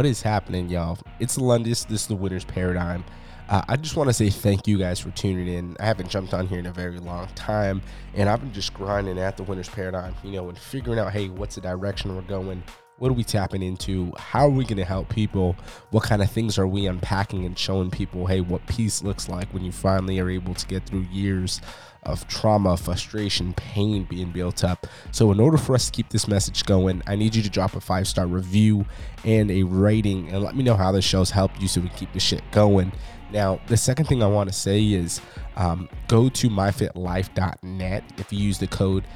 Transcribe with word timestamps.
what 0.00 0.06
is 0.06 0.22
happening, 0.22 0.66
y'all? 0.70 0.96
It's 1.18 1.36
Lundis. 1.36 1.86
This 1.86 2.00
is 2.00 2.06
the 2.06 2.16
Winner's 2.16 2.46
Paradigm. 2.46 3.04
Uh, 3.50 3.60
I 3.68 3.76
just 3.76 3.96
want 3.96 4.08
to 4.08 4.14
say 4.14 4.30
thank 4.30 4.66
you 4.66 4.78
guys 4.78 4.98
for 4.98 5.10
tuning 5.10 5.46
in. 5.46 5.76
I 5.78 5.84
haven't 5.84 6.08
jumped 6.08 6.32
on 6.32 6.46
here 6.46 6.58
in 6.58 6.64
a 6.64 6.72
very 6.72 6.98
long 6.98 7.26
time, 7.34 7.82
and 8.14 8.26
I've 8.26 8.40
been 8.40 8.54
just 8.54 8.72
grinding 8.72 9.18
at 9.18 9.36
the 9.36 9.42
Winner's 9.42 9.68
Paradigm, 9.68 10.14
you 10.24 10.32
know, 10.32 10.48
and 10.48 10.56
figuring 10.56 10.98
out, 10.98 11.12
hey, 11.12 11.28
what's 11.28 11.56
the 11.56 11.60
direction 11.60 12.16
we're 12.16 12.22
going? 12.22 12.62
What 13.00 13.10
are 13.10 13.14
we 13.14 13.24
tapping 13.24 13.62
into? 13.62 14.12
How 14.18 14.44
are 14.44 14.50
we 14.50 14.64
going 14.64 14.76
to 14.76 14.84
help 14.84 15.08
people? 15.08 15.56
What 15.90 16.02
kind 16.02 16.20
of 16.20 16.30
things 16.30 16.58
are 16.58 16.66
we 16.66 16.84
unpacking 16.84 17.46
and 17.46 17.58
showing 17.58 17.90
people, 17.90 18.26
hey, 18.26 18.42
what 18.42 18.66
peace 18.66 19.02
looks 19.02 19.26
like 19.26 19.48
when 19.54 19.64
you 19.64 19.72
finally 19.72 20.20
are 20.20 20.28
able 20.28 20.52
to 20.52 20.66
get 20.66 20.84
through 20.84 21.06
years 21.10 21.62
of 22.02 22.28
trauma, 22.28 22.76
frustration, 22.76 23.54
pain 23.54 24.04
being 24.04 24.30
built 24.32 24.62
up. 24.64 24.86
So, 25.12 25.32
in 25.32 25.40
order 25.40 25.56
for 25.56 25.74
us 25.74 25.86
to 25.86 25.92
keep 25.92 26.10
this 26.10 26.28
message 26.28 26.66
going, 26.66 27.02
I 27.06 27.16
need 27.16 27.34
you 27.34 27.42
to 27.42 27.48
drop 27.48 27.74
a 27.74 27.80
five 27.80 28.06
star 28.06 28.26
review 28.26 28.84
and 29.24 29.50
a 29.50 29.62
rating 29.62 30.28
and 30.28 30.42
let 30.42 30.54
me 30.54 30.62
know 30.62 30.76
how 30.76 30.92
the 30.92 31.00
show's 31.00 31.30
helped 31.30 31.58
you 31.58 31.68
so 31.68 31.80
we 31.80 31.88
can 31.88 31.96
keep 31.96 32.12
the 32.12 32.20
shit 32.20 32.42
going. 32.52 32.92
Now, 33.32 33.60
the 33.68 33.78
second 33.78 34.06
thing 34.08 34.22
I 34.22 34.26
want 34.26 34.50
to 34.50 34.54
say 34.54 34.84
is 34.84 35.22
um, 35.56 35.88
go 36.06 36.28
to 36.28 36.50
myfitlife.net. 36.50 38.04
If 38.18 38.30
you 38.30 38.38
use 38.40 38.58
the 38.58 38.66
code 38.66 39.06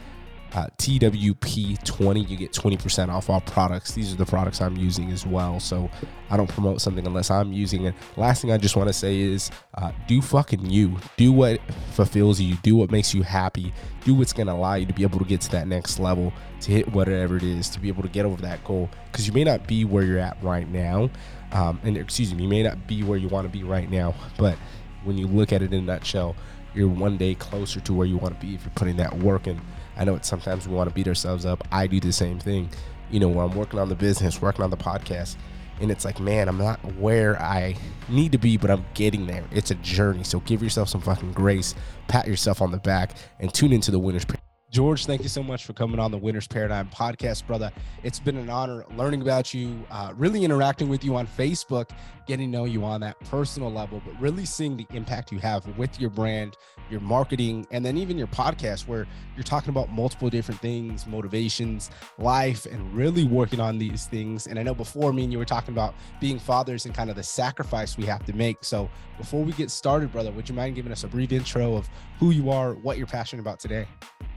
uh, 0.54 0.68
TWP20, 0.78 2.28
you 2.28 2.36
get 2.36 2.52
20% 2.52 3.08
off 3.08 3.28
all 3.28 3.40
products. 3.40 3.92
These 3.92 4.12
are 4.12 4.16
the 4.16 4.24
products 4.24 4.60
I'm 4.60 4.76
using 4.76 5.10
as 5.10 5.26
well. 5.26 5.58
So 5.58 5.90
I 6.30 6.36
don't 6.36 6.48
promote 6.48 6.80
something 6.80 7.04
unless 7.06 7.28
I'm 7.28 7.52
using 7.52 7.86
it. 7.86 7.94
Last 8.16 8.40
thing 8.40 8.52
I 8.52 8.58
just 8.58 8.76
want 8.76 8.88
to 8.88 8.92
say 8.92 9.18
is 9.18 9.50
uh, 9.74 9.90
do 10.06 10.22
fucking 10.22 10.70
you. 10.70 10.96
Do 11.16 11.32
what 11.32 11.60
fulfills 11.92 12.40
you. 12.40 12.54
Do 12.62 12.76
what 12.76 12.92
makes 12.92 13.12
you 13.12 13.22
happy. 13.22 13.72
Do 14.04 14.14
what's 14.14 14.32
going 14.32 14.46
to 14.46 14.52
allow 14.52 14.74
you 14.74 14.86
to 14.86 14.92
be 14.92 15.02
able 15.02 15.18
to 15.18 15.24
get 15.24 15.40
to 15.42 15.50
that 15.50 15.66
next 15.66 15.98
level, 15.98 16.32
to 16.60 16.70
hit 16.70 16.92
whatever 16.92 17.36
it 17.36 17.42
is, 17.42 17.68
to 17.70 17.80
be 17.80 17.88
able 17.88 18.02
to 18.02 18.08
get 18.08 18.24
over 18.24 18.40
that 18.42 18.62
goal. 18.62 18.88
Because 19.10 19.26
you 19.26 19.32
may 19.32 19.42
not 19.42 19.66
be 19.66 19.84
where 19.84 20.04
you're 20.04 20.20
at 20.20 20.40
right 20.40 20.68
now. 20.68 21.10
Um, 21.50 21.80
and 21.82 21.96
excuse 21.96 22.32
me, 22.32 22.44
you 22.44 22.48
may 22.48 22.62
not 22.62 22.86
be 22.86 23.02
where 23.02 23.18
you 23.18 23.28
want 23.28 23.44
to 23.44 23.48
be 23.48 23.64
right 23.64 23.90
now. 23.90 24.14
But 24.38 24.56
when 25.02 25.18
you 25.18 25.26
look 25.26 25.52
at 25.52 25.62
it 25.62 25.72
in 25.72 25.80
a 25.80 25.82
nutshell, 25.82 26.36
you're 26.74 26.88
one 26.88 27.16
day 27.16 27.34
closer 27.34 27.80
to 27.80 27.92
where 27.92 28.06
you 28.06 28.16
want 28.16 28.38
to 28.38 28.46
be 28.46 28.54
if 28.54 28.62
you're 28.64 28.72
putting 28.74 28.96
that 28.96 29.16
work 29.18 29.48
in. 29.48 29.60
I 29.96 30.04
know 30.04 30.14
it's 30.14 30.28
sometimes 30.28 30.68
we 30.68 30.74
want 30.74 30.88
to 30.88 30.94
beat 30.94 31.08
ourselves 31.08 31.46
up. 31.46 31.66
I 31.70 31.86
do 31.86 32.00
the 32.00 32.12
same 32.12 32.38
thing. 32.38 32.70
You 33.10 33.20
know, 33.20 33.28
where 33.28 33.44
I'm 33.44 33.54
working 33.54 33.78
on 33.78 33.88
the 33.88 33.94
business, 33.94 34.40
working 34.40 34.64
on 34.64 34.70
the 34.70 34.76
podcast, 34.76 35.36
and 35.80 35.90
it's 35.90 36.04
like, 36.04 36.20
man, 36.20 36.48
I'm 36.48 36.58
not 36.58 36.80
where 36.96 37.40
I 37.40 37.76
need 38.08 38.32
to 38.32 38.38
be, 38.38 38.56
but 38.56 38.70
I'm 38.70 38.84
getting 38.94 39.26
there. 39.26 39.44
It's 39.50 39.70
a 39.70 39.76
journey. 39.76 40.24
So 40.24 40.40
give 40.40 40.62
yourself 40.62 40.88
some 40.88 41.00
fucking 41.00 41.32
grace, 41.32 41.74
pat 42.08 42.26
yourself 42.26 42.62
on 42.62 42.70
the 42.70 42.78
back, 42.78 43.16
and 43.40 43.52
tune 43.52 43.72
into 43.72 43.90
the 43.90 43.98
winners. 43.98 44.24
George, 44.70 45.06
thank 45.06 45.22
you 45.22 45.28
so 45.28 45.40
much 45.40 45.64
for 45.64 45.72
coming 45.72 46.00
on 46.00 46.10
the 46.10 46.18
Winners 46.18 46.48
Paradigm 46.48 46.88
podcast, 46.88 47.46
brother. 47.46 47.70
It's 48.02 48.18
been 48.18 48.36
an 48.36 48.50
honor 48.50 48.84
learning 48.96 49.22
about 49.22 49.54
you, 49.54 49.86
uh, 49.88 50.12
really 50.16 50.44
interacting 50.44 50.88
with 50.88 51.04
you 51.04 51.14
on 51.14 51.28
Facebook, 51.28 51.90
getting 52.26 52.50
to 52.50 52.58
know 52.58 52.64
you 52.64 52.84
on 52.84 53.00
that 53.00 53.18
personal 53.20 53.72
level, 53.72 54.02
but 54.04 54.18
really 54.20 54.44
seeing 54.44 54.76
the 54.76 54.86
impact 54.90 55.32
you 55.32 55.38
have 55.38 55.66
with 55.76 56.00
your 56.00 56.10
brand, 56.10 56.56
your 56.90 57.00
marketing, 57.00 57.66
and 57.70 57.84
then 57.84 57.96
even 57.96 58.16
your 58.16 58.26
podcast, 58.26 58.86
where 58.86 59.06
you're 59.36 59.44
talking 59.44 59.70
about 59.70 59.90
multiple 59.90 60.30
different 60.30 60.60
things, 60.60 61.06
motivations, 61.06 61.90
life, 62.18 62.66
and 62.66 62.94
really 62.94 63.24
working 63.24 63.60
on 63.60 63.78
these 63.78 64.06
things. 64.06 64.46
And 64.46 64.58
I 64.58 64.62
know 64.62 64.74
before 64.74 65.12
me 65.12 65.24
and 65.24 65.32
you 65.32 65.38
were 65.38 65.44
talking 65.44 65.74
about 65.74 65.94
being 66.20 66.38
fathers 66.38 66.86
and 66.86 66.94
kind 66.94 67.10
of 67.10 67.16
the 67.16 67.22
sacrifice 67.22 67.96
we 67.96 68.04
have 68.06 68.24
to 68.26 68.32
make. 68.32 68.58
So 68.62 68.90
before 69.18 69.44
we 69.44 69.52
get 69.52 69.70
started, 69.70 70.12
brother, 70.12 70.30
would 70.32 70.48
you 70.48 70.54
mind 70.54 70.74
giving 70.74 70.92
us 70.92 71.04
a 71.04 71.08
brief 71.08 71.32
intro 71.32 71.76
of 71.76 71.88
who 72.18 72.30
you 72.30 72.50
are, 72.50 72.74
what 72.74 72.98
you're 72.98 73.06
passionate 73.06 73.42
about 73.42 73.60
today? 73.60 73.86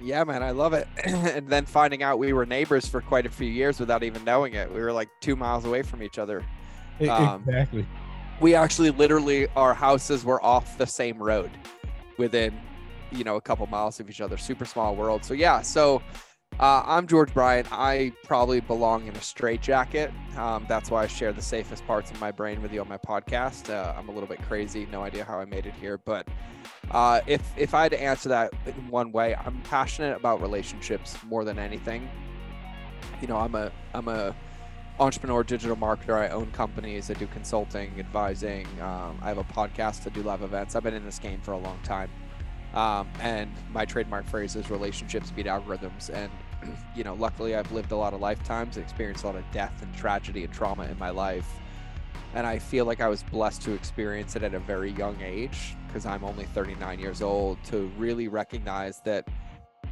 Yeah, 0.02 0.24
man, 0.24 0.44
I 0.44 0.52
love 0.52 0.74
it. 0.74 0.88
and 1.06 1.48
then 1.48 1.66
finding 1.66 2.04
out 2.04 2.20
we 2.20 2.34
were 2.34 2.46
neighbors 2.46 2.88
for 2.88 3.02
quite 3.02 3.26
a 3.26 3.30
few 3.30 3.50
years 3.50 3.80
without 3.80 4.04
even 4.04 4.24
knowing 4.24 4.54
it. 4.54 4.72
We 4.72 4.80
were 4.80 4.92
like 4.92 5.10
two 5.22 5.36
miles 5.36 5.66
away 5.66 5.82
from 5.82 6.04
each 6.04 6.20
other. 6.20 6.46
Um, 7.10 7.44
exactly. 7.48 7.86
We 8.40 8.56
actually 8.56 8.92
literally, 8.92 9.48
our 9.56 9.74
houses 9.74 10.24
were 10.24 10.44
off 10.44 10.78
the 10.78 10.88
same 10.88 11.22
road 11.22 11.52
within, 12.18 12.58
you 13.12 13.24
know, 13.24 13.36
a 13.36 13.42
couple 13.42 13.66
miles 13.68 14.00
of 14.00 14.10
each 14.10 14.22
other. 14.22 14.38
Super 14.38 14.66
small 14.66 14.96
world. 14.96 15.24
So, 15.24 15.34
yeah. 15.34 15.62
So, 15.62 16.02
uh, 16.60 16.82
I'm 16.86 17.06
George 17.06 17.32
Bryant. 17.34 17.68
I 17.72 18.12
probably 18.24 18.62
belong 18.62 19.06
in 19.06 19.16
a 19.16 19.22
straitjacket. 19.22 20.12
Um, 20.38 20.66
that's 20.68 20.90
why 20.90 21.04
I 21.04 21.08
share 21.08 21.32
the 21.32 21.42
safest 21.42 21.86
parts 21.86 22.10
of 22.10 22.20
my 22.20 22.32
brain 22.32 22.64
with 22.64 22.74
you 22.74 22.82
on 22.82 22.90
my 22.90 22.98
podcast. 22.98 23.70
Uh, 23.70 23.94
I'm 23.96 24.10
a 24.10 24.12
little 24.12 24.28
bit 24.28 24.42
crazy. 24.42 24.88
No 24.92 25.04
idea 25.04 25.24
how 25.24 25.40
I 25.40 25.46
made 25.46 25.68
it 25.68 25.76
here, 25.80 26.00
but 26.00 26.28
uh, 26.92 27.22
if 27.28 27.42
if 27.58 27.76
I 27.76 27.84
had 27.84 27.92
to 27.92 28.02
answer 28.02 28.30
that 28.30 28.54
in 28.66 28.74
one 28.90 29.12
way, 29.12 29.36
I'm 29.36 29.62
passionate 29.62 30.18
about 30.18 30.42
relationships 30.42 31.16
more 31.24 31.44
than 31.44 31.60
anything. 31.60 32.10
You 33.22 33.28
know, 33.28 33.38
I'm 33.38 33.54
a 33.54 33.72
I'm 33.94 34.08
a 34.08 34.36
entrepreneur, 35.00 35.44
digital 35.44 35.76
marketer. 35.76 36.16
I 36.16 36.30
own 36.30 36.52
companies. 36.52 37.10
I 37.12 37.14
do 37.14 37.28
consulting, 37.28 37.92
advising. 38.00 38.66
Um, 38.82 39.20
I 39.22 39.28
have 39.28 39.38
a 39.38 39.44
podcast. 39.44 40.08
I 40.08 40.10
do 40.10 40.24
live 40.24 40.42
events. 40.42 40.76
I've 40.76 40.84
been 40.84 40.94
in 40.94 41.06
this 41.06 41.20
game 41.20 41.40
for 41.42 41.52
a 41.52 41.58
long 41.58 41.80
time. 41.84 42.10
Um, 42.74 43.10
and 43.22 43.52
my 43.72 43.86
trademark 43.86 44.26
phrase 44.28 44.56
is 44.56 44.70
relationships 44.70 45.32
beat 45.32 45.46
algorithms. 45.46 46.10
And, 46.10 46.32
you 46.96 47.04
know, 47.04 47.14
luckily 47.14 47.56
I've 47.56 47.72
lived 47.72 47.92
a 47.92 47.96
lot 47.96 48.14
of 48.14 48.22
lifetimes, 48.22 48.78
and 48.78 48.84
experienced 48.84 49.24
a 49.24 49.28
lot 49.28 49.36
of 49.36 49.44
death 49.52 49.82
and 49.82 49.96
tragedy 49.96 50.44
and 50.44 50.54
trauma 50.54 50.84
in 50.86 50.98
my 50.98 51.10
life. 51.10 51.48
And 52.34 52.46
I 52.46 52.60
feel 52.60 52.86
like 52.86 53.00
I 53.00 53.08
was 53.08 53.24
blessed 53.24 53.62
to 53.64 53.74
experience 53.74 54.36
it 54.36 54.44
at 54.44 54.54
a 54.54 54.60
very 54.60 54.92
young 54.92 55.20
age 55.22 55.76
because 55.88 56.06
I'm 56.06 56.24
only 56.24 56.46
39 56.46 57.00
years 57.00 57.22
old 57.22 57.64
to 57.66 57.92
really 57.98 58.28
recognize 58.28 59.00
that 59.06 59.28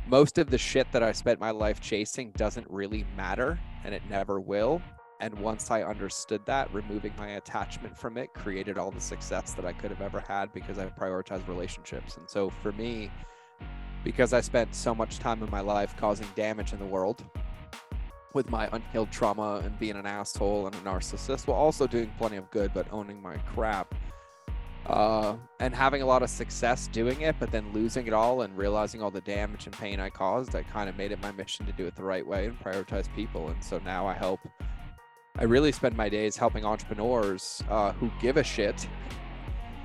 most 0.07 0.37
of 0.37 0.49
the 0.49 0.57
shit 0.57 0.91
that 0.91 1.01
I 1.01 1.11
spent 1.13 1.39
my 1.39 1.51
life 1.51 1.79
chasing 1.79 2.31
doesn't 2.31 2.69
really 2.69 3.05
matter 3.15 3.57
and 3.83 3.95
it 3.95 4.01
never 4.09 4.39
will. 4.39 4.81
And 5.19 5.33
once 5.39 5.71
I 5.71 5.83
understood 5.83 6.45
that, 6.45 6.73
removing 6.73 7.13
my 7.17 7.29
attachment 7.29 7.97
from 7.97 8.17
it 8.17 8.33
created 8.33 8.77
all 8.77 8.91
the 8.91 8.99
success 8.99 9.53
that 9.53 9.65
I 9.65 9.71
could 9.71 9.89
have 9.89 10.01
ever 10.01 10.19
had 10.19 10.51
because 10.51 10.77
I 10.77 10.87
prioritized 10.87 11.47
relationships. 11.47 12.17
And 12.17 12.29
so 12.29 12.49
for 12.61 12.71
me, 12.73 13.09
because 14.03 14.33
I 14.33 14.41
spent 14.41 14.75
so 14.75 14.93
much 14.93 15.19
time 15.19 15.41
in 15.41 15.49
my 15.49 15.61
life 15.61 15.95
causing 15.97 16.27
damage 16.35 16.73
in 16.73 16.79
the 16.79 16.85
world 16.85 17.23
with 18.33 18.49
my 18.49 18.67
unhealed 18.73 19.09
trauma 19.11 19.61
and 19.63 19.79
being 19.79 19.95
an 19.95 20.05
asshole 20.05 20.67
and 20.67 20.75
a 20.75 20.79
narcissist, 20.79 21.47
while 21.47 21.57
also 21.57 21.87
doing 21.87 22.11
plenty 22.17 22.35
of 22.35 22.51
good, 22.51 22.71
but 22.73 22.85
owning 22.91 23.21
my 23.21 23.37
crap. 23.37 23.95
Uh, 24.85 25.35
and 25.59 25.73
having 25.73 26.03
a 26.03 26.05
lot 26.05 26.21
of 26.21 26.29
success 26.29 26.87
doing 26.89 27.21
it, 27.21 27.35
but 27.39 27.49
then 27.49 27.73
losing 27.73 28.05
it 28.05 28.13
all 28.13 28.41
and 28.41 28.55
realizing 28.55 29.01
all 29.01 29.09
the 29.09 29.21
damage 29.21 29.65
and 29.65 29.75
pain 29.75 29.99
I 29.99 30.11
caused, 30.11 30.55
I 30.55 30.61
kind 30.61 30.87
of 30.87 30.95
made 30.95 31.11
it 31.11 31.19
my 31.21 31.31
mission 31.31 31.65
to 31.65 31.71
do 31.71 31.87
it 31.87 31.95
the 31.95 32.03
right 32.03 32.27
way 32.27 32.45
and 32.45 32.59
prioritize 32.59 33.07
people. 33.15 33.49
And 33.49 33.63
so 33.63 33.79
now 33.79 34.05
I 34.05 34.13
help 34.13 34.41
I 35.37 35.43
really 35.43 35.71
spend 35.71 35.97
my 35.97 36.09
days 36.09 36.37
helping 36.37 36.65
entrepreneurs 36.65 37.63
uh, 37.69 37.91
who 37.93 38.09
give 38.21 38.37
a 38.37 38.43
shit 38.43 38.87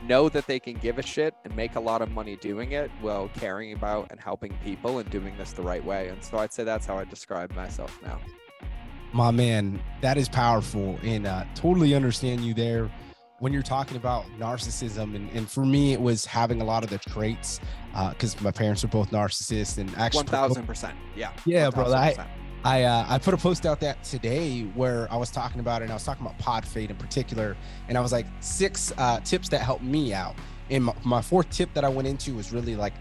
know 0.07 0.29
that 0.29 0.47
they 0.47 0.59
can 0.59 0.75
give 0.75 0.99
a 0.99 1.03
shit 1.03 1.35
and 1.45 1.55
make 1.55 1.77
a 1.77 1.81
lot 1.81 2.03
of 2.03 2.11
money 2.11 2.37
doing 2.37 2.73
it 2.73 2.91
while 3.01 3.29
caring 3.35 3.73
about 3.73 4.09
and 4.11 4.21
helping 4.21 4.53
people 4.65 4.99
and 4.99 5.11
doing 5.11 5.37
this 5.37 5.53
the 5.53 5.63
right 5.63 5.85
way. 5.85 6.09
And 6.09 6.23
so 6.23 6.39
I'd 6.39 6.53
say 6.53 6.65
that's 6.65 6.87
how 6.87 6.99
I 6.99 7.05
describe 7.05 7.55
myself 7.55 7.99
now. 8.03 8.19
My 9.13 9.31
man, 9.31 9.81
that 10.01 10.17
is 10.17 10.29
powerful 10.29 10.99
and 11.03 11.27
uh, 11.27 11.45
totally 11.55 11.95
understand 11.95 12.43
you 12.43 12.55
there 12.55 12.91
when 13.41 13.53
you're 13.53 13.63
talking 13.63 13.97
about 13.97 14.25
narcissism. 14.39 15.17
And, 15.17 15.31
and 15.31 15.51
for 15.51 15.65
me, 15.65 15.93
it 15.93 16.01
was 16.01 16.25
having 16.25 16.61
a 16.61 16.65
lot 16.65 16.85
of 16.85 16.91
the 16.91 16.99
traits 16.99 17.61
because 18.11 18.37
uh, 18.37 18.43
my 18.43 18.53
parents 18.53 18.85
are 18.85 18.89
both 18.89 19.11
narcissists 19.11 19.79
and 19.79 19.93
actually 19.97 20.25
1000%. 20.25 20.93
Yeah. 21.17 21.33
Yeah, 21.45 21.69
1000%. 21.71 21.75
brother. 21.75 21.97
I, 21.97 22.27
I 22.65 22.85
uh, 22.85 23.07
I 23.09 23.19
put 23.19 23.35
a 23.35 23.39
post 23.39 23.65
out 23.65 23.81
that 23.81 24.03
today 24.05 24.63
where 24.75 25.11
I 25.11 25.17
was 25.17 25.31
talking 25.31 25.61
about 25.61 25.83
it 25.83 25.85
and 25.85 25.93
I 25.93 25.95
was 25.95 26.05
talking 26.05 26.25
about 26.25 26.39
pod 26.39 26.67
fade 26.67 26.91
in 26.91 26.97
particular 26.97 27.57
and 27.89 27.97
I 27.97 28.01
was 28.01 28.13
like 28.13 28.27
six 28.41 28.93
uh, 28.99 29.21
tips 29.21 29.49
that 29.49 29.63
helped 29.63 29.83
me 29.83 30.13
out 30.13 30.35
and 30.71 30.85
my, 30.85 30.95
my 31.05 31.23
fourth 31.23 31.51
tip 31.51 31.73
that 31.75 31.85
I 31.85 31.89
went 31.89 32.07
into 32.07 32.35
was 32.35 32.53
really 32.53 32.77
like 32.77 32.95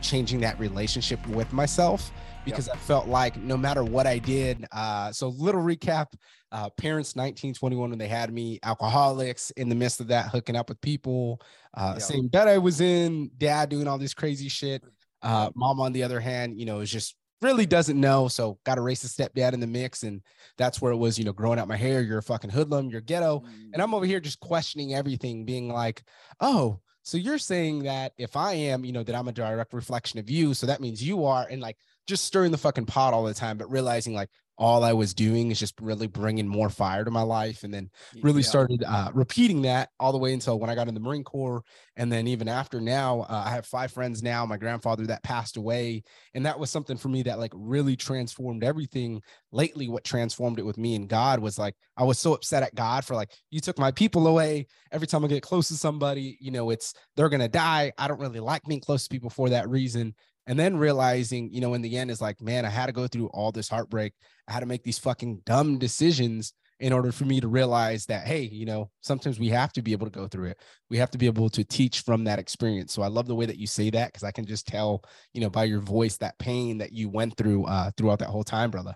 changing 0.00 0.40
that 0.40 0.58
relationship 0.58 1.24
with 1.28 1.52
myself 1.52 2.10
because 2.44 2.68
yep. 2.68 2.76
I 2.76 2.78
felt 2.80 3.08
like 3.08 3.36
no 3.36 3.56
matter 3.56 3.82
what 3.82 4.06
I 4.06 4.18
did, 4.18 4.66
uh, 4.72 5.10
so 5.10 5.28
little 5.28 5.62
recap, 5.62 6.06
uh, 6.52 6.70
parents 6.70 7.16
19, 7.16 7.54
21 7.54 7.90
when 7.90 7.98
they 7.98 8.06
had 8.06 8.32
me, 8.32 8.60
alcoholics 8.62 9.50
in 9.52 9.68
the 9.68 9.74
midst 9.74 10.00
of 10.00 10.08
that, 10.08 10.28
hooking 10.28 10.54
up 10.54 10.68
with 10.68 10.80
people, 10.80 11.40
uh, 11.74 11.94
yep. 11.94 12.02
same 12.02 12.28
bed 12.28 12.46
I 12.46 12.58
was 12.58 12.80
in, 12.80 13.30
dad 13.36 13.68
doing 13.68 13.88
all 13.88 13.98
this 13.98 14.14
crazy 14.14 14.48
shit. 14.48 14.82
Uh, 15.22 15.50
mom, 15.56 15.80
on 15.80 15.92
the 15.92 16.02
other 16.04 16.20
hand, 16.20 16.58
you 16.58 16.66
know, 16.66 16.80
is 16.80 16.90
just 16.90 17.16
really 17.42 17.66
doesn't 17.66 18.00
know. 18.00 18.28
So 18.28 18.58
got 18.64 18.78
race 18.82 19.02
the 19.02 19.08
stepdad 19.08 19.52
in 19.52 19.60
the 19.60 19.66
mix. 19.66 20.02
And 20.02 20.22
that's 20.56 20.80
where 20.80 20.92
it 20.92 20.96
was, 20.96 21.18
you 21.18 21.24
know, 21.24 21.32
growing 21.32 21.58
out 21.58 21.68
my 21.68 21.76
hair. 21.76 22.02
You're 22.02 22.18
a 22.18 22.22
fucking 22.22 22.50
hoodlum, 22.50 22.90
you're 22.90 23.00
ghetto. 23.00 23.42
And 23.72 23.82
I'm 23.82 23.94
over 23.94 24.06
here 24.06 24.20
just 24.20 24.40
questioning 24.40 24.94
everything, 24.94 25.44
being 25.44 25.68
like, 25.68 26.02
oh, 26.40 26.80
so 27.02 27.18
you're 27.18 27.38
saying 27.38 27.84
that 27.84 28.12
if 28.18 28.36
I 28.36 28.54
am, 28.54 28.84
you 28.84 28.92
know, 28.92 29.04
that 29.04 29.14
I'm 29.14 29.28
a 29.28 29.32
direct 29.32 29.72
reflection 29.72 30.18
of 30.18 30.28
you. 30.28 30.54
So 30.54 30.66
that 30.66 30.80
means 30.80 31.02
you 31.02 31.24
are. 31.24 31.46
And 31.48 31.62
like 31.62 31.76
just 32.06 32.24
stirring 32.24 32.50
the 32.52 32.58
fucking 32.58 32.86
pot 32.86 33.14
all 33.14 33.24
the 33.24 33.34
time, 33.34 33.58
but 33.58 33.70
realizing 33.70 34.14
like, 34.14 34.30
all 34.58 34.84
I 34.84 34.92
was 34.92 35.12
doing 35.12 35.50
is 35.50 35.58
just 35.58 35.78
really 35.80 36.06
bringing 36.06 36.48
more 36.48 36.70
fire 36.70 37.04
to 37.04 37.10
my 37.10 37.22
life. 37.22 37.62
And 37.62 37.72
then 37.72 37.90
really 38.22 38.40
yeah. 38.40 38.48
started 38.48 38.84
uh, 38.86 39.10
repeating 39.14 39.62
that 39.62 39.90
all 40.00 40.12
the 40.12 40.18
way 40.18 40.32
until 40.32 40.58
when 40.58 40.70
I 40.70 40.74
got 40.74 40.88
in 40.88 40.94
the 40.94 41.00
Marine 41.00 41.24
Corps. 41.24 41.62
And 41.96 42.10
then 42.10 42.26
even 42.26 42.48
after 42.48 42.80
now, 42.80 43.20
uh, 43.22 43.44
I 43.46 43.50
have 43.50 43.66
five 43.66 43.92
friends 43.92 44.22
now, 44.22 44.46
my 44.46 44.56
grandfather 44.56 45.06
that 45.06 45.22
passed 45.22 45.56
away. 45.56 46.02
And 46.34 46.46
that 46.46 46.58
was 46.58 46.70
something 46.70 46.96
for 46.96 47.08
me 47.08 47.22
that 47.24 47.38
like 47.38 47.52
really 47.54 47.96
transformed 47.96 48.64
everything. 48.64 49.20
Lately, 49.52 49.88
what 49.88 50.04
transformed 50.04 50.58
it 50.58 50.66
with 50.66 50.78
me 50.78 50.94
and 50.96 51.08
God 51.08 51.40
was 51.40 51.58
like, 51.58 51.74
I 51.96 52.04
was 52.04 52.18
so 52.18 52.34
upset 52.34 52.62
at 52.62 52.74
God 52.74 53.04
for 53.04 53.14
like, 53.14 53.32
you 53.50 53.60
took 53.60 53.78
my 53.78 53.90
people 53.90 54.26
away. 54.26 54.66
Every 54.90 55.06
time 55.06 55.24
I 55.24 55.28
get 55.28 55.42
close 55.42 55.68
to 55.68 55.74
somebody, 55.74 56.38
you 56.40 56.50
know, 56.50 56.70
it's 56.70 56.94
they're 57.16 57.28
going 57.28 57.40
to 57.40 57.48
die. 57.48 57.92
I 57.98 58.08
don't 58.08 58.20
really 58.20 58.40
like 58.40 58.62
being 58.64 58.80
close 58.80 59.04
to 59.04 59.10
people 59.10 59.30
for 59.30 59.50
that 59.50 59.68
reason 59.68 60.14
and 60.46 60.58
then 60.58 60.76
realizing 60.76 61.52
you 61.52 61.60
know 61.60 61.74
in 61.74 61.82
the 61.82 61.96
end 61.96 62.10
is 62.10 62.20
like 62.20 62.40
man 62.40 62.64
i 62.64 62.70
had 62.70 62.86
to 62.86 62.92
go 62.92 63.06
through 63.06 63.26
all 63.28 63.52
this 63.52 63.68
heartbreak. 63.68 64.12
I 64.48 64.52
had 64.52 64.60
to 64.60 64.66
make 64.66 64.84
these 64.84 64.98
fucking 64.98 65.42
dumb 65.44 65.78
decisions 65.78 66.52
in 66.78 66.92
order 66.92 67.10
for 67.10 67.24
me 67.24 67.40
to 67.40 67.48
realize 67.48 68.06
that 68.06 68.26
hey 68.26 68.42
you 68.42 68.66
know 68.66 68.90
sometimes 69.00 69.40
we 69.40 69.48
have 69.48 69.72
to 69.72 69.82
be 69.82 69.92
able 69.92 70.06
to 70.06 70.12
go 70.12 70.28
through 70.28 70.46
it. 70.46 70.58
We 70.90 70.98
have 70.98 71.10
to 71.10 71.18
be 71.18 71.26
able 71.26 71.48
to 71.50 71.64
teach 71.64 72.00
from 72.00 72.24
that 72.24 72.38
experience. 72.38 72.92
So 72.92 73.02
i 73.02 73.08
love 73.08 73.26
the 73.26 73.34
way 73.34 73.46
that 73.46 73.58
you 73.58 73.66
say 73.66 73.90
that 73.90 74.08
because 74.08 74.24
i 74.24 74.30
can 74.30 74.46
just 74.46 74.66
tell 74.66 75.02
you 75.32 75.40
know 75.40 75.50
by 75.50 75.64
your 75.64 75.80
voice 75.80 76.16
that 76.18 76.38
pain 76.38 76.78
that 76.78 76.92
you 76.92 77.08
went 77.08 77.36
through 77.36 77.64
uh 77.64 77.90
throughout 77.96 78.20
that 78.20 78.28
whole 78.28 78.44
time 78.44 78.70
brother. 78.70 78.94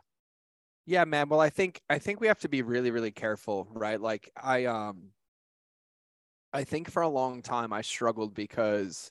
Yeah 0.86 1.04
man. 1.04 1.28
Well 1.28 1.40
i 1.40 1.50
think 1.50 1.80
i 1.88 1.98
think 1.98 2.20
we 2.20 2.26
have 2.28 2.40
to 2.40 2.48
be 2.48 2.62
really 2.62 2.90
really 2.90 3.12
careful 3.12 3.68
right? 3.72 4.00
Like 4.00 4.30
i 4.40 4.66
um 4.66 5.10
i 6.52 6.64
think 6.64 6.90
for 6.90 7.02
a 7.02 7.08
long 7.08 7.42
time 7.42 7.72
i 7.72 7.80
struggled 7.80 8.34
because 8.34 9.10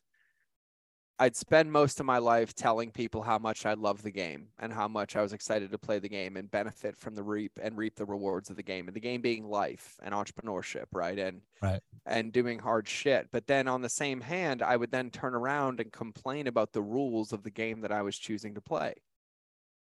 I'd 1.21 1.35
spend 1.35 1.69
most 1.69 1.99
of 1.99 2.05
my 2.05 2.17
life 2.17 2.55
telling 2.55 2.91
people 2.91 3.21
how 3.21 3.37
much 3.37 3.65
I 3.65 3.73
love 3.73 4.01
the 4.03 4.11
game 4.11 4.47
and 4.57 4.71
how 4.71 4.87
much 4.87 5.17
I 5.17 5.21
was 5.21 5.33
excited 5.33 5.69
to 5.69 5.77
play 5.77 5.99
the 5.99 6.07
game 6.07 6.37
and 6.37 6.49
benefit 6.49 6.95
from 6.95 7.13
the 7.13 7.23
reap 7.23 7.51
and 7.61 7.77
reap 7.77 7.97
the 7.97 8.05
rewards 8.05 8.49
of 8.49 8.55
the 8.55 8.63
game 8.63 8.87
and 8.87 8.95
the 8.95 9.01
game 9.01 9.21
being 9.21 9.49
life 9.49 9.97
and 10.01 10.13
entrepreneurship, 10.13 10.85
right? 10.93 11.19
And 11.19 11.41
right. 11.61 11.81
and 12.05 12.31
doing 12.31 12.59
hard 12.59 12.87
shit. 12.87 13.27
But 13.33 13.47
then 13.47 13.67
on 13.67 13.81
the 13.81 13.89
same 13.89 14.21
hand, 14.21 14.61
I 14.61 14.77
would 14.77 14.91
then 14.91 15.09
turn 15.09 15.35
around 15.35 15.81
and 15.81 15.91
complain 15.91 16.47
about 16.47 16.71
the 16.71 16.81
rules 16.81 17.33
of 17.33 17.43
the 17.43 17.51
game 17.51 17.81
that 17.81 17.91
I 17.91 18.01
was 18.01 18.17
choosing 18.17 18.55
to 18.55 18.61
play. 18.61 18.93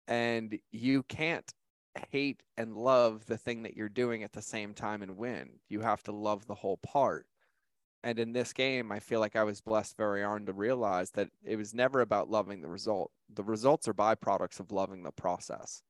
And 0.08 0.58
you 0.72 1.04
can't 1.04 1.48
hate 2.10 2.42
and 2.56 2.76
love 2.76 3.26
the 3.26 3.38
thing 3.38 3.62
that 3.62 3.76
you're 3.76 3.88
doing 3.88 4.24
at 4.24 4.32
the 4.32 4.42
same 4.42 4.74
time 4.74 5.02
and 5.02 5.16
win. 5.16 5.50
You 5.68 5.80
have 5.80 6.02
to 6.04 6.12
love 6.12 6.46
the 6.46 6.54
whole 6.56 6.78
part. 6.78 7.26
And 8.04 8.18
in 8.18 8.32
this 8.32 8.52
game, 8.52 8.90
I 8.90 8.98
feel 8.98 9.20
like 9.20 9.36
I 9.36 9.44
was 9.44 9.60
blessed 9.60 9.96
very 9.96 10.22
hard 10.22 10.46
to 10.46 10.52
realize 10.52 11.10
that 11.12 11.28
it 11.44 11.56
was 11.56 11.72
never 11.72 12.00
about 12.00 12.30
loving 12.30 12.60
the 12.60 12.68
result. 12.68 13.12
The 13.32 13.44
results 13.44 13.86
are 13.86 13.94
byproducts 13.94 14.58
of 14.58 14.72
loving 14.72 15.04
the 15.04 15.12
process. 15.12 15.82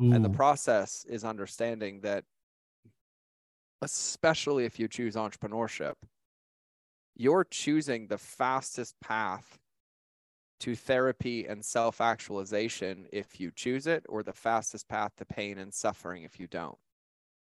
Ooh. 0.00 0.12
And 0.12 0.24
the 0.24 0.30
process 0.30 1.04
is 1.08 1.24
understanding 1.24 2.00
that, 2.02 2.24
especially 3.82 4.64
if 4.64 4.78
you 4.78 4.86
choose 4.86 5.16
entrepreneurship, 5.16 5.94
you're 7.16 7.44
choosing 7.44 8.06
the 8.06 8.18
fastest 8.18 8.94
path 9.00 9.58
to 10.60 10.76
therapy 10.76 11.46
and 11.46 11.64
self 11.64 12.00
actualization 12.00 13.06
if 13.12 13.40
you 13.40 13.50
choose 13.54 13.86
it, 13.86 14.04
or 14.08 14.22
the 14.22 14.32
fastest 14.32 14.88
path 14.88 15.12
to 15.16 15.24
pain 15.24 15.58
and 15.58 15.74
suffering 15.74 16.22
if 16.22 16.38
you 16.38 16.46
don't 16.46 16.78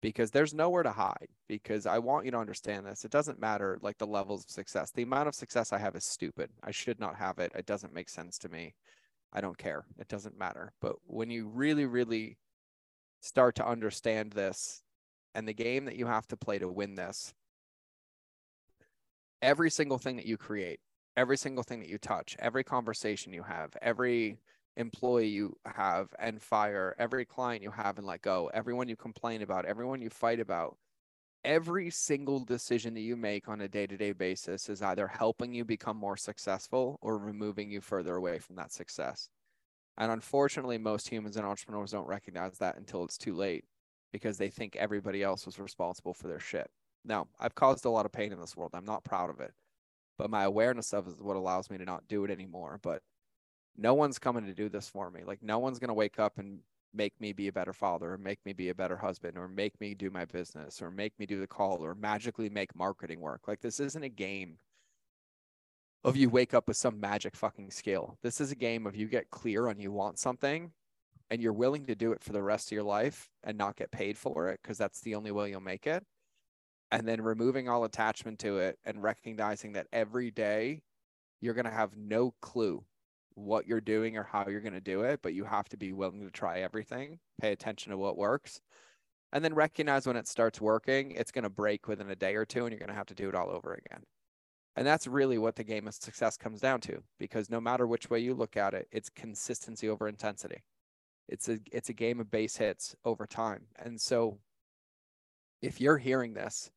because 0.01 0.31
there's 0.31 0.55
nowhere 0.55 0.83
to 0.83 0.91
hide 0.91 1.29
because 1.49 1.87
I 1.87 1.99
want 1.99 2.25
you 2.25 2.31
to 2.31 2.39
understand 2.39 2.87
this. 2.87 3.05
It 3.05 3.11
doesn't 3.11 3.41
matter 3.41 3.79
like 3.83 3.99
the 3.99 4.07
levels 4.07 4.45
of 4.45 4.51
success. 4.51 4.91
The 4.91 5.03
amount 5.03 5.29
of 5.29 5.35
success 5.35 5.73
I 5.73 5.79
have 5.79 5.95
is 5.95 6.05
stupid. 6.05 6.51
I 6.63 6.71
should 6.71 6.99
not 6.99 7.17
have 7.17 7.39
it. 7.39 7.53
It 7.55 7.67
doesn't 7.67 7.95
make 7.95 8.09
sense 8.09 8.39
to 8.39 8.49
me. 8.49 8.75
I 9.33 9.41
don't 9.41 9.59
care. 9.59 9.85
It 9.99 10.09
doesn't 10.09 10.39
matter. 10.39 10.73
But 10.81 10.97
when 11.07 11.31
you 11.31 11.49
really, 11.49 11.85
really 11.85 12.39
start 13.21 13.55
to 13.57 13.67
understand 13.67 14.33
this 14.33 14.83
and 15.35 15.47
the 15.47 15.53
game 15.53 15.85
that 15.85 15.97
you 15.97 16.07
have 16.07 16.27
to 16.29 16.37
play 16.37 16.59
to 16.59 16.69
win 16.69 16.95
this, 16.95 17.35
every 19.43 19.71
single 19.71 19.99
thing 19.99 20.17
that 20.17 20.27
you 20.27 20.37
create, 20.37 20.81
every 21.17 21.37
single 21.37 21.63
thing 21.63 21.81
that 21.81 21.89
you 21.89 21.99
touch, 21.99 22.37
every 22.39 22.65
conversation 22.65 23.33
you 23.33 23.43
have, 23.43 23.77
every 23.83 24.39
employee 24.77 25.29
you 25.29 25.57
have 25.67 26.09
and 26.19 26.41
fire, 26.41 26.95
every 26.99 27.25
client 27.25 27.63
you 27.63 27.71
have 27.71 27.99
and 27.99 28.07
let 28.07 28.23
go, 28.23 28.51
everyone 28.55 28.89
you 28.89 28.97
complain 28.97 29.43
about, 29.43 29.65
everyone 29.65 30.01
you 30.01 30.11
fight 30.11 30.41
about, 30.41 30.77
every 31.45 31.91
single 31.91 32.41
decision 32.45 32.95
that 32.95 33.01
you 33.01 33.17
make 33.17 33.49
on 33.49 33.61
a 33.61 33.69
day 33.69 33.87
to 33.87 33.97
day 33.97 34.13
basis 34.13 34.69
is 34.69 34.83
either 34.83 35.07
helping 35.07 35.55
you 35.55 35.65
become 35.65 35.97
more 35.97 36.17
successful 36.17 36.99
or 37.01 37.19
removing 37.19 37.71
you 37.71 37.81
further 37.81 38.17
away 38.17 38.39
from 38.39 38.57
that 38.57 38.73
success. 38.73 39.29
And 39.99 40.11
unfortunately, 40.13 40.79
most 40.79 41.09
humans 41.09 41.37
and 41.37 41.47
entrepreneurs 41.47 41.93
don't 41.93 42.07
recognize 42.07 42.59
that 42.59 42.77
until 42.77 43.05
it's 43.05 43.19
too 43.19 43.35
late 43.35 43.65
because 44.13 44.39
they 44.39 44.49
think 44.49 44.77
everybody 44.77 45.23
else 45.23 45.47
was 45.47 45.59
responsible 45.59 46.15
for 46.15 46.29
their 46.29 46.41
shit. 46.41 46.71
Now, 47.05 47.29
I've 47.39 47.55
caused 47.55 47.85
a 47.85 47.91
lot 47.91 48.07
of 48.07 48.13
pain 48.13 48.33
in 48.33 48.41
this 48.41 48.57
world. 48.57 48.73
I'm 48.75 48.85
not 48.85 49.05
proud 49.05 49.31
of 49.31 49.41
it, 49.41 49.53
but 50.19 50.31
my 50.31 50.45
awareness 50.45 50.93
of 50.93 51.07
it 51.07 51.11
is 51.11 51.21
what 51.21 51.37
allows 51.37 51.71
me 51.71 51.79
to 51.79 51.85
not 51.85 52.09
do 52.09 52.25
it 52.25 52.31
anymore. 52.31 52.79
But 52.83 53.03
no 53.77 53.95
one's 53.95 54.19
coming 54.19 54.47
to 54.47 54.55
do 54.55 54.69
this 54.69 54.89
for 54.89 55.11
me. 55.11 55.23
Like 55.25 55.43
no 55.43 55.59
one's 55.59 55.79
going 55.79 55.89
to 55.89 55.95
wake 55.95 56.19
up 56.19 56.39
and 56.39 56.61
make 56.93 57.19
me 57.21 57.33
be 57.33 57.49
a 57.49 57.53
better 57.53 57.73
father 57.73 58.15
or 58.15 58.19
make 58.19 58.39
me 58.45 58.53
be 58.53 58.69
a 58.69 58.75
better 58.75 58.97
husband 58.97 59.39
or 59.39 59.49
make 59.49 59.81
me 59.81 59.95
do 59.95 60.11
my 60.11 60.25
business 60.25 60.83
or 60.83 60.91
make 60.91 61.19
me 61.19 61.27
do 61.27 61.39
the 61.41 61.47
call 61.47 61.85
or 61.85 61.95
magically 61.95 62.49
make 62.49 62.75
marketing 62.75 63.21
work. 63.21 63.47
Like 63.47 63.61
this 63.61 63.81
isn't 63.81 64.03
a 64.03 64.09
game 64.09 64.59
of 66.03 66.17
you 66.17 66.31
wake 66.31 66.55
up 66.55 66.67
with 66.67 66.77
some 66.77 66.99
magic 66.99 67.37
fucking 67.37 67.71
skill. 67.71 68.17
This 68.23 68.41
is 68.41 68.51
a 68.51 68.57
game 68.57 68.87
of 68.87 68.97
you 68.97 69.07
get 69.07 69.31
clear 69.31 69.69
on 69.69 69.79
you 69.79 69.93
want 69.93 70.19
something 70.19 70.73
and 71.31 71.41
you're 71.41 71.53
willing 71.53 71.87
to 71.87 71.95
do 71.95 72.13
it 72.13 72.25
for 72.25 72.33
the 72.33 72.43
rest 72.43 72.69
of 72.69 72.73
your 72.73 72.83
life 72.83 73.29
and 73.45 73.57
not 73.57 73.77
get 73.77 73.93
paid 73.93 74.19
for 74.19 74.49
it 74.49 74.61
because 74.63 74.79
that's 74.79 75.01
the 75.01 75.15
only 75.15 75.31
way 75.31 75.51
you'll 75.51 75.61
make 75.61 75.87
it. 75.87 76.05
And 76.91 77.07
then 77.07 77.23
removing 77.23 77.69
all 77.69 77.85
attachment 77.85 78.41
to 78.41 78.59
it 78.59 78.79
and 78.85 79.03
recognizing 79.03 79.75
that 79.75 79.87
every 79.93 80.33
day 80.33 80.83
you're 81.41 81.55
going 81.55 81.67
to 81.67 81.71
have 81.71 81.97
no 81.97 82.35
clue 82.41 82.83
what 83.45 83.67
you're 83.67 83.81
doing 83.81 84.17
or 84.17 84.23
how 84.23 84.47
you're 84.49 84.61
going 84.61 84.73
to 84.73 84.81
do 84.81 85.03
it, 85.03 85.21
but 85.23 85.35
you 85.35 85.45
have 85.45 85.69
to 85.71 85.77
be 85.77 85.93
willing 85.93 86.21
to 86.21 86.31
try 86.31 86.61
everything, 86.61 87.19
pay 87.41 87.53
attention 87.53 87.91
to 87.91 87.99
what 87.99 88.17
works, 88.17 88.61
and 89.33 89.45
then 89.45 89.55
recognize 89.55 90.07
when 90.07 90.17
it 90.17 90.27
starts 90.27 90.61
working, 90.61 91.13
it's 91.13 91.31
going 91.31 91.45
to 91.45 91.51
break 91.51 91.87
within 91.87 92.11
a 92.11 92.17
day 92.17 92.35
or 92.35 92.45
two 92.45 92.65
and 92.65 92.71
you're 92.71 92.81
going 92.81 92.89
to 92.89 92.95
have 92.95 93.07
to 93.07 93.15
do 93.15 93.29
it 93.29 93.35
all 93.35 93.51
over 93.51 93.75
again. 93.75 94.03
And 94.77 94.87
that's 94.87 95.07
really 95.07 95.39
what 95.39 95.57
the 95.57 95.65
game 95.65 95.89
of 95.89 95.95
success 95.95 96.37
comes 96.37 96.61
down 96.61 96.81
to 96.83 97.03
because 97.19 97.51
no 97.51 97.61
matter 97.61 97.87
which 97.87 98.09
way 98.09 98.21
you 98.21 98.35
look 98.35 98.57
at 98.57 98.75
it, 98.75 98.89
it's 98.93 99.11
consistency 99.11 99.89
over 99.89 100.09
intensity. 100.09 100.63
It's 101.29 101.49
a 101.49 101.59
it's 101.73 101.91
a 101.91 101.95
game 101.95 102.19
of 102.19 102.31
base 102.31 102.57
hits 102.57 102.97
over 103.05 103.27
time. 103.27 103.67
And 103.77 104.01
so 104.01 104.39
if 105.63 105.81
you're 105.81 105.99
hearing 105.99 106.35
this, 106.35 106.71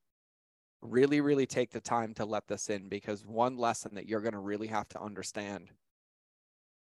really 0.82 1.22
really 1.22 1.46
take 1.46 1.72
the 1.72 1.79
time 1.79 2.13
to 2.15 2.25
let 2.25 2.48
this 2.48 2.70
in 2.70 2.89
because 2.89 3.25
one 3.25 3.58
lesson 3.58 3.96
that 3.96 4.08
you're 4.08 4.22
going 4.22 4.34
to 4.34 4.39
really 4.39 4.67
have 4.67 4.89
to 4.89 5.01
understand 5.01 5.70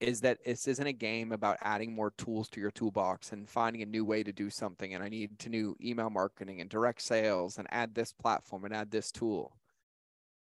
is 0.04 0.20
that 0.20 0.44
this 0.44 0.68
isn't 0.68 0.86
a 0.86 0.92
game 0.92 1.32
about 1.32 1.56
adding 1.62 1.94
more 1.94 2.12
tools 2.18 2.48
to 2.50 2.60
your 2.60 2.70
toolbox 2.70 3.32
and 3.32 3.48
finding 3.48 3.82
a 3.82 3.86
new 3.86 4.04
way 4.04 4.22
to 4.22 4.32
do 4.32 4.50
something. 4.50 4.94
And 4.94 5.02
I 5.02 5.08
need 5.08 5.38
to 5.38 5.48
do 5.48 5.76
email 5.82 6.10
marketing 6.10 6.60
and 6.60 6.68
direct 6.68 7.00
sales 7.00 7.56
and 7.58 7.66
add 7.70 7.94
this 7.94 8.12
platform 8.12 8.64
and 8.64 8.74
add 8.74 8.90
this 8.90 9.10
tool. 9.10 9.56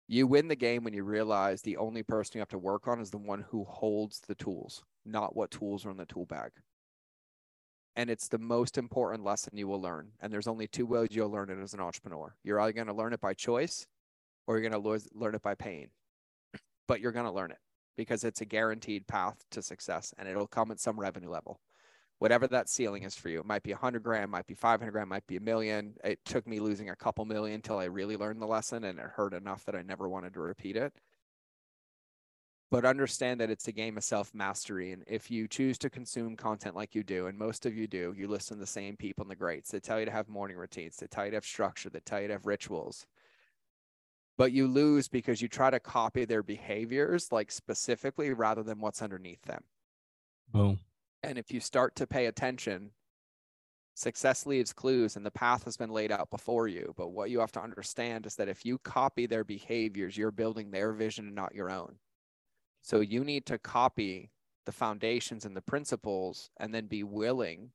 You 0.07 0.27
win 0.27 0.49
the 0.49 0.57
game 0.57 0.85
when 0.85 0.95
you 0.95 1.03
realize 1.03 1.61
the 1.61 1.77
only 1.77 2.03
person 2.03 2.33
you 2.35 2.41
have 2.41 2.49
to 2.51 2.59
work 2.59 2.87
on 2.89 3.01
is 3.01 3.11
the 3.11 3.19
one 3.19 3.45
who 3.51 3.65
holds 3.65 4.21
the 4.21 4.35
tools, 4.37 4.85
not 5.05 5.37
what 5.37 5.51
tools 5.51 5.85
are 5.85 5.91
in 5.91 5.97
the 5.97 6.07
tool 6.07 6.25
bag. 6.25 6.53
And 7.97 8.09
it's 8.09 8.29
the 8.29 8.39
most 8.39 8.79
important 8.79 9.25
lesson 9.25 9.57
you 9.57 9.67
will 9.67 9.83
learn. 9.83 10.13
And 10.21 10.33
there's 10.33 10.47
only 10.47 10.69
two 10.69 10.87
ways 10.87 11.09
you'll 11.11 11.31
learn 11.31 11.51
it 11.51 11.61
as 11.61 11.75
an 11.75 11.81
entrepreneur. 11.81 12.35
You're 12.45 12.61
either 12.61 12.73
going 12.73 12.87
to 12.87 12.95
learn 12.95 13.13
it 13.13 13.21
by 13.21 13.35
choice 13.35 13.87
or 14.47 14.59
you're 14.59 14.71
going 14.71 14.83
to 14.83 15.09
learn 15.15 15.35
it 15.35 15.43
by 15.43 15.57
pain, 15.57 15.89
but 16.87 17.01
you're 17.01 17.13
going 17.13 17.27
to 17.27 17.33
learn 17.33 17.51
it 17.51 17.59
because 17.99 18.25
it's 18.25 18.41
a 18.43 18.47
guaranteed 18.47 19.09
path 19.09 19.45
to 19.53 19.63
success 19.63 20.15
and 20.19 20.29
it'll 20.29 20.49
come 20.49 20.73
at 20.73 20.81
some 20.81 21.01
revenue 21.01 21.31
level. 21.31 21.61
Whatever 22.21 22.49
that 22.49 22.71
ceiling 22.71 23.05
is 23.05 23.17
for 23.17 23.29
you, 23.31 23.41
it 23.41 23.47
might 23.47 23.65
be 23.65 23.73
100 23.73 24.03
grand, 24.03 24.31
might 24.31 24.47
be 24.47 24.55
500 24.55 24.91
grand, 24.93 25.11
might 25.11 25.27
be 25.29 25.37
a 25.37 25.41
million. 25.41 25.97
It 26.05 26.25
took 26.25 26.47
me 26.47 26.61
losing 26.61 26.91
a 26.91 26.97
couple 26.97 27.27
million 27.27 27.57
until 27.57 27.79
I 27.79 27.87
really 27.87 28.17
learned 28.17 28.43
the 28.43 28.47
lesson 28.47 28.85
and 28.85 28.99
it 29.01 29.07
hurt 29.17 29.35
enough 29.35 29.65
that 29.67 29.77
I 29.77 29.83
never 29.83 30.09
wanted 30.09 30.35
to 30.35 30.41
repeat 30.41 30.77
it. 30.77 30.95
but 32.71 32.85
understand 32.85 33.41
that 33.41 33.51
it's 33.51 33.69
a 33.69 33.73
game 33.73 33.97
of 33.97 34.05
self 34.05 34.35
mastery. 34.35 34.93
And 34.93 35.05
if 35.07 35.31
you 35.31 35.49
choose 35.49 35.79
to 35.79 35.91
consume 35.91 36.37
content 36.37 36.77
like 36.77 36.95
you 36.95 37.03
do, 37.03 37.27
and 37.27 37.39
most 37.39 37.67
of 37.67 37.77
you 37.77 37.87
do, 37.87 38.15
you 38.17 38.29
listen 38.29 38.57
to 38.59 38.61
the 38.61 38.67
same 38.67 38.97
people 38.97 39.23
in 39.25 39.29
the 39.29 39.37
greats 39.37 39.71
They 39.71 39.81
tell 39.81 39.99
you 39.99 40.07
to 40.07 40.13
have 40.13 40.29
morning 40.29 40.57
routines, 40.57 40.97
they 40.97 41.07
tell 41.07 41.25
you 41.25 41.31
to 41.33 41.37
have 41.39 41.47
structure, 41.47 41.91
they 41.91 42.01
tell 42.01 42.21
you 42.21 42.29
to 42.29 42.35
have 42.35 42.47
rituals. 42.47 43.07
But 44.39 44.53
you 44.53 44.69
lose 44.69 45.09
because 45.09 45.43
you 45.43 45.49
try 45.49 45.69
to 45.69 45.81
copy 45.81 46.25
their 46.25 46.45
behaviors, 46.45 47.31
like 47.33 47.51
specifically, 47.51 48.33
rather 48.33 48.63
than 48.63 48.81
what's 48.81 49.03
underneath 49.03 49.43
them. 49.43 49.65
Boom. 50.53 50.79
And 51.23 51.37
if 51.37 51.53
you 51.53 51.61
start 51.61 51.97
to 51.97 52.07
pay 52.07 52.27
attention, 52.27 52.93
success 53.95 54.47
leaves 54.47 54.73
clues 54.73 55.17
and 55.17 55.27
the 55.27 55.31
path 55.33 55.65
has 55.65 55.77
been 55.77 55.91
laid 55.91 56.13
out 56.13 56.31
before 56.31 56.69
you. 56.69 56.95
But 56.97 57.11
what 57.11 57.31
you 57.31 57.41
have 57.41 57.53
to 57.53 57.61
understand 57.61 58.27
is 58.27 58.37
that 58.37 58.49
if 58.49 58.65
you 58.65 58.79
copy 58.79 59.27
their 59.27 59.43
behaviors, 59.43 60.17
you're 60.17 60.31
building 60.31 60.71
their 60.71 60.93
vision 60.93 61.27
and 61.27 61.35
not 61.35 61.55
your 61.55 61.69
own. 61.69 61.97
So 62.81 63.01
you 63.01 63.25
need 63.25 63.45
to 63.47 63.59
copy 63.59 64.31
the 64.67 64.73
foundations 64.73 65.45
and 65.45 65.57
the 65.57 65.63
principles 65.63 66.51
and 66.61 66.73
then 66.73 66.87
be 66.87 67.03
willing 67.03 67.71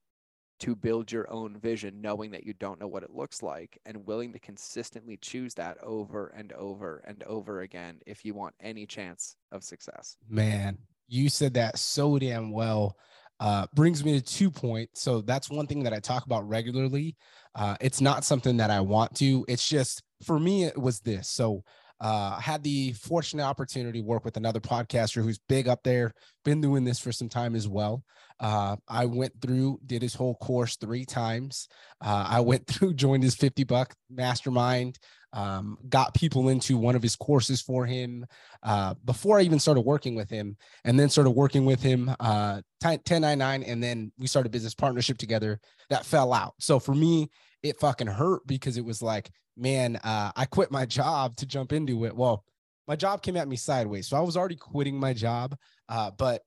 to 0.60 0.76
build 0.76 1.12
your 1.12 1.30
own 1.32 1.58
vision, 1.58 2.02
knowing 2.02 2.32
that 2.32 2.46
you 2.46 2.54
don't 2.54 2.80
know 2.80 2.88
what 2.88 3.04
it 3.04 3.12
looks 3.12 3.44
like 3.44 3.80
and 3.86 4.06
willing 4.06 4.32
to 4.34 4.40
consistently 4.40 5.18
choose 5.18 5.54
that 5.56 5.78
over 5.84 6.28
and 6.38 6.54
over 6.54 7.04
and 7.06 7.24
over 7.24 7.62
again 7.62 8.00
if 8.06 8.24
you 8.24 8.34
want 8.34 8.56
any 8.60 8.86
chance 8.86 9.36
of 9.52 9.64
success. 9.64 10.18
Man, 10.30 10.78
you 11.08 11.30
said 11.30 11.54
that 11.56 11.78
so 11.78 12.18
damn 12.18 12.52
well. 12.52 12.98
Uh, 13.40 13.66
brings 13.76 14.06
me 14.06 14.18
to 14.18 14.26
two 14.26 14.50
points. 14.50 15.02
So 15.02 15.20
that's 15.20 15.50
one 15.50 15.68
thing 15.68 15.84
that 15.84 15.92
I 15.92 16.00
talk 16.00 16.26
about 16.26 16.48
regularly. 16.48 17.18
Uh, 17.56 17.76
it's 17.82 18.00
not 18.00 18.24
something 18.24 18.58
that 18.58 18.70
I 18.70 18.80
want 18.80 19.16
to. 19.16 19.44
It's 19.50 19.68
just 19.68 20.04
for 20.24 20.40
me, 20.40 20.64
it 20.64 20.78
was 20.78 21.02
this. 21.02 21.28
So 21.28 21.64
uh, 22.04 22.38
had 22.38 22.62
the 22.64 22.92
fortunate 22.92 23.44
opportunity 23.44 24.02
to 24.02 24.06
work 24.06 24.26
with 24.26 24.36
another 24.36 24.60
podcaster 24.60 25.24
who's 25.24 25.40
big 25.48 25.70
up 25.70 25.84
there, 25.84 26.14
been 26.44 26.60
doing 26.60 26.84
this 26.84 27.00
for 27.00 27.14
some 27.14 27.30
time 27.30 27.56
as 27.56 27.66
well. 27.66 28.04
Uh, 28.42 28.76
I 28.90 29.06
went 29.06 29.32
through, 29.42 29.80
did 29.86 30.02
his 30.02 30.14
whole 30.14 30.36
course 30.36 30.76
three 30.76 31.06
times. 31.06 31.70
Uh, 32.02 32.26
I 32.28 32.42
went 32.42 32.68
through, 32.68 32.96
joined 32.96 33.24
his 33.24 33.36
50 33.36 33.64
buck 33.64 33.94
mastermind, 34.10 35.00
um, 35.32 35.78
got 35.88 36.14
people 36.14 36.50
into 36.50 36.76
one 36.78 36.98
of 36.98 37.02
his 37.02 37.16
courses 37.16 37.62
for 37.62 37.86
him 37.86 38.26
uh, 38.64 38.96
before 39.06 39.40
I 39.40 39.44
even 39.44 39.60
started 39.60 39.82
working 39.82 40.14
with 40.14 40.30
him, 40.30 40.58
and 40.84 41.00
then 41.00 41.08
started 41.08 41.32
working 41.32 41.64
with 41.64 41.82
him 41.82 42.10
uh, 42.20 42.60
1099, 42.82 43.64
and 43.64 43.82
then 43.82 44.12
we 44.20 44.28
started 44.28 44.52
business 44.52 44.76
partnership 44.76 45.18
together. 45.18 45.58
That 45.90 46.06
fell 46.06 46.34
out. 46.34 46.56
So 46.60 46.80
for 46.80 46.94
me, 46.94 47.30
it 47.64 47.80
fucking 47.80 48.08
hurt 48.08 48.46
because 48.46 48.78
it 48.78 48.86
was 48.86 49.02
like, 49.02 49.32
man, 49.58 49.96
uh, 50.04 50.32
I 50.36 50.46
quit 50.46 50.72
my 50.72 50.86
job 50.86 51.36
to 51.38 51.46
jump 51.46 51.72
into 51.72 52.06
it. 52.06 52.16
Well, 52.16 52.44
my 52.88 52.96
job 52.96 53.22
came 53.22 53.38
at 53.38 53.48
me 53.48 53.56
sideways. 53.56 54.08
So 54.08 54.18
I 54.18 54.22
was 54.22 54.36
already 54.36 54.58
quitting 54.58 55.00
my 55.00 55.14
job, 55.14 55.56
uh, 55.88 56.12
but 56.12 56.42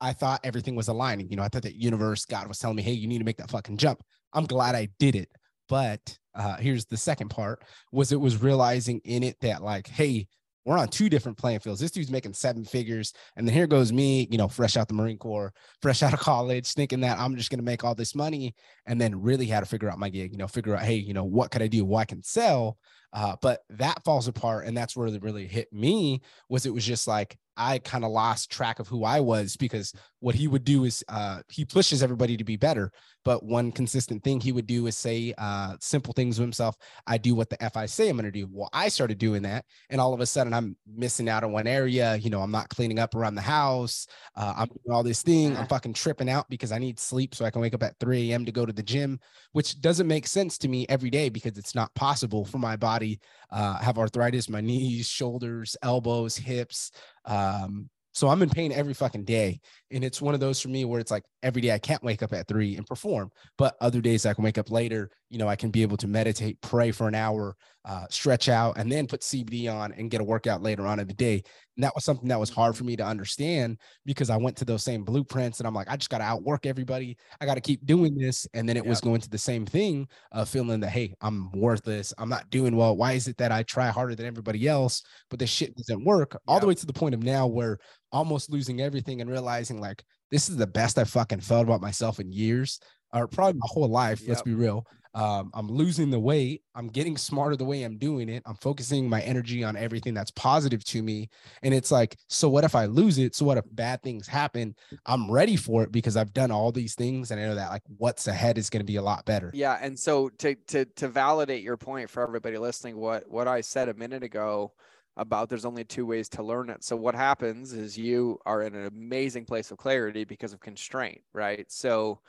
I 0.00 0.12
thought 0.12 0.40
everything 0.44 0.74
was 0.74 0.88
aligning. 0.88 1.30
You 1.30 1.36
know, 1.36 1.42
I 1.42 1.48
thought 1.48 1.62
that 1.62 1.76
universe, 1.76 2.26
God 2.26 2.48
was 2.48 2.58
telling 2.58 2.76
me, 2.76 2.82
hey, 2.82 2.92
you 2.92 3.08
need 3.08 3.18
to 3.18 3.24
make 3.24 3.38
that 3.38 3.50
fucking 3.50 3.78
jump. 3.78 4.02
I'm 4.32 4.44
glad 4.44 4.74
I 4.74 4.88
did 4.98 5.16
it. 5.16 5.30
But 5.68 6.18
uh, 6.34 6.56
here's 6.56 6.84
the 6.84 6.96
second 6.96 7.28
part 7.28 7.62
was 7.92 8.12
it 8.12 8.20
was 8.20 8.42
realizing 8.42 9.00
in 9.04 9.22
it 9.22 9.36
that 9.40 9.62
like, 9.62 9.86
hey, 9.86 10.26
we're 10.64 10.78
on 10.78 10.88
two 10.88 11.08
different 11.08 11.38
playing 11.38 11.60
fields. 11.60 11.80
This 11.80 11.90
dude's 11.90 12.10
making 12.10 12.34
seven 12.34 12.64
figures. 12.64 13.12
And 13.36 13.46
then 13.46 13.54
here 13.54 13.66
goes 13.66 13.92
me, 13.92 14.28
you 14.30 14.38
know, 14.38 14.48
fresh 14.48 14.76
out 14.76 14.88
the 14.88 14.94
Marine 14.94 15.18
Corps, 15.18 15.52
fresh 15.80 16.02
out 16.02 16.14
of 16.14 16.20
college, 16.20 16.72
thinking 16.72 17.00
that 17.00 17.18
I'm 17.18 17.36
just 17.36 17.50
going 17.50 17.58
to 17.58 17.64
make 17.64 17.84
all 17.84 17.94
this 17.94 18.14
money. 18.14 18.54
And 18.86 19.00
then 19.00 19.20
really 19.20 19.46
had 19.46 19.60
to 19.60 19.66
figure 19.66 19.90
out 19.90 19.98
my 19.98 20.08
gig, 20.08 20.32
you 20.32 20.38
know, 20.38 20.46
figure 20.48 20.76
out, 20.76 20.84
hey, 20.84 20.94
you 20.94 21.14
know, 21.14 21.24
what 21.24 21.50
could 21.50 21.62
I 21.62 21.66
do? 21.66 21.84
What 21.84 22.00
I 22.00 22.04
can 22.04 22.22
sell. 22.22 22.78
Uh, 23.12 23.36
but 23.42 23.60
that 23.70 24.04
falls 24.04 24.28
apart. 24.28 24.66
And 24.66 24.76
that's 24.76 24.96
where 24.96 25.08
it 25.08 25.22
really 25.22 25.46
hit 25.46 25.72
me 25.72 26.22
was 26.48 26.64
it 26.64 26.74
was 26.74 26.86
just 26.86 27.06
like, 27.06 27.36
I 27.56 27.78
kind 27.78 28.04
of 28.04 28.10
lost 28.10 28.50
track 28.50 28.78
of 28.78 28.88
who 28.88 29.04
I 29.04 29.20
was 29.20 29.56
because 29.56 29.92
what 30.22 30.36
he 30.36 30.46
would 30.46 30.62
do 30.62 30.84
is 30.84 31.02
uh, 31.08 31.40
he 31.50 31.64
pushes 31.64 32.00
everybody 32.00 32.36
to 32.36 32.44
be 32.44 32.56
better. 32.56 32.92
But 33.24 33.44
one 33.44 33.72
consistent 33.72 34.22
thing 34.22 34.40
he 34.40 34.52
would 34.52 34.68
do 34.68 34.86
is 34.86 34.96
say 34.96 35.34
uh, 35.36 35.74
simple 35.80 36.12
things 36.12 36.36
to 36.36 36.42
himself. 36.42 36.76
I 37.08 37.18
do 37.18 37.34
what 37.34 37.50
the 37.50 37.60
F 37.60 37.76
I 37.76 37.86
say 37.86 38.08
I'm 38.08 38.16
going 38.16 38.24
to 38.24 38.30
do. 38.30 38.48
Well, 38.48 38.68
I 38.72 38.88
started 38.88 39.18
doing 39.18 39.42
that. 39.42 39.64
And 39.90 40.00
all 40.00 40.14
of 40.14 40.20
a 40.20 40.26
sudden 40.26 40.54
I'm 40.54 40.76
missing 40.86 41.28
out 41.28 41.42
on 41.42 41.50
one 41.50 41.66
area. 41.66 42.14
You 42.14 42.30
know, 42.30 42.40
I'm 42.40 42.52
not 42.52 42.68
cleaning 42.68 43.00
up 43.00 43.16
around 43.16 43.34
the 43.34 43.40
house. 43.40 44.06
Uh, 44.36 44.54
I'm 44.58 44.68
doing 44.68 44.94
all 44.94 45.02
this 45.02 45.22
thing. 45.22 45.56
I'm 45.56 45.66
fucking 45.66 45.94
tripping 45.94 46.30
out 46.30 46.48
because 46.48 46.70
I 46.70 46.78
need 46.78 47.00
sleep 47.00 47.34
so 47.34 47.44
I 47.44 47.50
can 47.50 47.60
wake 47.60 47.74
up 47.74 47.82
at 47.82 47.98
3 47.98 48.30
a.m. 48.30 48.44
to 48.44 48.52
go 48.52 48.64
to 48.64 48.72
the 48.72 48.82
gym, 48.82 49.18
which 49.50 49.80
doesn't 49.80 50.06
make 50.06 50.28
sense 50.28 50.56
to 50.58 50.68
me 50.68 50.86
every 50.88 51.10
day 51.10 51.30
because 51.30 51.58
it's 51.58 51.74
not 51.74 51.92
possible 51.96 52.44
for 52.44 52.58
my 52.58 52.76
body. 52.76 53.18
Uh, 53.50 53.76
have 53.78 53.98
arthritis, 53.98 54.48
my 54.48 54.60
knees, 54.72 55.08
shoulders, 55.08 55.76
elbows, 55.82 56.36
hips, 56.36 56.92
um, 57.24 57.90
so 58.12 58.28
I'm 58.28 58.42
in 58.42 58.50
pain 58.50 58.72
every 58.72 58.94
fucking 58.94 59.24
day. 59.24 59.60
And 59.90 60.04
it's 60.04 60.22
one 60.22 60.34
of 60.34 60.40
those 60.40 60.60
for 60.60 60.68
me 60.68 60.84
where 60.84 61.00
it's 61.00 61.10
like 61.10 61.24
every 61.42 61.62
day 61.62 61.72
I 61.72 61.78
can't 61.78 62.02
wake 62.02 62.22
up 62.22 62.32
at 62.32 62.46
three 62.46 62.76
and 62.76 62.86
perform, 62.86 63.30
but 63.58 63.76
other 63.80 64.00
days 64.00 64.26
I 64.26 64.34
can 64.34 64.44
wake 64.44 64.58
up 64.58 64.70
later. 64.70 65.10
You 65.32 65.38
know, 65.38 65.48
I 65.48 65.56
can 65.56 65.70
be 65.70 65.82
able 65.82 65.96
to 65.96 66.06
meditate, 66.06 66.60
pray 66.60 66.90
for 66.90 67.08
an 67.08 67.14
hour, 67.14 67.56
uh, 67.86 68.04
stretch 68.10 68.48
out, 68.48 68.76
and 68.76 68.92
then 68.92 69.06
put 69.06 69.22
CBD 69.22 69.72
on 69.72 69.92
and 69.92 70.10
get 70.10 70.20
a 70.20 70.24
workout 70.24 70.62
later 70.62 70.86
on 70.86 71.00
in 71.00 71.08
the 71.08 71.14
day. 71.14 71.42
And 71.76 71.82
that 71.82 71.94
was 71.94 72.04
something 72.04 72.28
that 72.28 72.38
was 72.38 72.50
hard 72.50 72.76
for 72.76 72.84
me 72.84 72.96
to 72.96 73.04
understand 73.04 73.78
because 74.04 74.28
I 74.28 74.36
went 74.36 74.58
to 74.58 74.66
those 74.66 74.84
same 74.84 75.04
blueprints 75.04 75.58
and 75.58 75.66
I'm 75.66 75.74
like, 75.74 75.90
I 75.90 75.96
just 75.96 76.10
got 76.10 76.18
to 76.18 76.24
outwork 76.24 76.66
everybody. 76.66 77.16
I 77.40 77.46
got 77.46 77.54
to 77.54 77.62
keep 77.62 77.86
doing 77.86 78.14
this. 78.14 78.46
And 78.52 78.68
then 78.68 78.76
it 78.76 78.84
was 78.84 79.00
going 79.00 79.22
to 79.22 79.30
the 79.30 79.38
same 79.38 79.64
thing 79.64 80.06
of 80.32 80.50
feeling 80.50 80.80
that, 80.80 80.90
hey, 80.90 81.14
I'm 81.22 81.50
worthless. 81.52 82.12
I'm 82.18 82.28
not 82.28 82.50
doing 82.50 82.76
well. 82.76 82.94
Why 82.94 83.12
is 83.12 83.26
it 83.26 83.38
that 83.38 83.52
I 83.52 83.62
try 83.62 83.88
harder 83.88 84.14
than 84.14 84.26
everybody 84.26 84.68
else, 84.68 85.02
but 85.30 85.38
this 85.38 85.50
shit 85.50 85.74
doesn't 85.74 86.04
work? 86.04 86.36
All 86.46 86.60
the 86.60 86.66
way 86.66 86.74
to 86.74 86.86
the 86.86 86.92
point 86.92 87.14
of 87.14 87.22
now 87.22 87.46
where 87.46 87.78
almost 88.12 88.50
losing 88.50 88.82
everything 88.82 89.22
and 89.22 89.30
realizing 89.30 89.80
like 89.80 90.04
this 90.30 90.50
is 90.50 90.56
the 90.56 90.66
best 90.66 90.98
I 90.98 91.04
fucking 91.04 91.40
felt 91.40 91.64
about 91.64 91.80
myself 91.80 92.20
in 92.20 92.30
years 92.30 92.80
or 93.12 93.28
probably 93.28 93.58
my 93.58 93.66
whole 93.70 93.88
life. 93.88 94.20
Yep. 94.20 94.28
Let's 94.28 94.42
be 94.42 94.54
real. 94.54 94.86
Um, 95.14 95.50
I'm 95.54 95.68
losing 95.68 96.10
the 96.10 96.18
weight. 96.18 96.62
I'm 96.74 96.88
getting 96.88 97.16
smarter 97.16 97.56
the 97.56 97.64
way 97.64 97.82
I'm 97.82 97.98
doing 97.98 98.28
it. 98.28 98.42
I'm 98.46 98.54
focusing 98.56 99.08
my 99.08 99.20
energy 99.22 99.62
on 99.62 99.76
everything 99.76 100.14
that's 100.14 100.30
positive 100.30 100.82
to 100.84 101.02
me. 101.02 101.28
And 101.62 101.74
it's 101.74 101.90
like, 101.90 102.16
so 102.28 102.48
what 102.48 102.64
if 102.64 102.74
I 102.74 102.86
lose 102.86 103.18
it? 103.18 103.34
So 103.34 103.44
what 103.44 103.58
if 103.58 103.64
bad 103.72 104.02
things 104.02 104.26
happen? 104.26 104.74
I'm 105.04 105.30
ready 105.30 105.56
for 105.56 105.82
it 105.82 105.92
because 105.92 106.16
I've 106.16 106.32
done 106.32 106.50
all 106.50 106.72
these 106.72 106.94
things 106.94 107.30
and 107.30 107.40
I 107.40 107.44
know 107.44 107.54
that 107.56 107.70
like 107.70 107.82
what's 107.98 108.26
ahead 108.26 108.56
is 108.56 108.70
going 108.70 108.80
to 108.80 108.86
be 108.86 108.96
a 108.96 109.02
lot 109.02 109.24
better. 109.26 109.50
Yeah. 109.52 109.78
And 109.80 109.98
so 109.98 110.30
to 110.38 110.54
to 110.68 110.84
to 110.84 111.08
validate 111.08 111.62
your 111.62 111.76
point 111.76 112.08
for 112.08 112.22
everybody 112.22 112.56
listening, 112.56 112.96
what 112.96 113.30
what 113.30 113.48
I 113.48 113.60
said 113.60 113.88
a 113.88 113.94
minute 113.94 114.22
ago 114.22 114.72
about 115.16 115.48
there's 115.48 115.64
only 115.64 115.84
two 115.84 116.06
ways 116.06 116.28
to 116.30 116.42
learn 116.42 116.70
it. 116.70 116.82
So 116.82 116.96
what 116.96 117.14
happens 117.14 117.72
is 117.72 117.98
you 117.98 118.38
are 118.46 118.62
in 118.62 118.74
an 118.74 118.86
amazing 118.86 119.44
place 119.44 119.70
of 119.70 119.76
clarity 119.76 120.24
because 120.24 120.52
of 120.52 120.60
constraint, 120.60 121.20
right? 121.34 121.70
So 121.70 122.20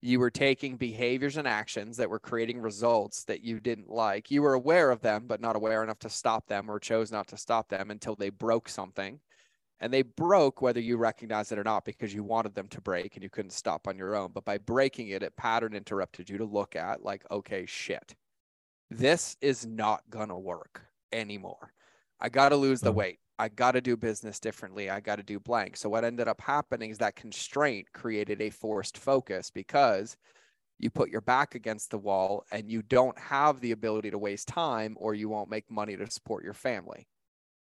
you 0.00 0.20
were 0.20 0.30
taking 0.30 0.76
behaviors 0.76 1.36
and 1.36 1.48
actions 1.48 1.96
that 1.96 2.08
were 2.08 2.20
creating 2.20 2.60
results 2.60 3.24
that 3.24 3.42
you 3.42 3.58
didn't 3.58 3.90
like. 3.90 4.30
You 4.30 4.42
were 4.42 4.54
aware 4.54 4.90
of 4.90 5.00
them, 5.00 5.24
but 5.26 5.40
not 5.40 5.56
aware 5.56 5.82
enough 5.82 5.98
to 6.00 6.08
stop 6.08 6.46
them 6.46 6.70
or 6.70 6.78
chose 6.78 7.10
not 7.10 7.26
to 7.28 7.36
stop 7.36 7.68
them 7.68 7.90
until 7.90 8.14
they 8.14 8.30
broke 8.30 8.68
something. 8.68 9.18
And 9.80 9.92
they 9.92 10.02
broke 10.02 10.60
whether 10.60 10.80
you 10.80 10.96
recognize 10.96 11.52
it 11.52 11.58
or 11.58 11.64
not 11.64 11.84
because 11.84 12.12
you 12.12 12.24
wanted 12.24 12.54
them 12.54 12.68
to 12.68 12.80
break 12.80 13.14
and 13.14 13.22
you 13.22 13.30
couldn't 13.30 13.52
stop 13.52 13.86
on 13.86 13.96
your 13.96 14.16
own. 14.16 14.30
But 14.32 14.44
by 14.44 14.58
breaking 14.58 15.08
it, 15.08 15.22
it 15.22 15.36
pattern 15.36 15.74
interrupted 15.74 16.28
you 16.28 16.38
to 16.38 16.44
look 16.44 16.74
at, 16.74 17.04
like, 17.04 17.24
okay, 17.30 17.64
shit, 17.66 18.14
this 18.90 19.36
is 19.40 19.66
not 19.66 20.02
going 20.10 20.28
to 20.28 20.36
work 20.36 20.82
anymore. 21.12 21.72
I 22.20 22.28
got 22.28 22.48
to 22.48 22.56
lose 22.56 22.80
the 22.80 22.90
mm-hmm. 22.90 22.98
weight. 22.98 23.18
I 23.38 23.48
got 23.48 23.72
to 23.72 23.80
do 23.80 23.96
business 23.96 24.40
differently. 24.40 24.90
I 24.90 25.00
got 25.00 25.16
to 25.16 25.22
do 25.22 25.38
blank. 25.38 25.76
So 25.76 25.88
what 25.88 26.04
ended 26.04 26.26
up 26.26 26.40
happening 26.40 26.90
is 26.90 26.98
that 26.98 27.16
constraint 27.16 27.86
created 27.92 28.40
a 28.40 28.50
forced 28.50 28.98
focus 28.98 29.50
because 29.50 30.16
you 30.78 30.90
put 30.90 31.10
your 31.10 31.20
back 31.20 31.54
against 31.54 31.90
the 31.90 31.98
wall 31.98 32.44
and 32.50 32.70
you 32.70 32.82
don't 32.82 33.18
have 33.18 33.60
the 33.60 33.72
ability 33.72 34.10
to 34.10 34.18
waste 34.18 34.48
time 34.48 34.96
or 34.98 35.14
you 35.14 35.28
won't 35.28 35.50
make 35.50 35.70
money 35.70 35.96
to 35.96 36.10
support 36.10 36.44
your 36.44 36.54
family. 36.54 37.06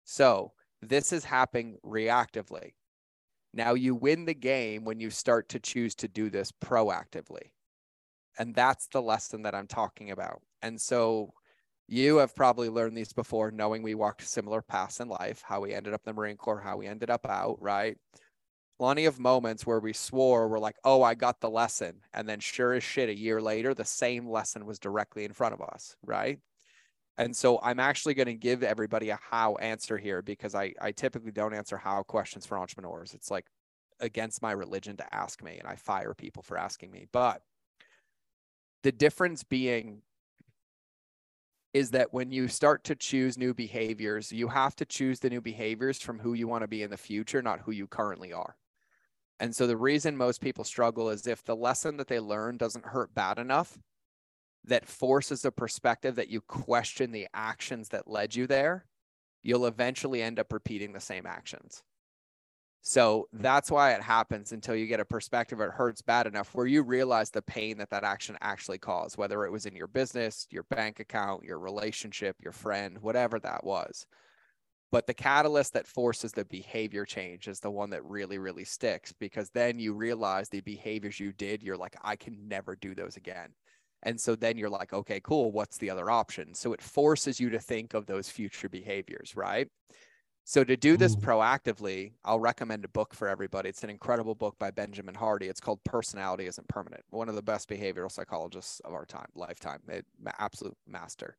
So 0.05 0.53
this 0.81 1.11
is 1.13 1.23
happening 1.23 1.77
reactively. 1.85 2.73
Now 3.53 3.73
you 3.73 3.95
win 3.95 4.25
the 4.25 4.33
game 4.33 4.85
when 4.85 4.99
you 4.99 5.09
start 5.09 5.49
to 5.49 5.59
choose 5.59 5.95
to 5.95 6.07
do 6.07 6.29
this 6.29 6.51
proactively. 6.51 7.51
And 8.37 8.55
that's 8.55 8.87
the 8.87 9.01
lesson 9.01 9.43
that 9.43 9.55
I'm 9.55 9.67
talking 9.67 10.11
about. 10.11 10.41
And 10.61 10.79
so 10.79 11.33
you 11.89 12.17
have 12.17 12.35
probably 12.35 12.69
learned 12.69 12.95
these 12.95 13.13
before, 13.13 13.49
knowing 13.49 13.81
we 13.81 13.95
walked 13.95 14.21
similar 14.21 14.61
paths 14.61 14.99
in 14.99 15.09
life, 15.09 15.41
how 15.43 15.61
we 15.61 15.73
ended 15.73 15.93
up 15.93 16.01
in 16.05 16.11
the 16.11 16.19
Marine 16.19 16.37
Corps, 16.37 16.61
how 16.61 16.77
we 16.77 16.85
ended 16.85 17.09
up 17.09 17.25
out, 17.27 17.57
right? 17.59 17.97
Plenty 18.77 19.05
of 19.05 19.19
moments 19.19 19.65
where 19.65 19.79
we 19.79 19.91
swore 19.91 20.47
we're 20.47 20.59
like, 20.59 20.77
oh, 20.83 21.01
I 21.01 21.15
got 21.15 21.41
the 21.41 21.49
lesson. 21.49 22.01
And 22.13 22.29
then 22.29 22.39
sure 22.39 22.73
as 22.73 22.83
shit, 22.83 23.09
a 23.09 23.17
year 23.17 23.41
later, 23.41 23.73
the 23.73 23.85
same 23.85 24.29
lesson 24.29 24.67
was 24.67 24.77
directly 24.77 25.25
in 25.25 25.33
front 25.33 25.55
of 25.55 25.61
us, 25.61 25.95
right? 26.05 26.39
And 27.17 27.35
so 27.35 27.59
I'm 27.63 27.79
actually 27.79 28.13
going 28.13 28.27
to 28.27 28.35
give 28.35 28.63
everybody 28.63 29.09
a 29.09 29.19
how 29.21 29.55
answer 29.55 29.97
here 29.97 30.21
because 30.21 30.53
I, 30.53 30.73
I 30.79 30.91
typically 30.91 31.31
don't 31.31 31.55
answer 31.55 31.75
how 31.75 32.03
questions 32.03 32.45
for 32.45 32.57
entrepreneurs. 32.57 33.15
It's 33.15 33.31
like 33.31 33.47
against 33.99 34.43
my 34.43 34.51
religion 34.51 34.95
to 34.97 35.15
ask 35.15 35.43
me, 35.43 35.57
and 35.57 35.67
I 35.67 35.75
fire 35.75 36.13
people 36.13 36.43
for 36.43 36.57
asking 36.57 36.91
me. 36.91 37.07
But 37.11 37.41
the 38.83 38.91
difference 38.91 39.43
being 39.43 40.03
is 41.73 41.91
that 41.91 42.13
when 42.13 42.31
you 42.31 42.47
start 42.47 42.83
to 42.85 42.95
choose 42.95 43.37
new 43.37 43.53
behaviors, 43.53 44.31
you 44.31 44.47
have 44.47 44.75
to 44.77 44.85
choose 44.85 45.19
the 45.19 45.29
new 45.29 45.41
behaviors 45.41 46.01
from 46.01 46.19
who 46.19 46.33
you 46.33 46.47
want 46.47 46.63
to 46.63 46.67
be 46.67 46.81
in 46.81 46.89
the 46.89 46.97
future, 46.97 47.41
not 47.41 47.59
who 47.61 47.71
you 47.71 47.87
currently 47.87 48.33
are. 48.33 48.55
And 49.39 49.55
so 49.55 49.67
the 49.67 49.77
reason 49.77 50.17
most 50.17 50.41
people 50.41 50.63
struggle 50.63 51.09
is 51.09 51.27
if 51.27 51.43
the 51.43 51.55
lesson 51.55 51.97
that 51.97 52.07
they 52.07 52.19
learn 52.19 52.57
doesn't 52.57 52.85
hurt 52.85 53.13
bad 53.13 53.37
enough, 53.37 53.77
that 54.65 54.87
forces 54.87 55.45
a 55.45 55.51
perspective 55.51 56.15
that 56.15 56.29
you 56.29 56.41
question 56.41 57.11
the 57.11 57.27
actions 57.33 57.89
that 57.89 58.09
led 58.09 58.35
you 58.35 58.47
there, 58.47 58.85
you'll 59.41 59.65
eventually 59.65 60.21
end 60.21 60.39
up 60.39 60.51
repeating 60.51 60.91
the 60.91 60.99
same 60.99 61.25
actions. 61.25 61.83
So 62.81 63.27
hmm. 63.31 63.41
that's 63.41 63.69
why 63.71 63.93
it 63.93 64.01
happens 64.01 64.51
until 64.51 64.75
you 64.75 64.87
get 64.87 64.99
a 64.99 65.05
perspective 65.05 65.59
it 65.59 65.71
hurts 65.71 66.01
bad 66.01 66.27
enough 66.27 66.53
where 66.53 66.65
you 66.65 66.83
realize 66.83 67.29
the 67.29 67.41
pain 67.41 67.77
that 67.77 67.89
that 67.89 68.03
action 68.03 68.37
actually 68.41 68.77
caused, 68.77 69.17
whether 69.17 69.45
it 69.45 69.51
was 69.51 69.65
in 69.65 69.75
your 69.75 69.87
business, 69.87 70.47
your 70.49 70.63
bank 70.63 70.99
account, 70.99 71.43
your 71.43 71.59
relationship, 71.59 72.35
your 72.41 72.53
friend, 72.53 72.97
whatever 73.01 73.39
that 73.39 73.63
was. 73.63 74.05
But 74.91 75.05
the 75.05 75.13
catalyst 75.13 75.73
that 75.73 75.85
forces 75.85 76.31
the 76.31 76.45
behavior 76.45 77.05
change 77.05 77.47
is 77.47 77.59
the 77.59 77.69
one 77.69 77.91
that 77.91 78.03
really, 78.05 78.39
really 78.39 78.63
sticks 78.63 79.13
because 79.19 79.51
then 79.51 79.77
you 79.77 79.93
realize 79.93 80.49
the 80.49 80.61
behaviors 80.61 81.19
you 81.19 81.31
did, 81.31 81.61
you're 81.61 81.77
like, 81.77 81.95
I 82.01 82.15
can 82.15 82.47
never 82.47 82.75
do 82.75 82.95
those 82.95 83.15
again. 83.15 83.49
And 84.01 84.19
so 84.19 84.35
then 84.35 84.57
you're 84.57 84.69
like, 84.69 84.93
okay, 84.93 85.19
cool. 85.19 85.51
What's 85.51 85.77
the 85.77 85.91
other 85.91 86.09
option? 86.09 86.53
So 86.55 86.73
it 86.73 86.81
forces 86.81 87.39
you 87.39 87.49
to 87.51 87.59
think 87.59 87.93
of 87.93 88.05
those 88.05 88.29
future 88.29 88.69
behaviors, 88.69 89.35
right? 89.35 89.67
So 90.49 90.63
to 90.63 90.75
do 90.75 90.97
this 90.97 91.15
proactively, 91.15 92.13
I'll 92.25 92.39
recommend 92.39 92.83
a 92.83 92.87
book 92.87 93.13
for 93.13 93.27
everybody. 93.27 93.69
It's 93.69 93.83
an 93.83 93.91
incredible 93.91 94.33
book 94.33 94.57
by 94.57 94.71
Benjamin 94.71 95.13
Hardy. 95.13 95.45
It's 95.45 95.59
called 95.59 95.83
Personality 95.83 96.47
Isn't 96.47 96.67
Permanent. 96.67 97.03
One 97.11 97.29
of 97.29 97.35
the 97.35 97.43
best 97.43 97.69
behavioral 97.69 98.11
psychologists 98.11 98.79
of 98.79 98.91
our 98.95 99.05
time, 99.05 99.27
lifetime, 99.35 99.81
eh, 99.91 99.97
it, 99.97 100.05
absolute 100.39 100.75
master. 100.87 101.37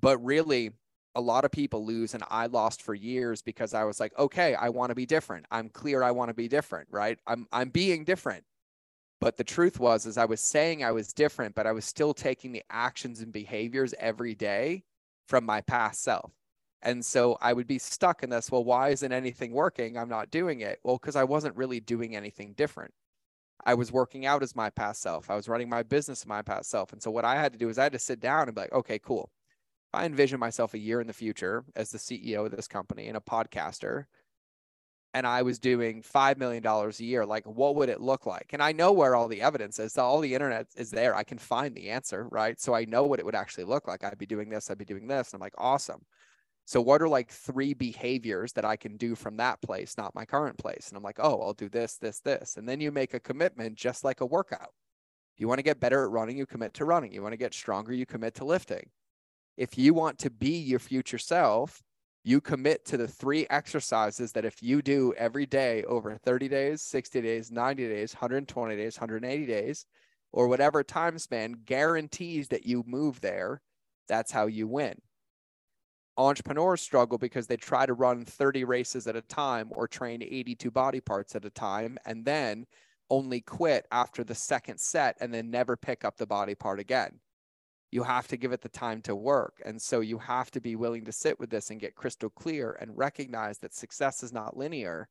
But 0.00 0.18
really, 0.18 0.72
a 1.14 1.20
lot 1.20 1.44
of 1.44 1.52
people 1.52 1.86
lose, 1.86 2.12
and 2.12 2.24
I 2.28 2.46
lost 2.46 2.82
for 2.82 2.92
years 2.92 3.40
because 3.40 3.72
I 3.72 3.84
was 3.84 4.00
like, 4.00 4.10
okay, 4.18 4.56
I 4.56 4.68
want 4.68 4.88
to 4.88 4.96
be 4.96 5.06
different. 5.06 5.46
I'm 5.52 5.68
clear 5.68 6.02
I 6.02 6.10
want 6.10 6.30
to 6.30 6.34
be 6.34 6.48
different, 6.48 6.88
right? 6.90 7.16
I'm 7.28 7.46
I'm 7.52 7.68
being 7.68 8.02
different. 8.02 8.42
But 9.20 9.36
the 9.36 9.44
truth 9.44 9.78
was, 9.78 10.06
is 10.06 10.18
I 10.18 10.24
was 10.24 10.40
saying 10.40 10.82
I 10.82 10.90
was 10.90 11.12
different, 11.12 11.54
but 11.54 11.68
I 11.68 11.72
was 11.72 11.84
still 11.84 12.12
taking 12.12 12.50
the 12.50 12.64
actions 12.68 13.20
and 13.20 13.32
behaviors 13.32 13.94
every 13.96 14.34
day 14.34 14.82
from 15.28 15.44
my 15.44 15.60
past 15.60 16.02
self. 16.02 16.32
And 16.84 17.04
so 17.04 17.38
I 17.40 17.54
would 17.54 17.66
be 17.66 17.78
stuck 17.78 18.22
in 18.22 18.30
this. 18.30 18.52
Well, 18.52 18.62
why 18.62 18.90
isn't 18.90 19.12
anything 19.12 19.52
working? 19.52 19.96
I'm 19.96 20.08
not 20.08 20.30
doing 20.30 20.60
it. 20.60 20.80
Well, 20.84 20.98
because 20.98 21.16
I 21.16 21.24
wasn't 21.24 21.56
really 21.56 21.80
doing 21.80 22.14
anything 22.14 22.52
different. 22.52 22.92
I 23.64 23.74
was 23.74 23.90
working 23.90 24.26
out 24.26 24.42
as 24.42 24.54
my 24.54 24.68
past 24.68 25.00
self. 25.00 25.30
I 25.30 25.34
was 25.34 25.48
running 25.48 25.70
my 25.70 25.82
business 25.82 26.22
as 26.22 26.26
my 26.26 26.42
past 26.42 26.68
self. 26.70 26.92
And 26.92 27.02
so 27.02 27.10
what 27.10 27.24
I 27.24 27.36
had 27.36 27.54
to 27.54 27.58
do 27.58 27.70
is 27.70 27.78
I 27.78 27.84
had 27.84 27.92
to 27.92 27.98
sit 27.98 28.20
down 28.20 28.48
and 28.48 28.54
be 28.54 28.60
like, 28.60 28.72
okay, 28.72 28.98
cool. 28.98 29.30
If 29.92 29.98
I 29.98 30.04
envision 30.04 30.38
myself 30.38 30.74
a 30.74 30.78
year 30.78 31.00
in 31.00 31.06
the 31.06 31.14
future 31.14 31.64
as 31.74 31.90
the 31.90 31.98
CEO 31.98 32.44
of 32.44 32.52
this 32.52 32.68
company 32.68 33.08
and 33.08 33.16
a 33.16 33.20
podcaster, 33.20 34.04
and 35.14 35.26
I 35.26 35.42
was 35.42 35.58
doing 35.58 36.02
$5 36.02 36.36
million 36.36 36.66
a 36.66 36.90
year, 37.02 37.24
like 37.24 37.46
what 37.46 37.76
would 37.76 37.88
it 37.88 38.00
look 38.02 38.26
like? 38.26 38.50
And 38.52 38.60
I 38.62 38.72
know 38.72 38.92
where 38.92 39.14
all 39.14 39.28
the 39.28 39.40
evidence 39.40 39.78
is. 39.78 39.94
So 39.94 40.04
All 40.04 40.20
the 40.20 40.34
internet 40.34 40.66
is 40.76 40.90
there. 40.90 41.14
I 41.14 41.22
can 41.22 41.38
find 41.38 41.74
the 41.74 41.88
answer, 41.88 42.28
right? 42.30 42.60
So 42.60 42.74
I 42.74 42.84
know 42.84 43.04
what 43.04 43.20
it 43.20 43.24
would 43.24 43.36
actually 43.36 43.64
look 43.64 43.86
like. 43.86 44.04
I'd 44.04 44.18
be 44.18 44.26
doing 44.26 44.50
this, 44.50 44.70
I'd 44.70 44.76
be 44.76 44.84
doing 44.84 45.06
this. 45.06 45.32
And 45.32 45.40
I'm 45.40 45.46
like, 45.46 45.54
awesome. 45.56 46.04
So, 46.66 46.80
what 46.80 47.02
are 47.02 47.08
like 47.08 47.30
three 47.30 47.74
behaviors 47.74 48.52
that 48.54 48.64
I 48.64 48.76
can 48.76 48.96
do 48.96 49.14
from 49.14 49.36
that 49.36 49.60
place, 49.60 49.98
not 49.98 50.14
my 50.14 50.24
current 50.24 50.56
place? 50.56 50.88
And 50.88 50.96
I'm 50.96 51.02
like, 51.02 51.18
oh, 51.18 51.42
I'll 51.42 51.52
do 51.52 51.68
this, 51.68 51.96
this, 51.96 52.20
this. 52.20 52.56
And 52.56 52.66
then 52.66 52.80
you 52.80 52.90
make 52.90 53.12
a 53.12 53.20
commitment 53.20 53.76
just 53.76 54.02
like 54.02 54.22
a 54.22 54.26
workout. 54.26 54.72
You 55.36 55.46
want 55.46 55.58
to 55.58 55.64
get 55.64 55.80
better 55.80 56.04
at 56.04 56.10
running, 56.10 56.38
you 56.38 56.46
commit 56.46 56.72
to 56.74 56.86
running. 56.86 57.12
You 57.12 57.22
want 57.22 57.32
to 57.32 57.38
get 57.38 57.52
stronger, 57.52 57.92
you 57.92 58.06
commit 58.06 58.34
to 58.36 58.44
lifting. 58.44 58.88
If 59.58 59.76
you 59.76 59.92
want 59.92 60.18
to 60.20 60.30
be 60.30 60.56
your 60.56 60.78
future 60.78 61.18
self, 61.18 61.82
you 62.24 62.40
commit 62.40 62.86
to 62.86 62.96
the 62.96 63.08
three 63.08 63.46
exercises 63.50 64.32
that 64.32 64.46
if 64.46 64.62
you 64.62 64.80
do 64.80 65.12
every 65.18 65.44
day 65.44 65.84
over 65.84 66.16
30 66.16 66.48
days, 66.48 66.80
60 66.80 67.20
days, 67.20 67.50
90 67.50 67.86
days, 67.88 68.14
120 68.14 68.76
days, 68.76 68.96
180 68.98 69.46
days, 69.46 69.84
or 70.32 70.48
whatever 70.48 70.82
time 70.82 71.18
span 71.18 71.56
guarantees 71.66 72.48
that 72.48 72.64
you 72.64 72.82
move 72.86 73.20
there, 73.20 73.60
that's 74.08 74.32
how 74.32 74.46
you 74.46 74.66
win 74.66 74.94
entrepreneurs 76.16 76.80
struggle 76.80 77.18
because 77.18 77.46
they 77.46 77.56
try 77.56 77.86
to 77.86 77.94
run 77.94 78.24
30 78.24 78.64
races 78.64 79.06
at 79.06 79.16
a 79.16 79.22
time 79.22 79.68
or 79.72 79.88
train 79.88 80.22
82 80.22 80.70
body 80.70 81.00
parts 81.00 81.34
at 81.34 81.44
a 81.44 81.50
time 81.50 81.98
and 82.06 82.24
then 82.24 82.66
only 83.10 83.40
quit 83.40 83.86
after 83.92 84.24
the 84.24 84.34
second 84.34 84.78
set 84.78 85.16
and 85.20 85.32
then 85.32 85.50
never 85.50 85.76
pick 85.76 86.04
up 86.04 86.16
the 86.16 86.26
body 86.26 86.54
part 86.54 86.78
again. 86.80 87.18
You 87.90 88.02
have 88.02 88.26
to 88.28 88.36
give 88.36 88.52
it 88.52 88.60
the 88.60 88.68
time 88.68 89.02
to 89.02 89.14
work. 89.14 89.60
And 89.64 89.80
so 89.80 90.00
you 90.00 90.18
have 90.18 90.50
to 90.52 90.60
be 90.60 90.74
willing 90.74 91.04
to 91.04 91.12
sit 91.12 91.38
with 91.38 91.50
this 91.50 91.70
and 91.70 91.80
get 91.80 91.94
crystal 91.94 92.30
clear 92.30 92.76
and 92.80 92.96
recognize 92.96 93.58
that 93.58 93.74
success 93.74 94.22
is 94.22 94.32
not 94.32 94.56
linear. 94.56 95.08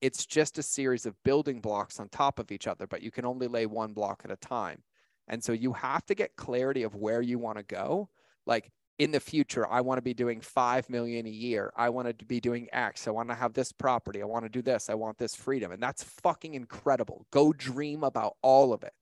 It's 0.00 0.26
just 0.26 0.58
a 0.58 0.62
series 0.62 1.06
of 1.06 1.22
building 1.24 1.60
blocks 1.60 2.00
on 2.00 2.08
top 2.08 2.38
of 2.38 2.50
each 2.50 2.66
other, 2.66 2.86
but 2.86 3.02
you 3.02 3.10
can 3.10 3.24
only 3.24 3.46
lay 3.46 3.66
one 3.66 3.92
block 3.92 4.22
at 4.24 4.32
a 4.32 4.36
time. 4.36 4.82
And 5.28 5.44
so 5.44 5.52
you 5.52 5.72
have 5.74 6.04
to 6.06 6.14
get 6.14 6.36
clarity 6.36 6.82
of 6.82 6.96
where 6.96 7.22
you 7.22 7.38
want 7.38 7.58
to 7.58 7.64
go. 7.64 8.08
Like 8.46 8.72
in 9.00 9.10
the 9.10 9.18
future 9.18 9.66
i 9.66 9.80
want 9.80 9.96
to 9.96 10.02
be 10.02 10.12
doing 10.12 10.40
5 10.40 10.90
million 10.90 11.26
a 11.26 11.30
year. 11.30 11.72
I 11.76 11.88
want 11.88 12.18
to 12.18 12.24
be 12.24 12.40
doing 12.40 12.68
x. 12.72 13.08
I 13.08 13.10
want 13.10 13.28
to 13.30 13.34
have 13.34 13.54
this 13.54 13.72
property. 13.72 14.20
I 14.20 14.26
want 14.26 14.44
to 14.44 14.48
do 14.48 14.62
this. 14.62 14.90
I 14.90 14.94
want 14.94 15.18
this 15.18 15.34
freedom. 15.34 15.72
And 15.72 15.82
that's 15.82 16.02
fucking 16.02 16.54
incredible. 16.54 17.26
Go 17.30 17.52
dream 17.52 18.04
about 18.04 18.36
all 18.42 18.72
of 18.72 18.82
it. 18.82 18.92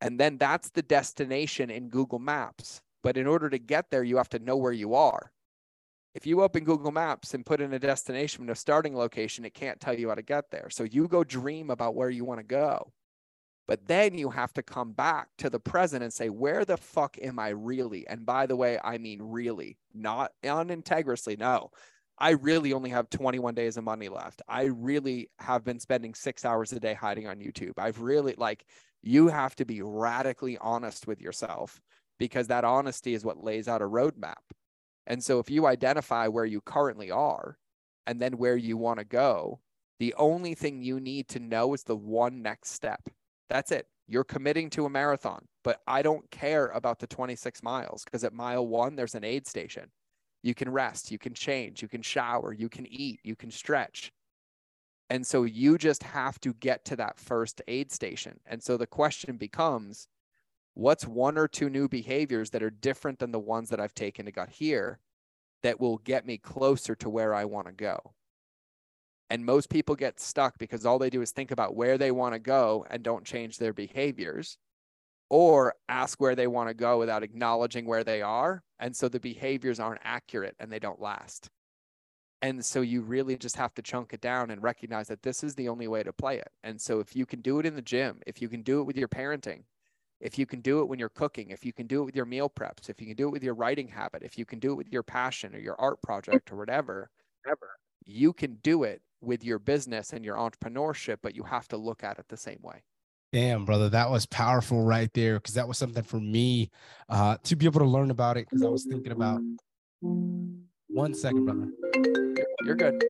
And 0.00 0.18
then 0.18 0.36
that's 0.36 0.70
the 0.70 0.82
destination 0.82 1.70
in 1.70 1.88
google 1.88 2.18
maps. 2.18 2.82
But 3.02 3.16
in 3.16 3.26
order 3.26 3.48
to 3.50 3.58
get 3.58 3.90
there 3.90 4.04
you 4.04 4.16
have 4.18 4.28
to 4.30 4.38
know 4.38 4.56
where 4.56 4.72
you 4.72 4.94
are. 4.94 5.32
If 6.14 6.26
you 6.26 6.42
open 6.42 6.64
google 6.64 6.92
maps 6.92 7.32
and 7.32 7.46
put 7.46 7.60
in 7.60 7.72
a 7.72 7.78
destination 7.78 8.42
and 8.42 8.50
a 8.50 8.54
starting 8.54 8.96
location 8.96 9.44
it 9.44 9.54
can't 9.54 9.80
tell 9.80 9.98
you 9.98 10.08
how 10.08 10.14
to 10.16 10.22
get 10.22 10.50
there. 10.50 10.68
So 10.70 10.84
you 10.84 11.08
go 11.08 11.24
dream 11.24 11.70
about 11.70 11.94
where 11.94 12.10
you 12.10 12.24
want 12.24 12.40
to 12.40 12.44
go 12.44 12.92
but 13.66 13.86
then 13.86 14.18
you 14.18 14.30
have 14.30 14.52
to 14.54 14.62
come 14.62 14.92
back 14.92 15.28
to 15.38 15.48
the 15.48 15.60
present 15.60 16.02
and 16.02 16.12
say, 16.12 16.28
where 16.28 16.64
the 16.64 16.76
fuck 16.76 17.16
am 17.22 17.38
I 17.38 17.50
really? 17.50 18.06
And 18.08 18.26
by 18.26 18.46
the 18.46 18.56
way, 18.56 18.78
I 18.82 18.98
mean 18.98 19.20
really, 19.22 19.78
not 19.94 20.32
unintegriously. 20.42 21.36
No, 21.36 21.70
I 22.18 22.30
really 22.30 22.72
only 22.72 22.90
have 22.90 23.10
21 23.10 23.54
days 23.54 23.76
of 23.76 23.84
money 23.84 24.08
left. 24.08 24.42
I 24.48 24.64
really 24.64 25.30
have 25.38 25.64
been 25.64 25.80
spending 25.80 26.14
six 26.14 26.44
hours 26.44 26.72
a 26.72 26.80
day 26.80 26.94
hiding 26.94 27.26
on 27.26 27.38
YouTube. 27.38 27.74
I've 27.78 28.00
really, 28.00 28.34
like, 28.36 28.64
you 29.02 29.28
have 29.28 29.56
to 29.56 29.64
be 29.64 29.82
radically 29.82 30.58
honest 30.58 31.06
with 31.06 31.20
yourself 31.20 31.80
because 32.18 32.48
that 32.48 32.64
honesty 32.64 33.14
is 33.14 33.24
what 33.24 33.42
lays 33.42 33.68
out 33.68 33.82
a 33.82 33.86
roadmap. 33.86 34.34
And 35.06 35.22
so 35.22 35.38
if 35.38 35.50
you 35.50 35.66
identify 35.66 36.28
where 36.28 36.44
you 36.44 36.60
currently 36.60 37.10
are 37.10 37.58
and 38.06 38.20
then 38.20 38.38
where 38.38 38.56
you 38.56 38.76
want 38.76 38.98
to 39.00 39.04
go, 39.04 39.60
the 39.98 40.14
only 40.14 40.54
thing 40.54 40.82
you 40.82 41.00
need 41.00 41.28
to 41.28 41.40
know 41.40 41.74
is 41.74 41.82
the 41.84 41.96
one 41.96 42.42
next 42.42 42.70
step. 42.72 43.08
That's 43.52 43.70
it. 43.70 43.86
You're 44.08 44.24
committing 44.24 44.70
to 44.70 44.86
a 44.86 44.90
marathon, 44.90 45.44
but 45.62 45.82
I 45.86 46.00
don't 46.00 46.30
care 46.30 46.68
about 46.68 47.00
the 47.00 47.06
26 47.06 47.62
miles 47.62 48.02
because 48.02 48.24
at 48.24 48.32
mile 48.32 48.66
one, 48.66 48.96
there's 48.96 49.14
an 49.14 49.24
aid 49.24 49.46
station. 49.46 49.90
You 50.42 50.54
can 50.54 50.70
rest, 50.70 51.10
you 51.10 51.18
can 51.18 51.34
change, 51.34 51.82
you 51.82 51.88
can 51.88 52.00
shower, 52.00 52.54
you 52.54 52.70
can 52.70 52.86
eat, 52.86 53.20
you 53.22 53.36
can 53.36 53.50
stretch. 53.50 54.10
And 55.10 55.26
so 55.26 55.42
you 55.42 55.76
just 55.76 56.02
have 56.02 56.40
to 56.40 56.54
get 56.54 56.86
to 56.86 56.96
that 56.96 57.18
first 57.18 57.60
aid 57.68 57.92
station. 57.92 58.40
And 58.46 58.62
so 58.62 58.78
the 58.78 58.86
question 58.86 59.36
becomes 59.36 60.08
what's 60.72 61.06
one 61.06 61.36
or 61.36 61.46
two 61.46 61.68
new 61.68 61.88
behaviors 61.88 62.48
that 62.50 62.62
are 62.62 62.70
different 62.70 63.18
than 63.18 63.32
the 63.32 63.38
ones 63.38 63.68
that 63.68 63.80
I've 63.80 63.94
taken 63.94 64.24
to 64.24 64.32
get 64.32 64.48
here 64.48 64.98
that 65.62 65.78
will 65.78 65.98
get 65.98 66.24
me 66.24 66.38
closer 66.38 66.94
to 66.94 67.10
where 67.10 67.34
I 67.34 67.44
want 67.44 67.66
to 67.66 67.74
go? 67.74 68.14
And 69.32 69.46
most 69.46 69.70
people 69.70 69.96
get 69.96 70.20
stuck 70.20 70.58
because 70.58 70.84
all 70.84 70.98
they 70.98 71.08
do 71.08 71.22
is 71.22 71.30
think 71.30 71.52
about 71.52 71.74
where 71.74 71.96
they 71.96 72.10
want 72.10 72.34
to 72.34 72.38
go 72.38 72.84
and 72.90 73.02
don't 73.02 73.24
change 73.24 73.56
their 73.56 73.72
behaviors 73.72 74.58
or 75.30 75.74
ask 75.88 76.20
where 76.20 76.34
they 76.36 76.46
want 76.46 76.68
to 76.68 76.74
go 76.74 76.98
without 76.98 77.22
acknowledging 77.22 77.86
where 77.86 78.04
they 78.04 78.20
are. 78.20 78.62
And 78.78 78.94
so 78.94 79.08
the 79.08 79.18
behaviors 79.18 79.80
aren't 79.80 80.02
accurate 80.04 80.54
and 80.60 80.70
they 80.70 80.78
don't 80.78 81.00
last. 81.00 81.48
And 82.42 82.62
so 82.62 82.82
you 82.82 83.00
really 83.00 83.38
just 83.38 83.56
have 83.56 83.72
to 83.76 83.80
chunk 83.80 84.12
it 84.12 84.20
down 84.20 84.50
and 84.50 84.62
recognize 84.62 85.08
that 85.08 85.22
this 85.22 85.42
is 85.42 85.54
the 85.54 85.70
only 85.70 85.88
way 85.88 86.02
to 86.02 86.12
play 86.12 86.36
it. 86.36 86.50
And 86.62 86.78
so 86.78 87.00
if 87.00 87.16
you 87.16 87.24
can 87.24 87.40
do 87.40 87.58
it 87.58 87.64
in 87.64 87.74
the 87.74 87.80
gym, 87.80 88.20
if 88.26 88.42
you 88.42 88.50
can 88.50 88.60
do 88.60 88.80
it 88.80 88.84
with 88.84 88.98
your 88.98 89.08
parenting, 89.08 89.62
if 90.20 90.38
you 90.38 90.44
can 90.44 90.60
do 90.60 90.80
it 90.80 90.88
when 90.88 90.98
you're 90.98 91.08
cooking, 91.08 91.48
if 91.48 91.64
you 91.64 91.72
can 91.72 91.86
do 91.86 92.02
it 92.02 92.04
with 92.04 92.16
your 92.16 92.26
meal 92.26 92.50
preps, 92.50 92.90
if 92.90 93.00
you 93.00 93.06
can 93.06 93.16
do 93.16 93.28
it 93.28 93.32
with 93.32 93.42
your 93.42 93.54
writing 93.54 93.88
habit, 93.88 94.22
if 94.22 94.36
you 94.36 94.44
can 94.44 94.58
do 94.58 94.72
it 94.72 94.76
with 94.76 94.92
your 94.92 95.02
passion 95.02 95.54
or 95.54 95.58
your 95.58 95.80
art 95.80 96.02
project 96.02 96.52
or 96.52 96.56
whatever, 96.56 97.08
whatever 97.42 97.70
you 98.04 98.34
can 98.34 98.56
do 98.56 98.82
it 98.82 99.00
with 99.22 99.44
your 99.44 99.58
business 99.58 100.12
and 100.12 100.24
your 100.24 100.36
entrepreneurship, 100.36 101.18
but 101.22 101.34
you 101.34 101.44
have 101.44 101.68
to 101.68 101.76
look 101.76 102.04
at 102.04 102.18
it 102.18 102.26
the 102.28 102.36
same 102.36 102.58
way. 102.62 102.82
Damn, 103.32 103.64
brother, 103.64 103.88
that 103.88 104.10
was 104.10 104.26
powerful 104.26 104.82
right 104.82 105.10
there 105.14 105.36
because 105.36 105.54
that 105.54 105.66
was 105.66 105.78
something 105.78 106.02
for 106.02 106.20
me 106.20 106.70
uh, 107.08 107.38
to 107.44 107.56
be 107.56 107.64
able 107.64 107.80
to 107.80 107.86
learn 107.86 108.10
about 108.10 108.36
it 108.36 108.46
because 108.50 108.62
I 108.62 108.68
was 108.68 108.84
thinking 108.84 109.12
about 109.12 109.40
one 110.00 111.14
second, 111.14 111.46
brother. 111.46 111.68
You're 112.64 112.74
good. 112.74 113.02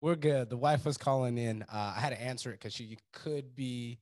We're 0.00 0.14
good. 0.14 0.48
The 0.48 0.56
wife 0.56 0.86
was 0.86 0.96
calling 0.96 1.36
in. 1.36 1.62
Uh, 1.64 1.92
I 1.96 2.00
had 2.00 2.10
to 2.10 2.22
answer 2.22 2.50
it 2.50 2.60
because 2.60 2.72
she 2.72 2.96
could 3.12 3.54
be. 3.54 3.98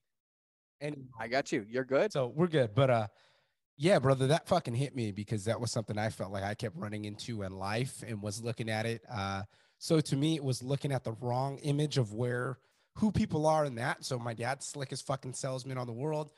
And 0.80 1.08
I 1.18 1.28
got 1.28 1.52
you. 1.52 1.64
You're 1.68 1.84
good. 1.84 2.12
So 2.12 2.32
we're 2.34 2.48
good. 2.48 2.74
But 2.74 2.90
uh, 2.90 3.06
yeah, 3.76 3.98
brother, 3.98 4.26
that 4.28 4.48
fucking 4.48 4.74
hit 4.74 4.94
me 4.94 5.12
because 5.12 5.44
that 5.44 5.60
was 5.60 5.70
something 5.70 5.98
I 5.98 6.10
felt 6.10 6.32
like 6.32 6.44
I 6.44 6.54
kept 6.54 6.76
running 6.76 7.04
into 7.04 7.42
in 7.42 7.52
life 7.52 8.02
and 8.06 8.22
was 8.22 8.42
looking 8.42 8.68
at 8.68 8.86
it. 8.86 9.02
Uh, 9.10 9.42
so 9.78 10.00
to 10.00 10.16
me, 10.16 10.36
it 10.36 10.44
was 10.44 10.62
looking 10.62 10.92
at 10.92 11.04
the 11.04 11.12
wrong 11.20 11.58
image 11.58 11.98
of 11.98 12.12
where 12.12 12.58
who 12.96 13.12
people 13.12 13.46
are 13.46 13.64
in 13.64 13.74
that. 13.74 14.04
So 14.04 14.18
my 14.18 14.34
dad's 14.34 14.66
slickest 14.66 15.06
fucking 15.06 15.34
salesman 15.34 15.78
on 15.78 15.86
the 15.86 15.92
world 15.92 16.32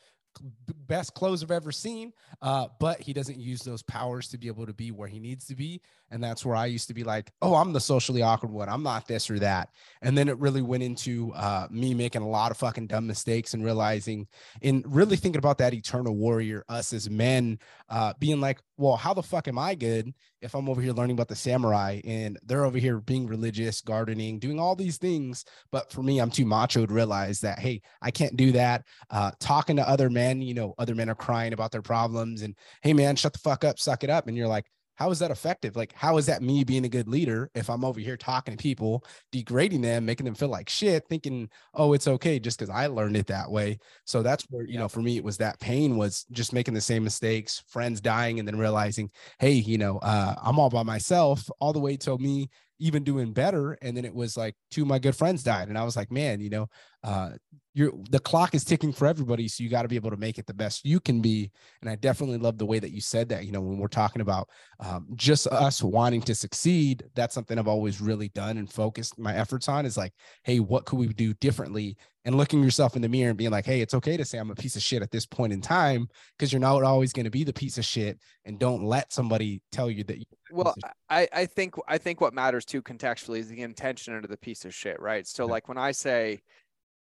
best 0.87 1.15
clothes 1.15 1.43
I've 1.43 1.51
ever 1.51 1.73
seen. 1.73 2.13
Uh, 2.41 2.69
but 2.81 3.01
he 3.01 3.13
doesn't 3.13 3.39
use 3.39 3.63
those 3.63 3.83
powers 3.83 4.29
to 4.29 4.39
be 4.39 4.47
able 4.47 4.67
to 4.67 4.73
be 4.73 4.91
where 4.91 5.09
he 5.09 5.19
needs 5.19 5.47
to 5.47 5.55
be. 5.55 5.81
And 6.11 6.23
that's 6.23 6.45
where 6.45 6.57
I 6.57 6.67
used 6.67 6.89
to 6.89 6.95
be 6.95 7.05
like, 7.05 7.31
oh, 7.43 7.55
I'm 7.55 7.73
the 7.73 7.81
socially 7.81 8.23
awkward 8.23 8.51
one. 8.53 8.69
I'm 8.69 8.83
not 8.83 9.07
this 9.07 9.31
or 9.31 9.39
that. 9.41 9.71
And 10.03 10.17
then 10.17 10.29
it 10.29 10.39
really 10.39 10.63
went 10.63 10.83
into 10.83 11.33
uh, 11.35 11.67
me 11.71 11.95
making 11.95 12.23
a 12.23 12.29
lot 12.29 12.51
of 12.51 12.57
fucking 12.57 12.87
dumb 12.87 13.07
mistakes 13.07 13.55
and 13.55 13.65
realizing, 13.65 14.27
and 14.63 14.83
really 14.87 15.17
thinking 15.17 15.39
about 15.39 15.59
that 15.59 15.75
eternal 15.75 16.17
warrior, 16.17 16.65
us 16.69 16.93
as 16.93 17.11
men, 17.11 17.59
uh, 17.91 18.15
being 18.19 18.41
like, 18.41 18.61
well, 18.79 18.97
how 18.97 19.13
the 19.13 19.23
fuck 19.23 19.49
am 19.49 19.59
I 19.59 19.75
good 19.75 20.15
if 20.41 20.55
I'm 20.55 20.69
over 20.69 20.81
here 20.81 20.93
learning 20.93 21.15
about 21.15 21.27
the 21.27 21.35
samurai 21.35 22.01
and 22.05 22.39
they're 22.45 22.65
over 22.65 22.79
here 22.79 23.01
being 23.01 23.27
religious, 23.27 23.81
gardening, 23.81 24.39
doing 24.39 24.61
all 24.61 24.77
these 24.77 24.99
things? 24.99 25.45
But 25.73 25.91
for 25.93 26.03
me, 26.05 26.21
I'm 26.21 26.31
too 26.31 26.47
macho 26.47 26.87
to 26.87 26.95
realize 26.95 27.41
that, 27.41 27.59
hey, 27.59 27.83
I 28.01 28.13
can't 28.13 28.37
do 28.37 28.53
that. 28.53 28.85
Uh, 29.11 29.33
talking 29.41 29.77
to 29.77 29.89
other 29.89 30.09
men, 30.09 30.41
you 30.41 30.55
know, 30.55 30.75
other 30.79 30.95
men 30.95 31.11
are 31.11 31.17
crying 31.17 31.53
about 31.53 31.73
their 31.73 31.83
problems 31.83 32.43
and, 32.43 32.55
hey, 32.83 32.93
man, 32.93 33.17
shut 33.17 33.33
the 33.33 33.41
fuck 33.41 33.65
up, 33.65 33.81
suck 33.81 34.05
it 34.05 34.11
up. 34.11 34.29
And 34.29 34.37
you're 34.37 34.47
like, 34.47 34.67
how 34.99 35.13
is 35.13 35.21
that 35.21 35.31
effective? 35.31 35.77
Like, 35.77 35.93
how 35.95 36.19
is 36.19 36.27
that 36.27 36.43
me 36.43 36.65
being 36.65 36.85
a 36.85 36.89
good 36.89 37.09
leader 37.09 37.51
if 37.55 37.71
I'm 37.71 37.85
over 37.85 38.01
here 38.01 38.17
talking 38.17 38.57
to 38.57 38.61
people, 38.61 39.05
degrading 39.31 39.81
them, 39.81 40.05
making 40.05 40.25
them 40.25 40.35
feel 40.35 40.49
like 40.49 40.69
shit, 40.69 41.07
thinking, 41.09 41.49
oh, 41.75 41.93
it's 41.93 42.09
okay 42.09 42.41
just 42.41 42.59
because 42.59 42.69
I 42.69 42.89
learned 42.89 43.17
it 43.17 43.29
that 43.29 43.49
way. 43.49 43.79
So 44.05 44.25
that's 44.25 44.45
where, 44.51 44.67
you 44.67 44.77
know, 44.77 44.89
for 44.89 45.01
me, 45.01 45.17
it 45.17 45.23
was 45.23 45.37
that 45.37 45.61
pain 45.61 45.97
was 45.97 46.27
just 46.33 46.53
making 46.53 46.75
the 46.75 46.81
same 46.81 47.05
mistakes, 47.05 47.63
friends 47.69 48.01
dying, 48.01 48.41
and 48.41 48.49
then 48.49 48.59
realizing, 48.59 49.09
hey, 49.39 49.53
you 49.53 49.79
know, 49.79 49.99
uh, 49.99 50.35
I'm 50.43 50.59
all 50.59 50.69
by 50.69 50.83
myself 50.83 51.49
all 51.61 51.73
the 51.73 51.79
way 51.79 51.97
till 51.97 52.19
me 52.19 52.51
even 52.79 53.05
doing 53.05 53.33
better. 53.33 53.73
And 53.83 53.97
then 53.97 54.05
it 54.05 54.15
was 54.15 54.37
like 54.37 54.55
two 54.71 54.83
of 54.83 54.89
my 54.89 54.99
good 54.99 55.17
friends 55.17 55.43
died. 55.43 55.69
And 55.69 55.79
I 55.79 55.85
was 55.85 55.97
like, 55.97 56.11
man, 56.11 56.41
you 56.41 56.51
know, 56.51 56.69
uh, 57.03 57.31
you're 57.75 57.93
the 58.11 58.19
clock 58.19 58.55
is 58.55 58.65
ticking 58.65 58.93
for 58.93 59.07
everybody. 59.07 59.47
So 59.47 59.63
you 59.63 59.71
got 59.71 59.83
to 59.83 59.89
be 59.89 59.97
able 59.97 60.11
to 60.11 60.17
make 60.17 60.39
it 60.39 60.47
the 60.47 60.55
best 60.55 60.85
you 60.85 60.99
can 60.99 61.21
be. 61.21 61.51
And 61.81 61.89
I 61.89 61.95
definitely 61.95 62.39
love 62.39 62.59
the 62.59 62.67
way 62.67 62.79
that 62.79 62.91
you 62.91 63.01
said 63.01 63.29
that, 63.29 63.47
you 63.47 63.53
know, 63.53 63.61
when 63.61 63.79
we're 63.79 63.89
talking 63.89 64.21
about 64.23 64.49
um, 64.81 65.07
just 65.15 65.47
us 65.47 65.83
wanting 65.83 66.23
to 66.23 66.35
succeed, 66.35 67.05
that's 67.15 67.35
something 67.35 67.59
I've 67.59 67.69
always 67.69 68.01
really 68.01 68.29
done 68.31 68.59
and 68.59 68.73
focused 68.73 69.19
my 69.19 69.35
efforts 69.35 69.69
on 69.69 69.87
is 69.87 69.97
like, 69.97 70.13
hey, 70.43 70.59
what 70.59 70.87
could 70.87 70.99
we 70.99 71.09
do 71.09 71.35
differently? 71.35 71.97
And 72.25 72.37
looking 72.37 72.63
yourself 72.63 72.95
in 72.95 73.01
the 73.01 73.09
mirror 73.09 73.31
and 73.31 73.39
being 73.39 73.53
like, 73.53 73.65
hey, 73.65 73.81
it's 73.81 73.95
okay 73.95 74.17
to 74.17 74.25
say 74.25 74.39
I'm 74.39 74.51
a 74.51 74.55
piece 74.55 74.77
of 74.77 74.83
shit 74.83 75.03
at 75.03 75.11
this 75.11 75.25
point 75.25 75.53
in 75.53 75.61
time 75.61 76.09
because 76.37 76.53
you're 76.53 76.61
not 76.61 76.83
always 76.83 77.13
going 77.13 77.25
to 77.25 77.31
be 77.31 77.45
the 77.45 77.53
piece 77.53 77.79
of 77.79 77.85
shit. 77.85 78.19
And 78.45 78.59
don't 78.59 78.85
let 78.85 79.13
somebody 79.13 79.63
tell 79.73 79.91
you 79.91 80.05
that. 80.05 80.19
well, 80.51 80.75
I, 81.09 81.29
I 81.33 81.47
think 81.47 81.77
I 81.87 81.97
think 81.97 82.21
what 82.21 82.35
matters 82.35 82.65
too 82.65 82.83
contextually 82.83 83.39
is 83.39 83.49
the 83.49 83.63
intention 83.63 84.15
under 84.15 84.29
the 84.29 84.37
piece 84.37 84.65
of 84.65 84.75
shit, 84.75 85.01
right? 85.01 85.27
So 85.27 85.47
yeah. 85.47 85.53
like 85.53 85.69
when 85.69 85.79
I 85.79 85.93
say 85.93 86.41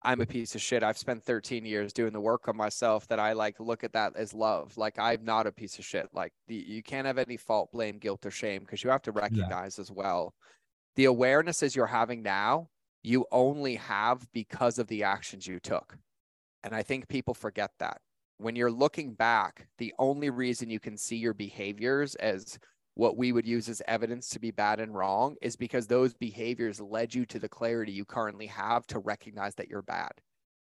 I'm 0.02 0.20
a 0.20 0.26
piece 0.26 0.54
of 0.54 0.60
shit. 0.60 0.82
I've 0.82 0.96
spent 0.96 1.24
13 1.24 1.64
years 1.64 1.92
doing 1.92 2.12
the 2.12 2.20
work 2.20 2.46
on 2.46 2.56
myself 2.56 3.08
that 3.08 3.18
I 3.18 3.32
like 3.32 3.58
look 3.58 3.82
at 3.82 3.92
that 3.94 4.14
as 4.16 4.32
love. 4.32 4.76
Like 4.76 4.98
I'm 4.98 5.24
not 5.24 5.46
a 5.46 5.52
piece 5.52 5.78
of 5.78 5.84
shit. 5.84 6.08
Like 6.12 6.32
the, 6.46 6.54
you 6.54 6.82
can't 6.82 7.06
have 7.06 7.18
any 7.18 7.36
fault, 7.36 7.72
blame, 7.72 7.98
guilt, 7.98 8.24
or 8.24 8.30
shame 8.30 8.60
because 8.60 8.84
you 8.84 8.90
have 8.90 9.02
to 9.02 9.12
recognize 9.12 9.76
yeah. 9.76 9.82
as 9.82 9.90
well 9.90 10.34
the 10.98 11.04
awarenesses 11.04 11.76
you're 11.76 11.86
having 11.86 12.22
now, 12.22 12.68
you 13.02 13.26
only 13.30 13.76
have 13.76 14.26
because 14.32 14.78
of 14.78 14.88
the 14.88 15.04
actions 15.04 15.46
you 15.46 15.60
took. 15.60 15.96
And 16.64 16.74
I 16.74 16.82
think 16.82 17.08
people 17.08 17.34
forget 17.34 17.70
that. 17.78 18.00
When 18.38 18.56
you're 18.56 18.70
looking 18.70 19.14
back, 19.14 19.66
the 19.78 19.94
only 19.98 20.30
reason 20.30 20.70
you 20.70 20.80
can 20.80 20.96
see 20.96 21.16
your 21.16 21.34
behaviors 21.34 22.14
as 22.16 22.58
what 22.94 23.16
we 23.16 23.30
would 23.32 23.46
use 23.46 23.68
as 23.68 23.82
evidence 23.86 24.28
to 24.28 24.40
be 24.40 24.50
bad 24.50 24.80
and 24.80 24.94
wrong 24.94 25.36
is 25.40 25.54
because 25.56 25.86
those 25.86 26.14
behaviors 26.14 26.80
led 26.80 27.14
you 27.14 27.24
to 27.26 27.38
the 27.38 27.48
clarity 27.48 27.92
you 27.92 28.04
currently 28.04 28.46
have 28.46 28.86
to 28.88 28.98
recognize 28.98 29.54
that 29.54 29.68
you're 29.68 29.82
bad, 29.82 30.10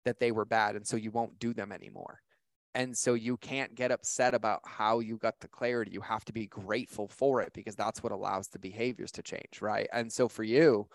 that 0.06 0.20
they 0.20 0.32
were 0.32 0.46
bad. 0.46 0.76
And 0.76 0.86
so 0.86 0.98
you 0.98 1.12
won't 1.12 1.38
do 1.38 1.54
them 1.54 1.72
anymore. 1.72 2.20
And 2.74 2.98
so 2.98 3.14
you 3.14 3.38
can't 3.38 3.74
get 3.74 3.92
upset 3.92 4.34
about 4.34 4.60
how 4.66 5.00
you 5.00 5.18
got 5.18 5.40
the 5.40 5.48
clarity. 5.48 5.92
You 5.92 6.02
have 6.02 6.26
to 6.26 6.34
be 6.34 6.48
grateful 6.48 7.08
for 7.08 7.42
it 7.42 7.54
because 7.54 7.76
that's 7.76 8.04
what 8.04 8.12
allows 8.12 8.48
the 8.48 8.60
behaviors 8.60 9.12
to 9.14 9.24
change. 9.24 9.62
Right. 9.62 9.88
And 9.94 10.12
so 10.12 10.28
for 10.28 10.44
you, 10.44 10.88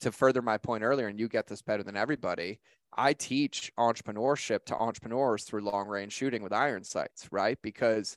to 0.00 0.12
further 0.12 0.42
my 0.42 0.58
point 0.58 0.82
earlier, 0.82 1.08
and 1.08 1.18
you 1.18 1.28
get 1.28 1.46
this 1.46 1.62
better 1.62 1.82
than 1.82 1.96
everybody, 1.96 2.60
I 2.96 3.12
teach 3.12 3.72
entrepreneurship 3.78 4.64
to 4.66 4.76
entrepreneurs 4.76 5.44
through 5.44 5.62
long 5.62 5.88
range 5.88 6.12
shooting 6.12 6.42
with 6.42 6.52
iron 6.52 6.84
sights, 6.84 7.28
right? 7.30 7.58
Because 7.62 8.16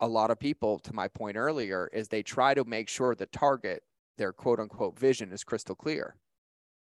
a 0.00 0.08
lot 0.08 0.30
of 0.30 0.38
people, 0.38 0.78
to 0.80 0.94
my 0.94 1.08
point 1.08 1.36
earlier, 1.36 1.88
is 1.92 2.08
they 2.08 2.22
try 2.22 2.54
to 2.54 2.64
make 2.64 2.88
sure 2.88 3.14
the 3.14 3.26
target, 3.26 3.82
their 4.18 4.32
quote 4.32 4.60
unquote 4.60 4.98
vision 4.98 5.32
is 5.32 5.44
crystal 5.44 5.74
clear. 5.74 6.16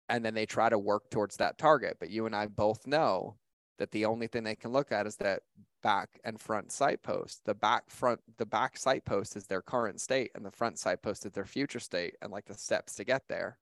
And 0.08 0.24
then 0.24 0.34
they 0.34 0.46
try 0.46 0.68
to 0.68 0.78
work 0.78 1.10
towards 1.10 1.36
that 1.36 1.58
target. 1.58 1.96
But 1.98 2.10
you 2.10 2.26
and 2.26 2.36
I 2.36 2.46
both 2.46 2.86
know 2.86 3.36
that 3.78 3.90
the 3.90 4.04
only 4.04 4.26
thing 4.26 4.44
they 4.44 4.54
can 4.54 4.72
look 4.72 4.92
at 4.92 5.06
is 5.06 5.16
that 5.16 5.42
back 5.82 6.08
and 6.24 6.40
front 6.40 6.72
sight 6.72 7.02
post. 7.02 7.44
The 7.44 7.54
back 7.54 7.90
front, 7.90 8.20
the 8.38 8.46
back 8.46 8.76
sight 8.76 9.04
post 9.04 9.36
is 9.36 9.46
their 9.46 9.62
current 9.62 10.00
state, 10.00 10.30
and 10.34 10.44
the 10.44 10.50
front 10.50 10.78
sight 10.78 11.02
post 11.02 11.26
is 11.26 11.32
their 11.32 11.44
future 11.44 11.80
state, 11.80 12.14
and 12.22 12.32
like 12.32 12.46
the 12.46 12.54
steps 12.54 12.94
to 12.96 13.04
get 13.04 13.22
there, 13.28 13.58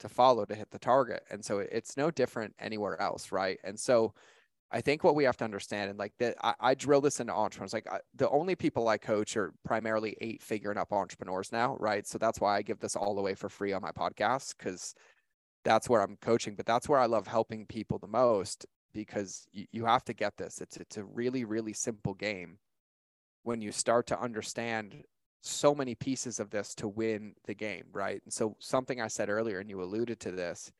to 0.00 0.08
follow 0.08 0.44
to 0.44 0.54
hit 0.54 0.70
the 0.70 0.78
target. 0.78 1.22
And 1.30 1.44
so 1.44 1.58
it's 1.58 1.96
no 1.96 2.10
different 2.10 2.54
anywhere 2.58 3.00
else, 3.00 3.32
right? 3.32 3.58
And 3.64 3.78
so 3.78 4.14
I 4.70 4.80
think 4.80 5.04
what 5.04 5.14
we 5.14 5.24
have 5.24 5.36
to 5.38 5.44
understand, 5.44 5.90
and 5.90 5.98
like 5.98 6.12
that, 6.18 6.36
I, 6.42 6.54
I 6.60 6.74
drill 6.74 7.00
this 7.00 7.20
into 7.20 7.32
entrepreneurs. 7.32 7.72
Like 7.72 7.88
I, 7.90 8.00
the 8.14 8.28
only 8.30 8.56
people 8.56 8.88
I 8.88 8.98
coach 8.98 9.36
are 9.36 9.52
primarily 9.64 10.16
eight 10.20 10.42
figuring 10.42 10.78
up 10.78 10.92
entrepreneurs 10.92 11.52
now, 11.52 11.76
right? 11.78 12.06
So 12.06 12.18
that's 12.18 12.40
why 12.40 12.56
I 12.56 12.62
give 12.62 12.80
this 12.80 12.96
all 12.96 13.18
away 13.18 13.34
for 13.34 13.48
free 13.48 13.72
on 13.72 13.82
my 13.82 13.92
podcast 13.92 14.54
because 14.58 14.94
that's 15.64 15.88
where 15.88 16.02
I'm 16.02 16.16
coaching. 16.16 16.56
But 16.56 16.66
that's 16.66 16.88
where 16.88 16.98
I 16.98 17.06
love 17.06 17.26
helping 17.26 17.66
people 17.66 17.98
the 17.98 18.08
most 18.08 18.66
because 18.92 19.46
you, 19.52 19.66
you 19.72 19.84
have 19.84 20.04
to 20.06 20.14
get 20.14 20.36
this. 20.36 20.60
It's 20.60 20.76
it's 20.76 20.96
a 20.96 21.04
really 21.04 21.44
really 21.44 21.72
simple 21.72 22.14
game 22.14 22.58
when 23.44 23.60
you 23.60 23.70
start 23.70 24.08
to 24.08 24.20
understand 24.20 25.04
so 25.46 25.74
many 25.74 25.94
pieces 25.94 26.40
of 26.40 26.50
this 26.50 26.74
to 26.76 26.88
win 26.88 27.34
the 27.46 27.54
game, 27.54 27.84
right? 27.92 28.20
And 28.24 28.32
so 28.32 28.56
something 28.58 29.00
I 29.00 29.08
said 29.08 29.28
earlier, 29.28 29.60
and 29.60 29.70
you 29.70 29.82
alluded 29.82 30.20
to 30.20 30.32
this 30.32 30.72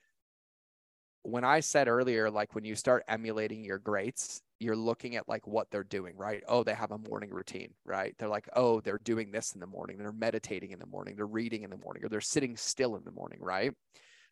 when 1.26 1.44
I 1.44 1.58
said 1.58 1.88
earlier, 1.88 2.30
like 2.30 2.54
when 2.54 2.64
you 2.64 2.76
start 2.76 3.02
emulating 3.08 3.64
your 3.64 3.78
greats, 3.78 4.42
you're 4.60 4.76
looking 4.76 5.16
at 5.16 5.28
like 5.28 5.46
what 5.46 5.68
they're 5.70 5.82
doing, 5.82 6.16
right? 6.16 6.42
Oh, 6.46 6.62
they 6.62 6.72
have 6.72 6.92
a 6.92 6.98
morning 6.98 7.30
routine, 7.30 7.74
right? 7.84 8.14
They're 8.16 8.28
like, 8.28 8.48
oh, 8.54 8.80
they're 8.80 9.00
doing 9.02 9.32
this 9.32 9.52
in 9.52 9.60
the 9.60 9.66
morning. 9.66 9.98
They're 9.98 10.12
meditating 10.12 10.70
in 10.70 10.78
the 10.78 10.86
morning. 10.86 11.16
They're 11.16 11.26
reading 11.26 11.64
in 11.64 11.70
the 11.70 11.78
morning, 11.78 12.04
or 12.04 12.08
they're 12.08 12.20
sitting 12.20 12.56
still 12.56 12.94
in 12.94 13.02
the 13.04 13.10
morning, 13.10 13.38
right? 13.42 13.72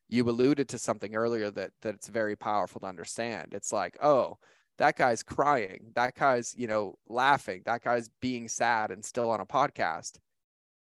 You 0.08 0.28
alluded 0.28 0.68
to 0.68 0.78
something 0.78 1.16
earlier 1.16 1.50
that 1.50 1.72
that 1.82 1.94
it's 1.96 2.08
very 2.08 2.36
powerful 2.36 2.80
to 2.82 2.86
understand. 2.86 3.54
It's 3.54 3.72
like, 3.72 3.96
oh, 4.00 4.38
that 4.78 4.96
guy's 4.96 5.22
crying. 5.22 5.92
That 5.94 6.14
guy's, 6.14 6.54
you 6.56 6.66
know, 6.66 6.96
laughing. 7.08 7.62
That 7.64 7.82
guy's 7.82 8.08
being 8.20 8.48
sad 8.48 8.90
and 8.90 9.04
still 9.04 9.30
on 9.30 9.40
a 9.40 9.46
podcast. 9.46 10.18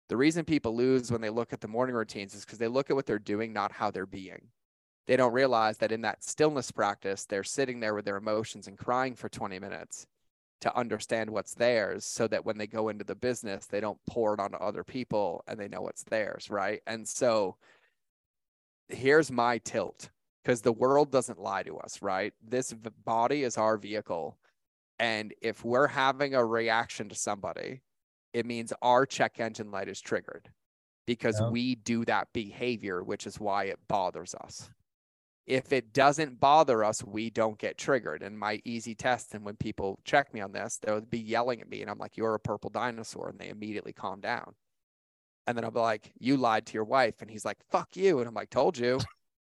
The 0.10 0.18
reason 0.18 0.44
people 0.44 0.76
lose 0.76 1.12
when 1.12 1.22
they 1.22 1.30
look 1.30 1.54
at 1.54 1.62
the 1.62 1.68
morning 1.68 1.96
routines 1.96 2.34
is 2.34 2.44
because 2.44 2.58
they 2.58 2.68
look 2.68 2.90
at 2.90 2.96
what 2.96 3.06
they're 3.06 3.20
doing, 3.20 3.54
not 3.54 3.72
how 3.72 3.92
they're 3.92 4.06
being 4.06 4.50
they 5.10 5.18
don't 5.18 5.34
realize 5.34 5.80
that 5.80 5.92
in 5.92 6.02
that 6.02 6.24
stillness 6.24 6.70
practice, 6.70 7.26
they're 7.26 7.44
sitting 7.44 7.80
there 7.80 7.96
with 7.96 8.06
their 8.06 8.18
emotions 8.18 8.68
and 8.68 8.78
crying 8.78 9.16
for 9.16 9.28
20 9.28 9.58
minutes 9.58 10.06
to 10.62 10.78
understand 10.78 11.32
what's 11.32 11.56
theirs 11.56 12.06
so 12.06 12.28
that 12.28 12.46
when 12.46 12.60
they 12.60 12.68
go 12.68 12.90
into 12.90 13.04
the 13.04 13.16
business, 13.16 13.66
they 13.66 13.80
don't 13.80 13.98
pour 14.08 14.36
it 14.36 14.40
onto 14.40 14.58
other 14.58 14.84
people 14.84 15.44
and 15.48 15.60
they 15.60 15.68
know 15.68 15.82
what's 15.82 16.04
theirs. 16.04 16.52
Right. 16.52 16.82
And 16.86 17.08
so 17.08 17.58
here's 18.88 19.32
my 19.32 19.58
tilt 19.58 20.12
because 20.50 20.62
the 20.64 20.74
world 20.74 21.12
doesn't 21.12 21.40
lie 21.40 21.62
to 21.62 21.78
us. 21.78 22.02
Right. 22.02 22.34
This 22.44 22.74
body 23.06 23.44
is 23.44 23.56
our 23.56 23.78
vehicle. 23.78 24.40
And 24.98 25.32
if 25.44 25.64
we're 25.64 25.86
having 25.86 26.34
a 26.34 26.44
reaction 26.44 27.08
to 27.10 27.16
somebody, 27.16 27.84
it 28.34 28.48
means 28.48 28.74
our 28.82 29.06
check 29.06 29.40
engine 29.40 29.70
light 29.70 29.88
is 29.88 30.02
triggered 30.02 30.50
because 31.06 31.40
yeah. 31.40 31.50
we 31.50 31.76
do 31.76 32.04
that 32.06 32.30
behavior, 32.34 33.04
which 33.04 33.28
is 33.28 33.40
why 33.40 33.66
it 33.66 33.78
bothers 33.88 34.34
us 34.34 34.72
if 35.46 35.74
it 35.74 35.94
doesn't 35.94 36.40
bother 36.40 36.84
us, 36.84 37.04
we 37.04 37.32
don't 37.32 37.58
get 37.58 37.76
triggered. 37.76 38.22
And 38.22 38.38
my 38.38 38.62
easy 38.66 38.94
test, 38.94 39.34
and 39.34 39.44
when 39.44 39.56
people 39.56 40.00
check 40.04 40.32
me 40.32 40.42
on 40.42 40.52
this, 40.52 40.78
they'll 40.78 41.02
be 41.02 41.18
yelling 41.18 41.60
at 41.60 41.68
me, 41.68 41.82
and 41.82 41.90
I'm 41.90 41.98
like, 41.98 42.18
"You're 42.18 42.36
a 42.36 42.40
purple 42.40 42.70
dinosaur," 42.70 43.30
and 43.30 43.40
they 43.40 43.50
immediately 43.50 43.92
calm 43.92 44.22
down. 44.22 44.54
And 45.48 45.58
then 45.58 45.66
I'll 45.66 45.72
be 45.72 45.80
like, 45.80 46.12
"You 46.20 46.38
lied 46.38 46.68
to 46.68 46.74
your 46.76 46.84
wife," 46.84 47.16
and 47.24 47.32
he's 47.32 47.46
like, 47.46 47.58
"Fuck 47.72 47.98
you," 47.98 48.20
and 48.20 48.28
I'm 48.28 48.36
like, 48.36 48.52
"Told 48.52 48.78
you." 48.78 49.00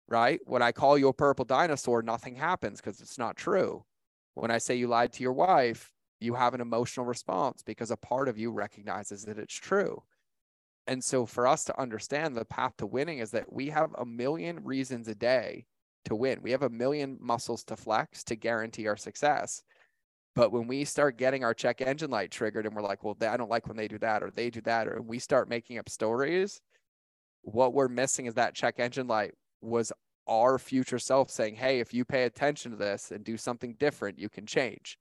Right? 0.07 0.39
When 0.45 0.61
I 0.61 0.71
call 0.71 0.97
you 0.97 1.07
a 1.07 1.13
purple 1.13 1.45
dinosaur, 1.45 2.01
nothing 2.01 2.35
happens 2.35 2.79
because 2.79 3.01
it's 3.01 3.17
not 3.17 3.37
true. 3.37 3.85
When 4.33 4.51
I 4.51 4.57
say 4.57 4.75
you 4.75 4.87
lied 4.87 5.13
to 5.13 5.23
your 5.23 5.33
wife, 5.33 5.91
you 6.19 6.33
have 6.35 6.53
an 6.53 6.61
emotional 6.61 7.05
response 7.05 7.61
because 7.63 7.91
a 7.91 7.97
part 7.97 8.27
of 8.27 8.37
you 8.37 8.51
recognizes 8.51 9.23
that 9.25 9.37
it's 9.37 9.53
true. 9.53 10.03
And 10.87 11.03
so 11.03 11.25
for 11.25 11.47
us 11.47 11.63
to 11.65 11.79
understand 11.79 12.35
the 12.35 12.45
path 12.45 12.73
to 12.77 12.85
winning 12.85 13.19
is 13.19 13.31
that 13.31 13.51
we 13.51 13.69
have 13.69 13.91
a 13.97 14.05
million 14.05 14.63
reasons 14.63 15.07
a 15.07 15.15
day 15.15 15.65
to 16.05 16.15
win. 16.15 16.41
We 16.41 16.51
have 16.51 16.61
a 16.61 16.69
million 16.69 17.17
muscles 17.19 17.63
to 17.65 17.75
flex 17.75 18.23
to 18.25 18.35
guarantee 18.35 18.87
our 18.87 18.97
success. 18.97 19.63
But 20.35 20.51
when 20.51 20.67
we 20.67 20.85
start 20.85 21.17
getting 21.17 21.43
our 21.43 21.53
check 21.53 21.81
engine 21.81 22.11
light 22.11 22.29
triggered 22.29 22.65
and 22.65 22.75
we're 22.75 22.81
like, 22.81 23.03
well, 23.03 23.17
I 23.21 23.37
don't 23.37 23.49
like 23.49 23.67
when 23.67 23.77
they 23.77 23.87
do 23.87 23.97
that 23.99 24.21
or 24.21 24.29
they 24.29 24.49
do 24.49 24.61
that, 24.61 24.87
or 24.87 25.01
we 25.01 25.17
start 25.17 25.49
making 25.49 25.77
up 25.79 25.89
stories, 25.89 26.61
what 27.41 27.73
we're 27.73 27.87
missing 27.87 28.25
is 28.25 28.33
that 28.35 28.53
check 28.53 28.75
engine 28.77 29.07
light 29.07 29.33
was 29.61 29.91
our 30.27 30.57
future 30.57 30.99
self 30.99 31.29
saying, 31.29 31.55
hey, 31.55 31.79
if 31.79 31.93
you 31.93 32.05
pay 32.05 32.23
attention 32.23 32.71
to 32.71 32.77
this 32.77 33.11
and 33.11 33.23
do 33.23 33.37
something 33.37 33.75
different, 33.79 34.19
you 34.19 34.29
can 34.29 34.45
change. 34.45 34.97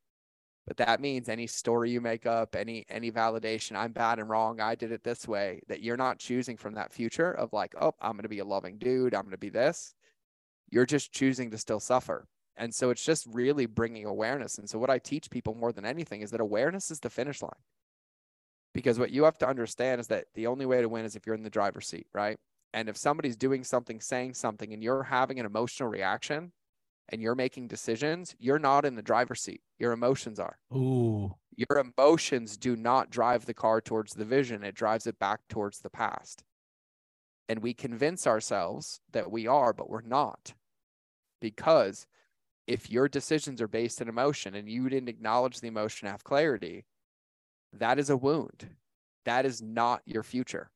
But 0.67 0.79
that 0.79 1.01
means 1.01 1.29
any 1.29 1.47
story 1.47 1.91
you 1.91 2.01
make 2.01 2.25
up, 2.25 2.57
any 2.57 2.87
any 2.89 3.11
validation, 3.11 3.77
I'm 3.77 3.93
bad 3.93 4.19
and 4.19 4.29
wrong, 4.31 4.61
I 4.61 4.75
did 4.75 4.93
it 4.93 5.05
this 5.05 5.29
way, 5.29 5.61
that 5.69 5.83
you're 5.83 5.97
not 5.97 6.19
choosing 6.19 6.57
from 6.57 6.75
that 6.75 6.93
future 6.93 7.33
of 7.33 7.53
like, 7.53 7.75
oh, 7.81 7.95
I'm 8.01 8.19
to 8.19 8.29
be 8.29 8.39
a 8.39 8.45
loving 8.45 8.79
dude, 8.79 9.15
I'm 9.15 9.31
to 9.31 9.39
be 9.39 9.51
this. 9.51 9.95
You're 10.71 10.87
just 10.87 11.13
choosing 11.13 11.51
to 11.51 11.59
still 11.59 11.81
suffer. 11.81 12.27
And 12.57 12.75
so 12.75 12.91
it's 12.91 13.05
just 13.05 13.27
really 13.33 13.67
bringing 13.67 14.07
awareness. 14.07 14.59
And 14.59 14.71
so 14.71 14.79
what 14.79 14.91
I 14.91 14.99
teach 14.99 15.29
people 15.31 15.55
more 15.55 15.73
than 15.73 15.85
anything 15.85 16.23
is 16.23 16.31
that 16.31 16.41
awareness 16.41 16.91
is 16.91 17.01
the 17.01 17.11
finish 17.11 17.43
line. 17.43 17.51
Because 18.73 18.99
what 18.99 19.11
you 19.11 19.25
have 19.25 19.39
to 19.39 19.49
understand 19.49 20.01
is 20.01 20.07
that 20.09 20.27
the 20.35 20.47
only 20.47 20.67
way 20.67 20.81
to 20.81 20.89
win 20.89 21.05
is 21.05 21.15
if 21.15 21.27
you're 21.27 21.35
in 21.35 21.43
the 21.43 21.51
driver's 21.51 21.87
seat, 21.87 22.07
right? 22.15 22.39
And 22.75 22.89
if 22.89 22.97
somebody's 22.97 23.37
doing 23.37 23.63
something, 23.63 24.01
saying 24.01 24.35
something, 24.35 24.73
and 24.73 24.83
you're 24.83 25.05
having 25.05 25.39
an 25.39 25.47
emotional 25.47 25.89
reaction 25.89 26.51
and 27.09 27.23
you're 27.23 27.37
making 27.37 27.69
decisions, 27.69 28.35
you're 28.41 28.59
not 28.59 28.85
in 28.85 28.97
the 28.97 29.03
driver's 29.03 29.43
seat. 29.43 29.61
Your 29.79 29.93
emotions 29.93 30.41
are. 30.41 30.59
Ooh. 30.75 31.37
Your 31.57 31.79
emotions 31.79 32.57
do 32.57 32.75
not 32.75 33.11
drive 33.11 33.47
the 33.47 33.55
car 33.55 33.81
towards 33.81 34.15
the 34.15 34.25
vision, 34.25 34.65
it 34.65 34.75
drives 34.75 35.07
it 35.07 35.21
back 35.21 35.39
towards 35.49 35.79
the 35.79 35.89
past. 35.89 36.43
And 37.49 37.63
we 37.63 37.75
convince 37.75 38.27
ourselves 38.27 39.01
that 39.13 39.31
we 39.31 39.47
are, 39.47 39.73
but 39.73 39.89
we're 39.89 40.01
not. 40.01 40.55
Because 41.41 42.09
if 42.67 42.91
your 42.91 43.07
decisions 43.07 43.63
are 43.63 43.69
based 43.69 44.01
in 44.01 44.09
emotion 44.09 44.57
and 44.57 44.69
you 44.69 44.89
didn't 44.89 45.11
acknowledge 45.11 45.61
the 45.61 45.69
emotion, 45.69 46.09
have 46.09 46.25
clarity, 46.25 46.87
that 47.73 48.01
is 48.01 48.11
a 48.11 48.17
wound. 48.17 48.71
That 49.27 49.47
is 49.47 49.63
not 49.63 50.03
your 50.07 50.25
future. 50.25 50.71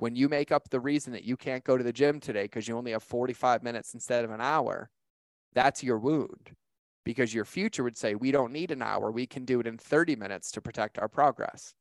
When 0.00 0.16
you 0.16 0.30
make 0.30 0.50
up 0.50 0.70
the 0.70 0.80
reason 0.80 1.12
that 1.12 1.24
you 1.24 1.36
can't 1.36 1.62
go 1.62 1.76
to 1.76 1.84
the 1.84 1.92
gym 1.92 2.20
today 2.20 2.44
because 2.44 2.66
you 2.66 2.74
only 2.74 2.92
have 2.92 3.02
45 3.02 3.62
minutes 3.62 3.92
instead 3.92 4.24
of 4.24 4.30
an 4.30 4.40
hour, 4.40 4.88
that's 5.52 5.84
your 5.84 5.98
wound 5.98 6.52
because 7.04 7.34
your 7.34 7.44
future 7.44 7.84
would 7.84 7.98
say, 7.98 8.14
we 8.14 8.30
don't 8.30 8.50
need 8.50 8.70
an 8.70 8.80
hour. 8.80 9.10
We 9.10 9.26
can 9.26 9.44
do 9.44 9.60
it 9.60 9.66
in 9.66 9.76
30 9.76 10.16
minutes 10.16 10.50
to 10.52 10.62
protect 10.62 10.98
our 10.98 11.08
progress. 11.08 11.74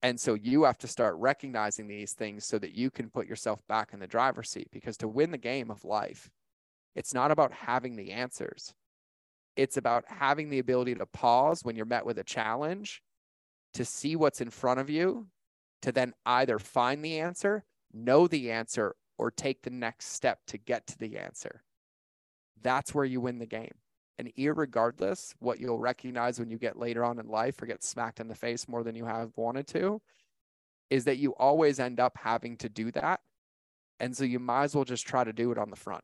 And 0.00 0.18
so 0.18 0.32
you 0.32 0.62
have 0.62 0.78
to 0.78 0.88
start 0.88 1.16
recognizing 1.16 1.88
these 1.88 2.14
things 2.14 2.46
so 2.46 2.58
that 2.58 2.72
you 2.72 2.90
can 2.90 3.10
put 3.10 3.26
yourself 3.26 3.60
back 3.68 3.92
in 3.92 4.00
the 4.00 4.06
driver's 4.06 4.48
seat 4.48 4.68
because 4.72 4.96
to 4.98 5.08
win 5.08 5.30
the 5.30 5.36
game 5.36 5.70
of 5.70 5.84
life, 5.84 6.30
it's 6.94 7.12
not 7.12 7.30
about 7.30 7.52
having 7.52 7.96
the 7.96 8.12
answers. 8.12 8.72
It's 9.56 9.76
about 9.76 10.04
having 10.06 10.48
the 10.48 10.58
ability 10.58 10.94
to 10.94 11.04
pause 11.04 11.62
when 11.64 11.76
you're 11.76 11.84
met 11.84 12.06
with 12.06 12.18
a 12.18 12.24
challenge, 12.24 13.02
to 13.74 13.84
see 13.84 14.16
what's 14.16 14.40
in 14.40 14.48
front 14.48 14.80
of 14.80 14.88
you, 14.88 15.26
to 15.82 15.92
then 15.92 16.14
either 16.26 16.58
find 16.58 17.04
the 17.04 17.18
answer, 17.20 17.64
know 17.92 18.26
the 18.26 18.50
answer, 18.50 18.94
or 19.18 19.30
take 19.30 19.62
the 19.62 19.70
next 19.70 20.12
step 20.12 20.40
to 20.46 20.58
get 20.58 20.86
to 20.86 20.98
the 20.98 21.18
answer. 21.18 21.62
That's 22.62 22.94
where 22.94 23.04
you 23.04 23.20
win 23.20 23.38
the 23.38 23.46
game. 23.46 23.74
And 24.18 24.32
irregardless, 24.36 25.34
what 25.38 25.60
you'll 25.60 25.78
recognize 25.78 26.40
when 26.40 26.50
you 26.50 26.58
get 26.58 26.78
later 26.78 27.04
on 27.04 27.20
in 27.20 27.28
life 27.28 27.62
or 27.62 27.66
get 27.66 27.84
smacked 27.84 28.18
in 28.18 28.26
the 28.26 28.34
face 28.34 28.66
more 28.66 28.82
than 28.82 28.96
you 28.96 29.04
have 29.04 29.30
wanted 29.36 29.68
to, 29.68 30.00
is 30.90 31.04
that 31.04 31.18
you 31.18 31.34
always 31.38 31.78
end 31.78 32.00
up 32.00 32.16
having 32.16 32.56
to 32.56 32.68
do 32.68 32.90
that. 32.92 33.20
And 34.00 34.16
so 34.16 34.24
you 34.24 34.40
might 34.40 34.64
as 34.64 34.74
well 34.74 34.84
just 34.84 35.06
try 35.06 35.22
to 35.22 35.32
do 35.32 35.52
it 35.52 35.58
on 35.58 35.70
the 35.70 35.76
front. 35.76 36.02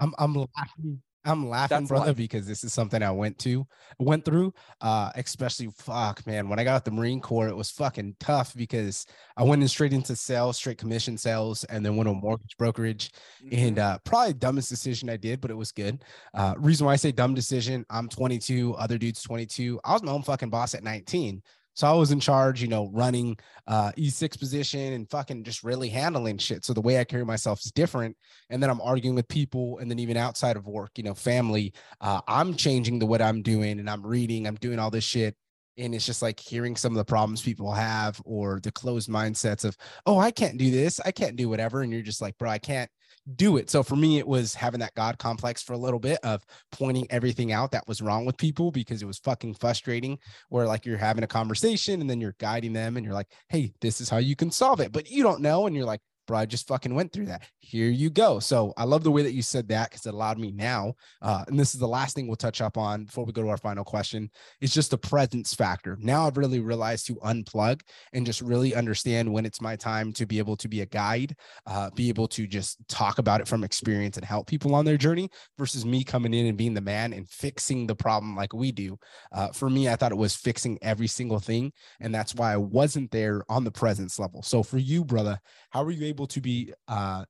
I'm 0.00 0.14
I'm 0.18 0.34
laughing 0.34 1.02
I'm 1.24 1.48
laughing, 1.48 1.78
That's 1.78 1.88
brother, 1.88 2.06
life. 2.08 2.16
because 2.16 2.46
this 2.46 2.64
is 2.64 2.72
something 2.72 3.02
I 3.02 3.10
went 3.10 3.38
to, 3.40 3.66
went 3.98 4.24
through. 4.24 4.52
Uh, 4.80 5.10
especially 5.16 5.68
fuck, 5.78 6.26
man. 6.26 6.48
When 6.48 6.58
I 6.58 6.64
got 6.64 6.74
out 6.76 6.84
the 6.84 6.90
Marine 6.90 7.20
Corps, 7.20 7.48
it 7.48 7.56
was 7.56 7.70
fucking 7.70 8.16
tough 8.20 8.54
because 8.54 9.06
I 9.36 9.42
went 9.44 9.62
in 9.62 9.68
straight 9.68 9.92
into 9.92 10.14
sales, 10.16 10.56
straight 10.56 10.78
commission 10.78 11.16
sales, 11.16 11.64
and 11.64 11.84
then 11.84 11.96
went 11.96 12.08
on 12.08 12.20
mortgage 12.20 12.56
brokerage. 12.58 13.10
And 13.50 13.76
Mhm. 13.76 13.80
uh, 13.80 13.98
probably 14.04 14.34
dumbest 14.34 14.68
decision 14.68 15.08
I 15.08 15.16
did, 15.16 15.40
but 15.40 15.50
it 15.50 15.54
was 15.56 15.72
good. 15.72 16.04
Uh, 16.34 16.54
reason 16.58 16.86
why 16.86 16.92
I 16.92 16.96
say 16.96 17.12
dumb 17.12 17.34
decision, 17.34 17.84
I'm 17.88 18.08
22, 18.08 18.74
other 18.74 18.98
dudes 18.98 19.22
22. 19.22 19.80
I 19.84 19.92
was 19.94 20.02
my 20.02 20.12
own 20.12 20.22
fucking 20.22 20.50
boss 20.50 20.74
at 20.74 20.84
19. 20.84 21.42
So 21.74 21.86
I 21.86 21.92
was 21.92 22.12
in 22.12 22.20
charge, 22.20 22.62
you 22.62 22.68
know, 22.68 22.88
running 22.92 23.36
uh 23.66 23.92
E6 23.92 24.38
position 24.38 24.92
and 24.94 25.10
fucking 25.10 25.44
just 25.44 25.64
really 25.64 25.88
handling 25.88 26.38
shit. 26.38 26.64
So 26.64 26.72
the 26.72 26.80
way 26.80 26.98
I 26.98 27.04
carry 27.04 27.24
myself 27.24 27.60
is 27.60 27.72
different. 27.72 28.16
And 28.50 28.62
then 28.62 28.70
I'm 28.70 28.80
arguing 28.80 29.14
with 29.14 29.28
people, 29.28 29.78
and 29.78 29.90
then 29.90 29.98
even 29.98 30.16
outside 30.16 30.56
of 30.56 30.66
work, 30.66 30.92
you 30.96 31.04
know, 31.04 31.14
family. 31.14 31.72
Uh, 32.00 32.20
I'm 32.28 32.54
changing 32.54 32.98
the 32.98 33.06
what 33.06 33.22
I'm 33.22 33.42
doing, 33.42 33.78
and 33.80 33.90
I'm 33.90 34.06
reading, 34.06 34.46
I'm 34.46 34.56
doing 34.56 34.78
all 34.78 34.90
this 34.90 35.04
shit. 35.04 35.36
And 35.76 35.92
it's 35.92 36.06
just 36.06 36.22
like 36.22 36.38
hearing 36.38 36.76
some 36.76 36.92
of 36.92 36.98
the 36.98 37.04
problems 37.04 37.42
people 37.42 37.72
have 37.72 38.22
or 38.24 38.60
the 38.62 38.70
closed 38.70 39.10
mindsets 39.10 39.64
of, 39.64 39.76
oh, 40.06 40.20
I 40.20 40.30
can't 40.30 40.56
do 40.56 40.70
this, 40.70 41.00
I 41.00 41.10
can't 41.10 41.34
do 41.34 41.48
whatever. 41.48 41.82
And 41.82 41.92
you're 41.92 42.00
just 42.00 42.22
like, 42.22 42.38
bro, 42.38 42.48
I 42.48 42.58
can't 42.58 42.88
do 43.34 43.56
it. 43.56 43.70
So 43.70 43.82
for 43.82 43.96
me, 43.96 44.18
it 44.18 44.26
was 44.26 44.54
having 44.54 44.80
that 44.80 44.94
God 44.94 45.18
complex 45.18 45.62
for 45.62 45.72
a 45.72 45.78
little 45.78 45.98
bit 45.98 46.18
of 46.22 46.44
pointing 46.72 47.06
everything 47.10 47.52
out 47.52 47.72
that 47.72 47.88
was 47.88 48.02
wrong 48.02 48.24
with 48.26 48.36
people 48.36 48.70
because 48.70 49.02
it 49.02 49.06
was 49.06 49.18
fucking 49.18 49.54
frustrating. 49.54 50.18
Where 50.48 50.66
like 50.66 50.84
you're 50.84 50.98
having 50.98 51.24
a 51.24 51.28
conversation 51.28 52.00
and 52.00 52.10
then 52.10 52.20
you're 52.20 52.36
guiding 52.38 52.72
them 52.72 52.96
and 52.96 53.04
you're 53.04 53.14
like, 53.14 53.30
hey, 53.48 53.72
this 53.80 54.00
is 54.00 54.08
how 54.08 54.18
you 54.18 54.36
can 54.36 54.50
solve 54.50 54.80
it. 54.80 54.92
But 54.92 55.10
you 55.10 55.22
don't 55.22 55.40
know. 55.40 55.66
And 55.66 55.74
you're 55.74 55.86
like, 55.86 56.00
bro, 56.26 56.38
I 56.38 56.46
just 56.46 56.68
fucking 56.68 56.94
went 56.94 57.12
through 57.12 57.26
that. 57.26 57.42
Here 57.60 57.88
you 57.88 58.10
go. 58.10 58.38
So 58.38 58.72
I 58.76 58.84
love 58.84 59.04
the 59.04 59.10
way 59.10 59.22
that 59.22 59.32
you 59.32 59.42
said 59.42 59.68
that 59.68 59.90
because 59.90 60.06
it 60.06 60.14
allowed 60.14 60.38
me 60.38 60.50
now. 60.50 60.94
Uh, 61.22 61.44
and 61.48 61.58
this 61.58 61.74
is 61.74 61.80
the 61.80 61.88
last 61.88 62.14
thing 62.14 62.26
we'll 62.26 62.36
touch 62.36 62.60
up 62.60 62.76
on 62.78 63.04
before 63.04 63.24
we 63.24 63.32
go 63.32 63.42
to 63.42 63.48
our 63.48 63.56
final 63.56 63.84
question. 63.84 64.30
It's 64.60 64.74
just 64.74 64.90
the 64.90 64.98
presence 64.98 65.54
factor. 65.54 65.96
Now 66.00 66.26
I've 66.26 66.36
really 66.36 66.60
realized 66.60 67.06
to 67.06 67.16
unplug 67.16 67.80
and 68.12 68.26
just 68.26 68.40
really 68.40 68.74
understand 68.74 69.32
when 69.32 69.46
it's 69.46 69.60
my 69.60 69.76
time 69.76 70.12
to 70.14 70.26
be 70.26 70.38
able 70.38 70.56
to 70.56 70.68
be 70.68 70.80
a 70.80 70.86
guide, 70.86 71.34
uh, 71.66 71.90
be 71.90 72.08
able 72.08 72.28
to 72.28 72.46
just 72.46 72.78
talk 72.88 73.18
about 73.18 73.40
it 73.40 73.48
from 73.48 73.64
experience 73.64 74.16
and 74.16 74.24
help 74.24 74.46
people 74.46 74.74
on 74.74 74.84
their 74.84 74.96
journey 74.96 75.28
versus 75.58 75.84
me 75.84 76.04
coming 76.04 76.34
in 76.34 76.46
and 76.46 76.58
being 76.58 76.74
the 76.74 76.80
man 76.80 77.12
and 77.12 77.28
fixing 77.28 77.86
the 77.86 77.94
problem 77.94 78.36
like 78.36 78.52
we 78.52 78.72
do. 78.72 78.98
Uh, 79.32 79.48
for 79.48 79.68
me, 79.68 79.88
I 79.88 79.96
thought 79.96 80.12
it 80.12 80.16
was 80.18 80.34
fixing 80.34 80.78
every 80.82 81.06
single 81.06 81.40
thing. 81.40 81.72
And 82.00 82.14
that's 82.14 82.34
why 82.34 82.52
I 82.52 82.56
wasn't 82.56 83.10
there 83.10 83.44
on 83.48 83.64
the 83.64 83.70
presence 83.70 84.18
level. 84.18 84.42
So 84.42 84.62
for 84.62 84.78
you, 84.78 85.04
brother, 85.04 85.38
how 85.70 85.82
are 85.82 85.90
you 85.90 86.06
able 86.06 86.13
to 86.28 86.40
be 86.40 86.72
uh, 86.88 87.24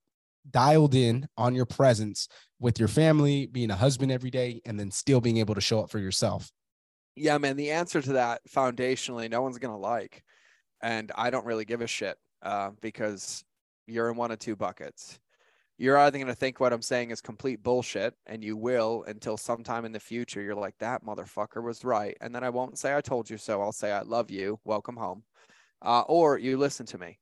dialed 0.51 0.95
in 0.95 1.29
on 1.37 1.55
your 1.55 1.67
presence 1.67 2.29
with 2.61 2.79
your 2.79 2.89
family, 2.89 3.47
being 3.47 3.71
a 3.71 3.77
husband 3.77 4.13
every 4.13 4.31
day, 4.31 4.61
and 4.65 4.79
then 4.79 4.91
still 4.91 5.21
being 5.21 5.39
able 5.39 5.55
to 5.55 5.61
show 5.61 5.81
up 5.81 5.91
for 5.91 5.99
yourself? 5.99 6.51
Yeah, 7.17 7.39
man. 7.39 7.57
The 7.57 7.71
answer 7.71 8.03
to 8.03 8.13
that 8.15 8.43
foundationally, 8.49 9.31
no 9.31 9.43
one's 9.43 9.59
gonna 9.59 9.79
like, 9.79 10.25
and 10.83 11.13
I 11.15 11.31
don't 11.31 11.47
really 11.47 11.65
give 11.65 11.81
a 11.81 11.87
shit 11.87 12.19
uh, 12.43 12.71
because 12.81 13.45
you're 13.87 14.11
in 14.11 14.17
one 14.17 14.31
of 14.31 14.39
two 14.39 14.57
buckets. 14.57 15.19
You're 15.77 15.99
either 15.99 16.19
gonna 16.19 16.35
think 16.35 16.61
what 16.61 16.73
I'm 16.73 16.83
saying 16.83 17.11
is 17.11 17.21
complete 17.21 17.63
bullshit, 17.63 18.15
and 18.27 18.43
you 18.43 18.57
will 18.57 19.05
until 19.07 19.37
sometime 19.37 19.85
in 19.85 19.93
the 19.93 20.01
future. 20.01 20.41
You're 20.41 20.55
like 20.55 20.79
that 20.79 21.05
motherfucker 21.05 21.63
was 21.63 21.85
right, 21.85 22.17
and 22.21 22.35
then 22.35 22.45
I 22.45 22.51
won't 22.51 22.79
say 22.79 22.97
I 22.97 23.01
told 23.01 23.29
you 23.29 23.39
so. 23.39 23.61
I'll 23.61 23.73
say 23.73 23.93
I 23.93 24.03
love 24.03 24.31
you. 24.31 24.59
Welcome 24.65 24.97
home, 24.97 25.25
uh, 25.83 26.03
or 26.03 26.39
you 26.39 26.57
listen 26.57 26.87
to 26.87 26.99
me. 26.99 27.19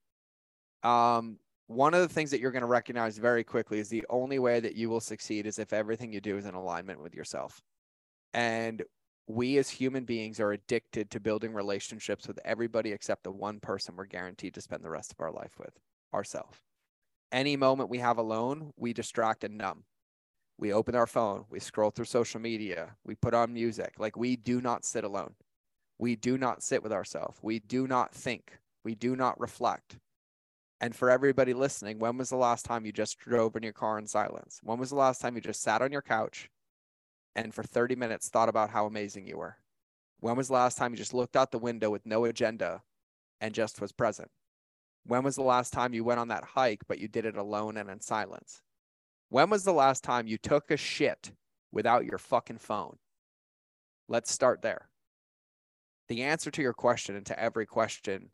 Um, 0.82 1.38
one 1.66 1.94
of 1.94 2.00
the 2.00 2.08
things 2.08 2.30
that 2.30 2.40
you're 2.40 2.50
going 2.50 2.62
to 2.62 2.66
recognize 2.66 3.18
very 3.18 3.44
quickly 3.44 3.78
is 3.78 3.88
the 3.88 4.04
only 4.10 4.38
way 4.38 4.60
that 4.60 4.76
you 4.76 4.90
will 4.90 5.00
succeed 5.00 5.46
is 5.46 5.58
if 5.58 5.72
everything 5.72 6.12
you 6.12 6.20
do 6.20 6.36
is 6.36 6.46
in 6.46 6.54
alignment 6.54 7.02
with 7.02 7.14
yourself. 7.14 7.62
And 8.34 8.82
we 9.26 9.58
as 9.58 9.68
human 9.68 10.04
beings 10.04 10.40
are 10.40 10.52
addicted 10.52 11.10
to 11.10 11.20
building 11.20 11.54
relationships 11.54 12.26
with 12.26 12.38
everybody 12.44 12.92
except 12.92 13.24
the 13.24 13.30
one 13.30 13.60
person 13.60 13.96
we're 13.96 14.06
guaranteed 14.06 14.54
to 14.54 14.60
spend 14.60 14.84
the 14.84 14.90
rest 14.90 15.12
of 15.12 15.20
our 15.20 15.30
life 15.30 15.58
with 15.58 15.78
ourselves. 16.12 16.58
Any 17.30 17.56
moment 17.56 17.88
we 17.88 17.98
have 17.98 18.18
alone, 18.18 18.72
we 18.76 18.92
distract 18.92 19.44
and 19.44 19.56
numb. 19.56 19.84
We 20.58 20.72
open 20.72 20.94
our 20.94 21.06
phone, 21.06 21.46
we 21.50 21.60
scroll 21.60 21.90
through 21.90 22.04
social 22.04 22.40
media, 22.40 22.94
we 23.04 23.14
put 23.14 23.34
on 23.34 23.52
music. 23.52 23.94
Like 23.98 24.16
we 24.16 24.36
do 24.36 24.60
not 24.60 24.84
sit 24.84 25.02
alone. 25.02 25.34
We 25.98 26.16
do 26.16 26.36
not 26.36 26.62
sit 26.62 26.82
with 26.82 26.92
ourselves. 26.92 27.38
We 27.42 27.60
do 27.60 27.86
not 27.86 28.14
think. 28.14 28.58
We 28.84 28.94
do 28.94 29.16
not 29.16 29.40
reflect. 29.40 29.98
And 30.82 30.96
for 30.96 31.08
everybody 31.08 31.54
listening, 31.54 32.00
when 32.00 32.18
was 32.18 32.28
the 32.28 32.36
last 32.36 32.64
time 32.64 32.84
you 32.84 32.90
just 32.90 33.16
drove 33.20 33.54
in 33.54 33.62
your 33.62 33.72
car 33.72 34.00
in 34.00 34.06
silence? 34.08 34.58
When 34.64 34.80
was 34.80 34.90
the 34.90 34.96
last 34.96 35.20
time 35.20 35.36
you 35.36 35.40
just 35.40 35.62
sat 35.62 35.80
on 35.80 35.92
your 35.92 36.02
couch 36.02 36.50
and 37.36 37.54
for 37.54 37.62
30 37.62 37.94
minutes 37.94 38.28
thought 38.28 38.48
about 38.48 38.70
how 38.70 38.86
amazing 38.86 39.28
you 39.28 39.38
were? 39.38 39.58
When 40.18 40.34
was 40.34 40.48
the 40.48 40.54
last 40.54 40.76
time 40.76 40.90
you 40.90 40.96
just 40.96 41.14
looked 41.14 41.36
out 41.36 41.52
the 41.52 41.58
window 41.60 41.88
with 41.88 42.04
no 42.04 42.24
agenda 42.24 42.82
and 43.40 43.54
just 43.54 43.80
was 43.80 43.92
present? 43.92 44.28
When 45.06 45.22
was 45.22 45.36
the 45.36 45.42
last 45.42 45.72
time 45.72 45.94
you 45.94 46.02
went 46.02 46.18
on 46.18 46.28
that 46.28 46.42
hike, 46.42 46.82
but 46.88 46.98
you 46.98 47.06
did 47.06 47.26
it 47.26 47.36
alone 47.36 47.76
and 47.76 47.88
in 47.88 48.00
silence? 48.00 48.60
When 49.28 49.50
was 49.50 49.62
the 49.62 49.72
last 49.72 50.02
time 50.02 50.26
you 50.26 50.36
took 50.36 50.68
a 50.72 50.76
shit 50.76 51.30
without 51.70 52.06
your 52.06 52.18
fucking 52.18 52.58
phone? 52.58 52.96
Let's 54.08 54.32
start 54.32 54.62
there. 54.62 54.88
The 56.08 56.22
answer 56.22 56.50
to 56.50 56.62
your 56.62 56.74
question 56.74 57.14
and 57.14 57.26
to 57.26 57.38
every 57.38 57.66
question 57.66 58.30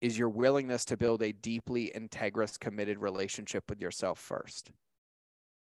is 0.00 0.18
your 0.18 0.28
willingness 0.28 0.84
to 0.86 0.96
build 0.96 1.22
a 1.22 1.32
deeply 1.32 1.92
integrous, 1.94 2.58
committed 2.58 2.98
relationship 2.98 3.64
with 3.68 3.80
yourself 3.80 4.18
first. 4.18 4.70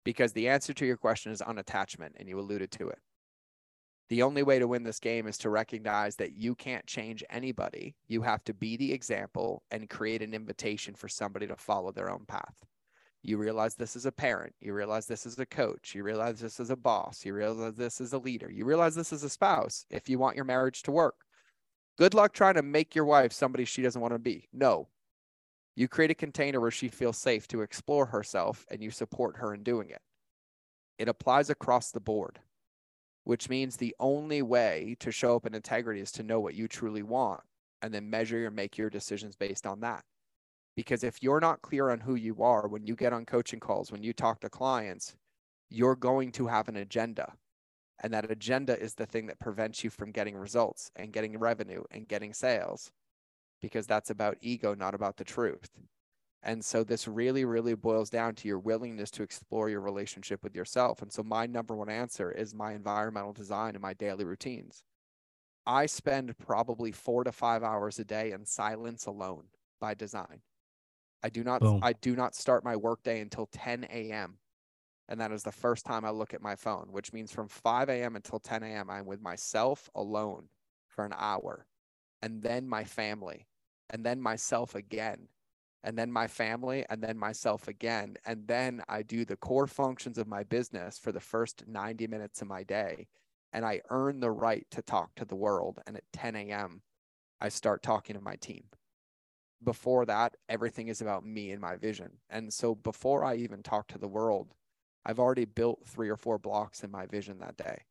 Because 0.04 0.34
the 0.34 0.50
answer 0.50 0.74
to 0.74 0.86
your 0.86 0.98
question 0.98 1.32
is 1.32 1.42
unattachment, 1.42 2.12
and 2.18 2.30
you 2.30 2.40
alluded 2.40 2.72
to 2.72 2.90
it. 2.90 3.00
The 4.10 4.22
only 4.22 4.44
way 4.44 4.60
to 4.60 4.68
win 4.68 4.84
this 4.84 5.00
game 5.00 5.26
is 5.26 5.38
to 5.40 5.50
recognize 5.50 6.16
that 6.18 6.36
you 6.36 6.54
can't 6.54 6.86
change 6.86 7.24
anybody. 7.30 7.96
You 8.08 8.22
have 8.22 8.44
to 8.44 8.54
be 8.54 8.78
the 8.78 8.94
example 8.94 9.64
and 9.72 9.90
create 9.90 10.22
an 10.22 10.36
invitation 10.36 10.94
for 10.94 11.08
somebody 11.08 11.48
to 11.48 11.56
follow 11.56 11.92
their 11.92 12.12
own 12.12 12.26
path. 12.28 12.66
You 13.24 13.38
realize 13.38 13.74
this 13.74 13.96
is 13.96 14.06
a 14.06 14.12
parent. 14.12 14.54
You 14.62 14.74
realize 14.74 15.08
this 15.08 15.26
is 15.26 15.40
a 15.40 15.46
coach. 15.48 15.96
You 15.96 16.04
realize 16.04 16.40
this 16.40 16.60
is 16.60 16.70
a 16.70 16.76
boss. 16.76 17.26
You 17.26 17.34
realize 17.34 17.74
this 17.74 18.00
is 18.00 18.14
a 18.14 18.20
leader. 18.20 18.52
You 18.52 18.66
realize 18.66 18.94
this 18.94 19.12
is 19.12 19.24
a 19.24 19.30
spouse 19.30 19.88
if 19.90 20.08
you 20.08 20.20
want 20.20 20.36
your 20.36 20.46
marriage 20.46 20.84
to 20.84 20.92
work. 20.92 21.25
Good 21.98 22.14
luck 22.14 22.34
trying 22.34 22.56
to 22.56 22.62
make 22.62 22.96
your 22.96 23.06
wife 23.06 23.32
somebody 23.32 23.66
she 23.66 23.82
doesn't 23.82 24.02
want 24.02 24.14
to 24.14 24.20
be. 24.20 24.48
No. 24.52 24.90
You 25.76 25.88
create 25.88 26.12
a 26.12 26.16
container 26.16 26.60
where 26.60 26.72
she 26.72 26.88
feels 26.88 27.18
safe 27.18 27.48
to 27.50 27.62
explore 27.62 28.08
herself 28.08 28.66
and 28.70 28.82
you 28.82 28.92
support 28.92 29.38
her 29.38 29.54
in 29.54 29.64
doing 29.64 29.90
it. 29.90 30.02
It 30.98 31.10
applies 31.10 31.50
across 31.50 31.92
the 31.92 32.00
board 32.00 32.40
which 33.26 33.50
means 33.50 33.76
the 33.76 33.96
only 34.00 34.42
way 34.42 34.96
to 35.00 35.12
show 35.12 35.36
up 35.36 35.46
in 35.46 35.56
integrity 35.56 36.00
is 36.00 36.12
to 36.14 36.24
know 36.24 36.40
what 36.40 36.54
you 36.54 36.68
truly 36.68 37.04
want 37.04 37.42
and 37.82 37.94
then 37.94 38.10
measure 38.10 38.46
and 38.46 38.56
make 38.56 38.78
your 38.78 38.90
decisions 38.90 39.36
based 39.36 39.68
on 39.68 39.82
that. 39.82 40.06
Because 40.76 41.04
if 41.04 41.22
you're 41.22 41.40
not 41.40 41.62
clear 41.62 41.90
on 41.90 42.00
who 42.00 42.16
you 42.16 42.44
are 42.44 42.68
when 42.68 42.86
you 42.86 42.96
get 42.96 43.14
on 43.14 43.26
coaching 43.26 43.60
calls, 43.60 43.92
when 43.92 44.04
you 44.04 44.14
talk 44.14 44.40
to 44.42 44.50
clients, 44.50 45.16
you're 45.70 45.96
going 45.96 46.32
to 46.34 46.48
have 46.48 46.68
an 46.68 46.78
agenda. 46.78 47.34
And 48.02 48.14
that 48.14 48.30
agenda 48.30 48.80
is 48.80 48.96
the 48.96 49.06
thing 49.06 49.28
that 49.28 49.40
prevents 49.40 49.84
you 49.84 49.90
from 49.90 50.12
getting 50.12 50.36
results 50.36 50.92
and 50.96 51.14
getting 51.14 51.40
revenue 51.40 51.84
and 51.92 52.08
getting 52.08 52.34
sales 52.34 52.92
because 53.62 53.88
that's 53.88 54.10
about 54.10 54.38
ego, 54.42 54.76
not 54.76 54.94
about 54.94 55.18
the 55.18 55.24
truth. 55.24 55.80
And 56.44 56.64
so 56.64 56.84
this 56.84 57.08
really, 57.08 57.44
really 57.46 57.74
boils 57.74 58.12
down 58.12 58.36
to 58.36 58.48
your 58.48 58.60
willingness 58.60 59.10
to 59.12 59.24
explore 59.24 59.70
your 59.70 59.82
relationship 59.82 60.44
with 60.44 60.56
yourself. 60.56 61.02
And 61.02 61.12
so 61.12 61.24
my 61.24 61.48
number 61.48 61.76
one 61.76 61.90
answer 61.90 62.32
is 62.32 62.54
my 62.54 62.74
environmental 62.74 63.34
design 63.34 63.74
and 63.74 63.82
my 63.82 63.94
daily 63.94 64.26
routines. 64.26 64.84
I 65.66 65.88
spend 65.88 66.38
probably 66.38 66.92
four 66.92 67.24
to 67.24 67.32
five 67.32 67.64
hours 67.64 67.98
a 67.98 68.06
day 68.06 68.32
in 68.32 68.46
silence 68.46 69.08
alone 69.08 69.46
by 69.82 69.96
design. 69.96 70.42
I 71.24 71.30
do 71.30 71.44
not 71.44 71.62
Boom. 71.62 71.80
I 71.82 71.94
do 71.94 72.16
not 72.16 72.36
start 72.36 72.64
my 72.64 72.76
workday 72.76 73.20
until 73.20 73.48
10 73.48 73.86
a.m. 73.86 74.38
And 75.08 75.20
that 75.22 75.32
is 75.32 75.44
the 75.44 75.52
first 75.52 75.86
time 75.86 76.04
I 76.04 76.10
look 76.10 76.34
at 76.34 76.42
my 76.42 76.56
phone, 76.56 76.88
which 76.92 77.14
means 77.14 77.32
from 77.32 77.48
5 77.48 77.90
a.m. 77.90 78.16
until 78.16 78.40
10 78.40 78.64
a.m. 78.64 78.90
I'm 78.90 79.06
with 79.06 79.22
myself 79.22 79.90
alone 79.94 80.50
for 80.88 81.06
an 81.06 81.14
hour. 81.16 81.68
And 82.22 82.42
then 82.42 82.68
my 82.68 82.84
family, 82.84 83.46
and 83.90 84.04
then 84.04 84.20
myself 84.20 84.74
again 84.74 85.28
and 85.86 85.96
then 85.96 86.12
my 86.12 86.26
family, 86.26 86.84
and 86.90 87.00
then 87.00 87.16
myself 87.16 87.68
again. 87.68 88.16
And 88.26 88.48
then 88.48 88.82
I 88.90 89.04
do 89.04 89.24
the 89.24 89.38
core 89.38 89.68
functions 89.68 90.18
of 90.18 90.28
my 90.28 90.42
business 90.42 90.98
for 90.98 91.12
the 91.12 91.20
first 91.20 91.64
90 91.68 92.08
minutes 92.08 92.42
of 92.42 92.48
my 92.48 92.64
day. 92.64 93.08
And 93.54 93.64
I 93.64 93.82
earn 93.92 94.20
the 94.20 94.32
right 94.32 94.66
to 94.72 94.82
talk 94.82 95.14
to 95.16 95.26
the 95.26 95.36
world. 95.36 95.80
And 95.86 95.96
at 95.96 96.04
10 96.12 96.36
a.m., 96.36 96.82
I 97.40 97.50
start 97.50 97.84
talking 97.84 98.16
to 98.16 98.22
my 98.22 98.36
team. 98.36 98.64
Before 99.64 100.08
that, 100.08 100.36
everything 100.50 100.88
is 100.88 101.02
about 101.02 101.24
me 101.24 101.52
and 101.52 101.62
my 101.62 101.76
vision. 101.76 102.14
And 102.32 102.52
so 102.52 102.74
before 102.74 103.24
I 103.24 103.36
even 103.36 103.62
talk 103.62 103.88
to 103.90 104.00
the 104.00 104.08
world, 104.08 104.56
I've 105.06 105.20
already 105.20 105.46
built 105.46 105.86
three 105.86 106.10
or 106.10 106.18
four 106.18 106.38
blocks 106.38 106.84
in 106.84 106.92
my 106.92 107.06
vision 107.06 107.40
that 107.40 107.58
day. 107.58 107.84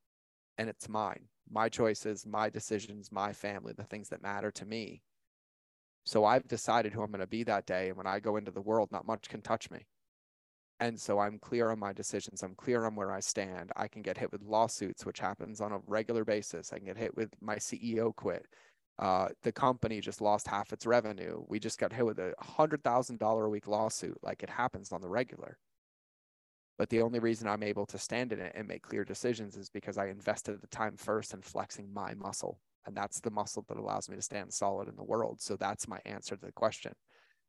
And 0.59 0.69
it's 0.69 0.89
mine, 0.89 1.29
my 1.51 1.69
choices, 1.69 2.27
my 2.27 2.49
decisions, 2.51 3.13
my 3.13 3.33
family, 3.33 3.73
the 3.77 3.85
things 3.85 4.09
that 4.09 4.23
matter 4.23 4.51
to 4.53 4.67
me. 4.67 5.03
So 6.05 6.25
I've 6.25 6.47
decided 6.47 6.93
who 6.93 7.03
I'm 7.03 7.11
going 7.11 7.21
to 7.21 7.27
be 7.27 7.45
that 7.45 7.67
day. 7.67 7.89
And 7.89 7.97
when 7.97 8.07
I 8.07 8.21
go 8.21 8.37
into 8.37 8.51
the 8.51 8.61
world, 8.61 8.91
not 8.93 9.07
much 9.07 9.29
can 9.29 9.41
touch 9.41 9.71
me. 9.71 9.87
And 10.81 11.01
so 11.01 11.19
I'm 11.19 11.39
clear 11.39 11.71
on 11.71 11.79
my 11.79 11.93
decisions. 11.93 12.43
I'm 12.43 12.55
clear 12.57 12.85
on 12.85 12.97
where 12.97 13.13
I 13.13 13.21
stand. 13.21 13.71
I 13.77 13.89
can 13.89 14.03
get 14.03 14.19
hit 14.19 14.33
with 14.33 14.43
lawsuits, 14.43 15.07
which 15.07 15.21
happens 15.21 15.61
on 15.61 15.73
a 15.73 15.81
regular 15.87 16.25
basis. 16.25 16.73
I 16.73 16.79
can 16.79 16.87
get 16.87 16.99
hit 16.99 17.17
with 17.17 17.31
my 17.41 17.57
CEO 17.57 18.15
quit. 18.15 18.47
Uh, 18.99 19.29
the 19.43 19.53
company 19.53 20.01
just 20.01 20.21
lost 20.21 20.47
half 20.47 20.73
its 20.73 20.87
revenue. 20.87 21.43
We 21.49 21.59
just 21.59 21.79
got 21.79 21.93
hit 21.93 22.07
with 22.07 22.19
a 22.19 22.35
hundred 22.39 22.85
thousand 22.85 23.19
dollar 23.19 23.47
a 23.47 23.51
week 23.51 23.67
lawsuit. 23.67 24.19
Like 24.23 24.43
it 24.43 24.51
happens 24.51 24.93
on 24.93 25.01
the 25.01 25.09
regular. 25.09 25.59
But 26.77 26.91
the 26.91 27.03
only 27.03 27.21
reason 27.21 27.49
I'm 27.49 27.63
able 27.63 27.87
to 27.87 27.99
stand 27.99 28.33
in 28.33 28.41
it 28.41 28.53
and 28.55 28.67
make 28.67 28.83
clear 28.83 29.05
decisions 29.05 29.57
is 29.57 29.69
because 29.71 29.97
I 29.97 30.07
invested 30.07 30.61
the 30.61 30.67
time 30.69 30.97
first 30.97 31.33
in 31.33 31.41
flexing 31.41 31.93
my 31.93 32.15
muscle 32.15 32.59
and 32.87 32.97
that's 32.97 33.21
the 33.21 33.31
muscle 33.31 33.65
that 33.69 33.79
allows 33.79 34.09
me 34.09 34.17
to 34.17 34.23
stand 34.23 34.53
solid 34.53 34.89
in 34.89 34.97
the 34.97 35.03
world. 35.03 35.41
So 35.41 35.57
that's 35.57 35.89
my 35.89 36.01
answer 36.05 36.37
to 36.37 36.47
the 36.47 36.53
question. 36.53 36.93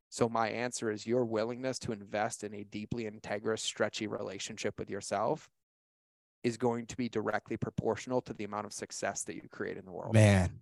So 0.10 0.30
my 0.30 0.50
answer 0.50 0.92
is 0.92 1.06
your 1.06 1.26
willingness 1.26 1.80
to 1.80 1.92
invest 1.92 2.44
in 2.44 2.54
a 2.54 2.64
deeply 2.64 3.10
integrous 3.10 3.60
stretchy 3.60 4.08
relationship 4.08 4.80
with 4.80 4.90
yourself 4.90 5.50
is 6.44 6.58
going 6.58 6.86
to 6.86 6.96
be 6.96 7.10
directly 7.10 7.58
proportional 7.58 8.22
to 8.22 8.34
the 8.34 8.44
amount 8.44 8.66
of 8.66 8.72
success 8.72 9.24
that 9.24 9.36
you 9.36 9.42
create 9.52 9.78
in 9.78 9.86
the 9.86 9.92
world. 9.92 10.14
Man 10.14 10.62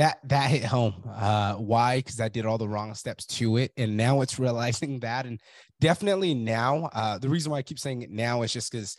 that 0.00 0.18
that 0.24 0.50
hit 0.50 0.64
home. 0.64 0.94
Uh 1.06 1.54
why? 1.54 1.98
Because 1.98 2.20
i 2.20 2.28
did 2.28 2.46
all 2.46 2.58
the 2.58 2.68
wrong 2.68 2.94
steps 2.94 3.26
to 3.26 3.56
it 3.56 3.72
and 3.76 3.96
now 3.96 4.20
it's 4.22 4.38
realizing 4.46 5.00
that 5.00 5.26
and 5.26 5.40
definitely 5.80 6.34
now 6.34 6.88
uh 6.92 7.18
the 7.18 7.28
reason 7.28 7.52
why 7.52 7.58
i 7.58 7.62
keep 7.62 7.78
saying 7.78 8.02
it 8.02 8.10
now 8.10 8.42
is 8.42 8.52
just 8.52 8.72
because 8.72 8.96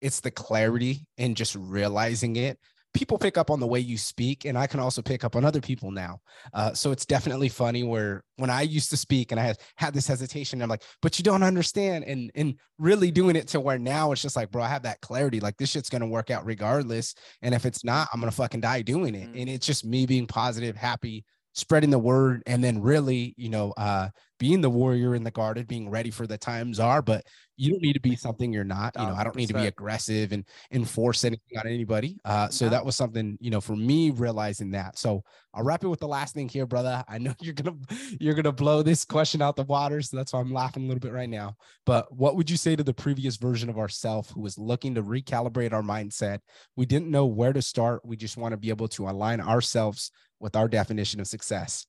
it's 0.00 0.20
the 0.20 0.30
clarity 0.30 1.06
and 1.18 1.36
just 1.36 1.54
realizing 1.54 2.36
it 2.36 2.58
people 2.94 3.18
pick 3.18 3.36
up 3.36 3.50
on 3.50 3.60
the 3.60 3.66
way 3.66 3.80
you 3.80 3.98
speak 3.98 4.44
and 4.44 4.56
i 4.56 4.66
can 4.66 4.80
also 4.80 5.02
pick 5.02 5.24
up 5.24 5.36
on 5.36 5.44
other 5.44 5.60
people 5.60 5.90
now. 5.90 6.20
Uh, 6.52 6.72
so 6.72 6.92
it's 6.92 7.04
definitely 7.04 7.48
funny 7.48 7.82
where 7.82 8.22
when 8.36 8.50
i 8.50 8.62
used 8.62 8.90
to 8.90 8.96
speak 8.96 9.32
and 9.32 9.40
i 9.40 9.44
had, 9.44 9.58
had 9.76 9.92
this 9.92 10.06
hesitation 10.06 10.62
i'm 10.62 10.68
like 10.68 10.82
but 11.02 11.18
you 11.18 11.22
don't 11.24 11.42
understand 11.42 12.04
and 12.04 12.30
and 12.34 12.54
really 12.78 13.10
doing 13.10 13.36
it 13.36 13.48
to 13.48 13.60
where 13.60 13.78
now 13.78 14.12
it's 14.12 14.22
just 14.22 14.36
like 14.36 14.50
bro 14.50 14.62
i 14.62 14.68
have 14.68 14.82
that 14.82 15.00
clarity. 15.00 15.40
Like 15.40 15.56
this 15.56 15.70
shit's 15.70 15.90
gonna 15.90 16.06
work 16.06 16.30
out 16.30 16.46
regardless 16.46 17.14
and 17.42 17.54
if 17.54 17.66
it's 17.66 17.84
not 17.84 18.08
i'm 18.12 18.20
gonna 18.20 18.32
fucking 18.32 18.60
die 18.60 18.82
doing 18.82 19.14
it. 19.14 19.28
Mm-hmm. 19.28 19.38
and 19.38 19.48
it's 19.50 19.66
just 19.66 19.84
me 19.84 20.06
being 20.06 20.26
positive 20.26 20.76
happy 20.76 21.24
spreading 21.54 21.90
the 21.90 21.98
word 21.98 22.42
and 22.46 22.62
then 22.62 22.82
really 22.82 23.34
you 23.36 23.48
know 23.48 23.72
uh 23.76 24.08
being 24.38 24.60
the 24.60 24.68
warrior 24.68 25.14
in 25.14 25.22
the 25.22 25.30
garden 25.30 25.64
being 25.64 25.88
ready 25.88 26.10
for 26.10 26.26
the 26.26 26.36
times 26.36 26.80
are 26.80 27.00
but 27.00 27.24
you 27.56 27.70
don't 27.70 27.82
need 27.82 27.92
to 27.92 28.00
be 28.00 28.16
something 28.16 28.52
you're 28.52 28.64
not 28.64 28.92
you 28.98 29.06
know 29.06 29.14
i 29.14 29.22
don't 29.22 29.36
need 29.36 29.46
to 29.46 29.54
be 29.54 29.66
aggressive 29.66 30.32
and 30.32 30.44
enforce 30.72 31.24
anything 31.24 31.58
on 31.58 31.66
anybody. 31.66 32.18
Uh 32.24 32.48
so 32.48 32.68
that 32.68 32.84
was 32.84 32.96
something 32.96 33.38
you 33.40 33.50
know 33.50 33.60
for 33.60 33.76
me 33.76 34.10
realizing 34.10 34.70
that. 34.72 34.98
So 34.98 35.22
i'll 35.52 35.62
wrap 35.62 35.84
it 35.84 35.88
with 35.88 36.00
the 36.00 36.08
last 36.08 36.34
thing 36.34 36.48
here 36.48 36.66
brother. 36.66 37.04
I 37.08 37.18
know 37.18 37.32
you're 37.40 37.54
gonna 37.54 37.76
you're 38.20 38.34
gonna 38.34 38.52
blow 38.52 38.82
this 38.82 39.04
question 39.04 39.40
out 39.40 39.56
the 39.56 39.64
water 39.64 40.02
so 40.02 40.16
that's 40.16 40.32
why 40.32 40.40
i'm 40.40 40.52
laughing 40.52 40.84
a 40.84 40.86
little 40.86 41.00
bit 41.00 41.12
right 41.12 41.28
now. 41.28 41.56
But 41.86 42.12
what 42.12 42.36
would 42.36 42.50
you 42.50 42.56
say 42.56 42.74
to 42.76 42.82
the 42.82 42.94
previous 42.94 43.36
version 43.36 43.68
of 43.68 43.78
ourself 43.78 44.30
who 44.30 44.40
was 44.40 44.58
looking 44.58 44.94
to 44.96 45.02
recalibrate 45.02 45.72
our 45.72 45.82
mindset? 45.82 46.40
We 46.76 46.86
didn't 46.86 47.10
know 47.10 47.26
where 47.26 47.52
to 47.52 47.62
start. 47.62 48.04
We 48.04 48.16
just 48.16 48.36
want 48.36 48.52
to 48.52 48.56
be 48.58 48.70
able 48.70 48.88
to 48.88 49.08
align 49.08 49.40
ourselves 49.40 50.10
with 50.44 50.56
our 50.56 50.68
definition 50.68 51.20
of 51.20 51.26
success. 51.26 51.86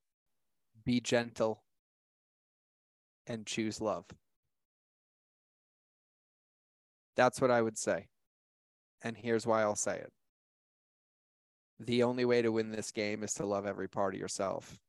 Be 0.85 1.01
gentle 1.01 1.61
and 3.27 3.45
choose 3.45 3.81
love. 3.81 4.05
That's 7.17 7.41
what 7.41 7.51
I 7.51 7.61
would 7.61 7.77
say. 7.77 8.07
And 9.03 9.17
here's 9.17 9.45
why 9.45 9.61
I'll 9.61 9.75
say 9.75 9.97
it. 9.97 10.13
The 11.81 12.03
only 12.03 12.23
way 12.23 12.41
to 12.41 12.51
win 12.53 12.71
this 12.71 12.93
game 12.93 13.23
is 13.23 13.33
to 13.33 13.45
love 13.45 13.65
every 13.65 13.89
part 13.89 14.13
of 14.13 14.21
yourself. 14.21 14.79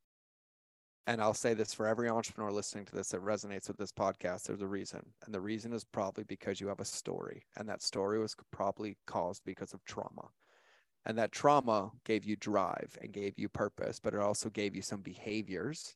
And 1.09 1.21
I'll 1.21 1.35
say 1.35 1.53
this 1.53 1.75
for 1.75 1.89
every 1.89 2.09
entrepreneur 2.09 2.53
listening 2.53 2.85
to 2.85 2.95
this 2.95 3.09
that 3.09 3.25
resonates 3.25 3.67
with 3.67 3.79
this 3.79 3.91
podcast, 3.91 4.45
there's 4.45 4.63
a 4.63 4.67
reason. 4.69 5.05
And 5.25 5.35
the 5.35 5.41
reason 5.41 5.73
is 5.73 5.83
probably 5.83 6.23
because 6.23 6.61
you 6.61 6.69
have 6.69 6.79
a 6.79 6.85
story. 6.85 7.43
And 7.57 7.69
that 7.69 7.83
story 7.83 8.21
was 8.21 8.37
probably 8.53 8.97
caused 9.09 9.43
because 9.45 9.75
of 9.75 9.85
trauma. 9.85 10.29
And 11.07 11.17
that 11.19 11.31
trauma 11.31 11.93
gave 12.05 12.25
you 12.25 12.35
drive 12.35 12.99
and 13.01 13.13
gave 13.13 13.39
you 13.39 13.49
purpose, 13.49 14.01
but 14.03 14.13
it 14.13 14.21
also 14.21 14.51
gave 14.51 14.75
you 14.75 14.83
some 14.83 15.03
behaviors 15.03 15.95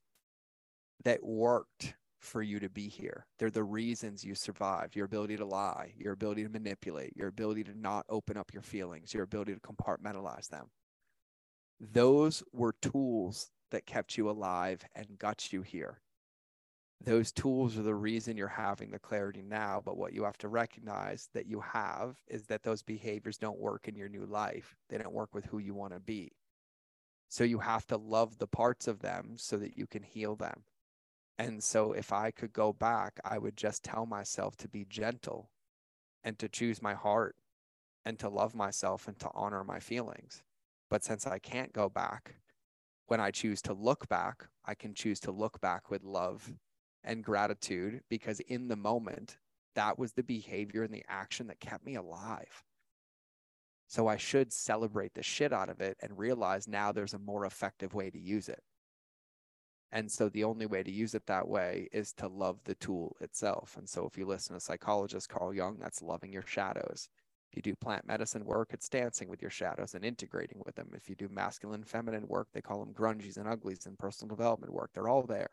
that 1.03 1.25
worked 1.25 1.95
for 2.21 2.43
you 2.43 2.61
to 2.61 2.69
be 2.69 2.89
here. 2.89 3.27
They're 3.39 3.51
the 3.51 3.65
reasons 3.65 4.25
you 4.25 4.37
survived 4.37 4.95
your 4.95 5.07
ability 5.07 5.37
to 5.39 5.45
lie, 5.45 5.95
your 5.97 6.13
ability 6.13 6.45
to 6.45 6.49
manipulate, 6.49 7.17
your 7.17 7.29
ability 7.29 7.65
to 7.65 7.77
not 7.77 8.07
open 8.09 8.37
up 8.37 8.53
your 8.53 8.63
feelings, 8.63 9.13
your 9.13 9.25
ability 9.25 9.55
to 9.55 9.61
compartmentalize 9.61 10.49
them. 10.49 10.67
Those 11.81 12.45
were 12.53 12.77
tools 12.81 13.51
that 13.73 13.87
kept 13.87 14.17
you 14.17 14.31
alive 14.31 14.85
and 14.95 15.19
got 15.19 15.53
you 15.53 15.63
here 15.63 16.03
those 17.03 17.33
tools 17.33 17.79
are 17.79 17.83
the 17.83 17.95
reason 17.95 18.37
you're 18.37 18.49
having 18.49 18.91
the 18.91 18.99
clarity 18.99 19.43
now 19.43 19.81
but 19.85 19.97
what 19.97 20.13
you 20.13 20.25
have 20.25 20.37
to 20.39 20.49
recognize 20.49 21.29
that 21.33 21.47
you 21.47 21.61
have 21.61 22.17
is 22.29 22.45
that 22.45 22.63
those 22.63 22.83
behaviors 22.83 23.39
don't 23.39 23.59
work 23.59 23.89
in 23.89 23.97
your 23.97 24.09
new 24.09 24.27
life. 24.27 24.77
They 24.89 24.99
don't 24.99 25.15
work 25.15 25.35
with 25.35 25.47
who 25.47 25.59
you 25.59 25.75
want 25.75 25.95
to 25.95 26.01
be. 26.01 26.33
So 27.29 27.45
you 27.45 27.59
have 27.61 27.87
to 27.87 27.97
love 27.97 28.39
the 28.39 28.47
parts 28.47 28.87
of 28.87 29.01
them 29.01 29.35
so 29.37 29.57
that 29.57 29.79
you 29.79 29.87
can 29.87 30.03
heal 30.03 30.37
them. 30.37 30.65
And 31.39 31.63
so 31.63 31.93
if 31.93 32.13
i 32.13 32.31
could 32.31 32.53
go 32.53 32.73
back 32.73 33.19
i 33.25 33.39
would 33.39 33.57
just 33.57 33.83
tell 33.83 34.05
myself 34.05 34.57
to 34.57 34.69
be 34.69 34.85
gentle 34.85 35.51
and 36.23 36.39
to 36.39 36.49
choose 36.49 36.83
my 36.83 36.93
heart 36.93 37.37
and 38.05 38.19
to 38.19 38.29
love 38.29 38.55
myself 38.55 39.09
and 39.09 39.19
to 39.21 39.31
honor 39.35 39.65
my 39.65 39.81
feelings. 39.81 40.43
But 40.91 41.03
since 41.03 41.27
i 41.27 41.39
can't 41.39 41.73
go 41.73 41.89
back 41.89 42.35
when 43.11 43.21
I 43.21 43.33
choose 43.33 43.61
to 43.63 43.73
look 43.73 44.09
back, 44.09 44.47
I 44.65 44.75
can 44.75 44.95
choose 44.95 45.19
to 45.21 45.33
look 45.33 45.61
back 45.61 45.91
with 45.91 46.05
love 46.05 46.53
and 47.05 47.25
gratitude 47.25 48.03
because 48.09 48.41
in 48.41 48.69
the 48.69 48.77
moment, 48.77 49.39
that 49.75 49.99
was 49.99 50.13
the 50.13 50.23
behavior 50.23 50.83
and 50.83 50.93
the 50.93 51.05
action 51.09 51.47
that 51.47 51.61
kept 51.61 51.85
me 51.85 51.95
alive. 51.95 52.65
So 53.87 54.07
I 54.07 54.17
should 54.17 54.53
celebrate 54.53 55.15
the 55.15 55.23
shit 55.23 55.53
out 55.53 55.69
of 55.69 55.81
it 55.81 55.97
and 56.01 56.17
realize 56.17 56.69
now 56.69 56.93
there's 56.93 57.15
a 57.15 57.19
more 57.19 57.45
effective 57.45 57.93
way 57.93 58.11
to 58.11 58.19
use 58.19 58.49
it. 58.49 58.63
And 59.93 60.11
so 60.11 60.29
the 60.29 60.45
only 60.45 60.67
way 60.67 60.85
to 60.85 60.93
use 60.93 61.15
it 61.15 61.27
that 61.27 61.49
way 61.49 61.89
is 61.93 62.13
to 62.15 62.29
love 62.29 62.61
the 62.65 62.77
tool 62.77 63.17
itself. 63.21 63.77
And 63.77 63.89
so 63.89 64.07
if 64.07 64.17
you 64.17 64.27
listen 64.27 64.55
to 64.55 64.61
psychologist 64.61 65.29
Carl 65.29 65.53
Jung, 65.53 65.79
that's 65.81 66.03
loving 66.03 66.33
your 66.33 66.47
shadows. 66.47 67.09
If 67.51 67.57
you 67.57 67.63
do 67.63 67.75
plant 67.75 68.07
medicine 68.07 68.45
work, 68.45 68.69
it's 68.73 68.89
dancing 68.89 69.29
with 69.29 69.43
your 69.43 69.51
shadows 69.51 69.97
and 69.97 70.05
integrating 70.05 70.63
with 70.65 70.77
them. 70.77 70.91
If 70.95 71.09
you 71.09 71.17
do 71.17 71.29
masculine, 71.29 71.83
feminine 71.83 72.29
work, 72.29 72.47
they 72.53 72.63
call 72.63 72.79
them 72.79 72.95
grungies 72.95 73.37
and 73.37 73.49
uglies 73.49 73.87
and 73.87 73.99
personal 73.99 74.37
development 74.37 74.73
work. 74.73 74.91
They're 74.95 75.09
all 75.09 75.25
there. 75.25 75.51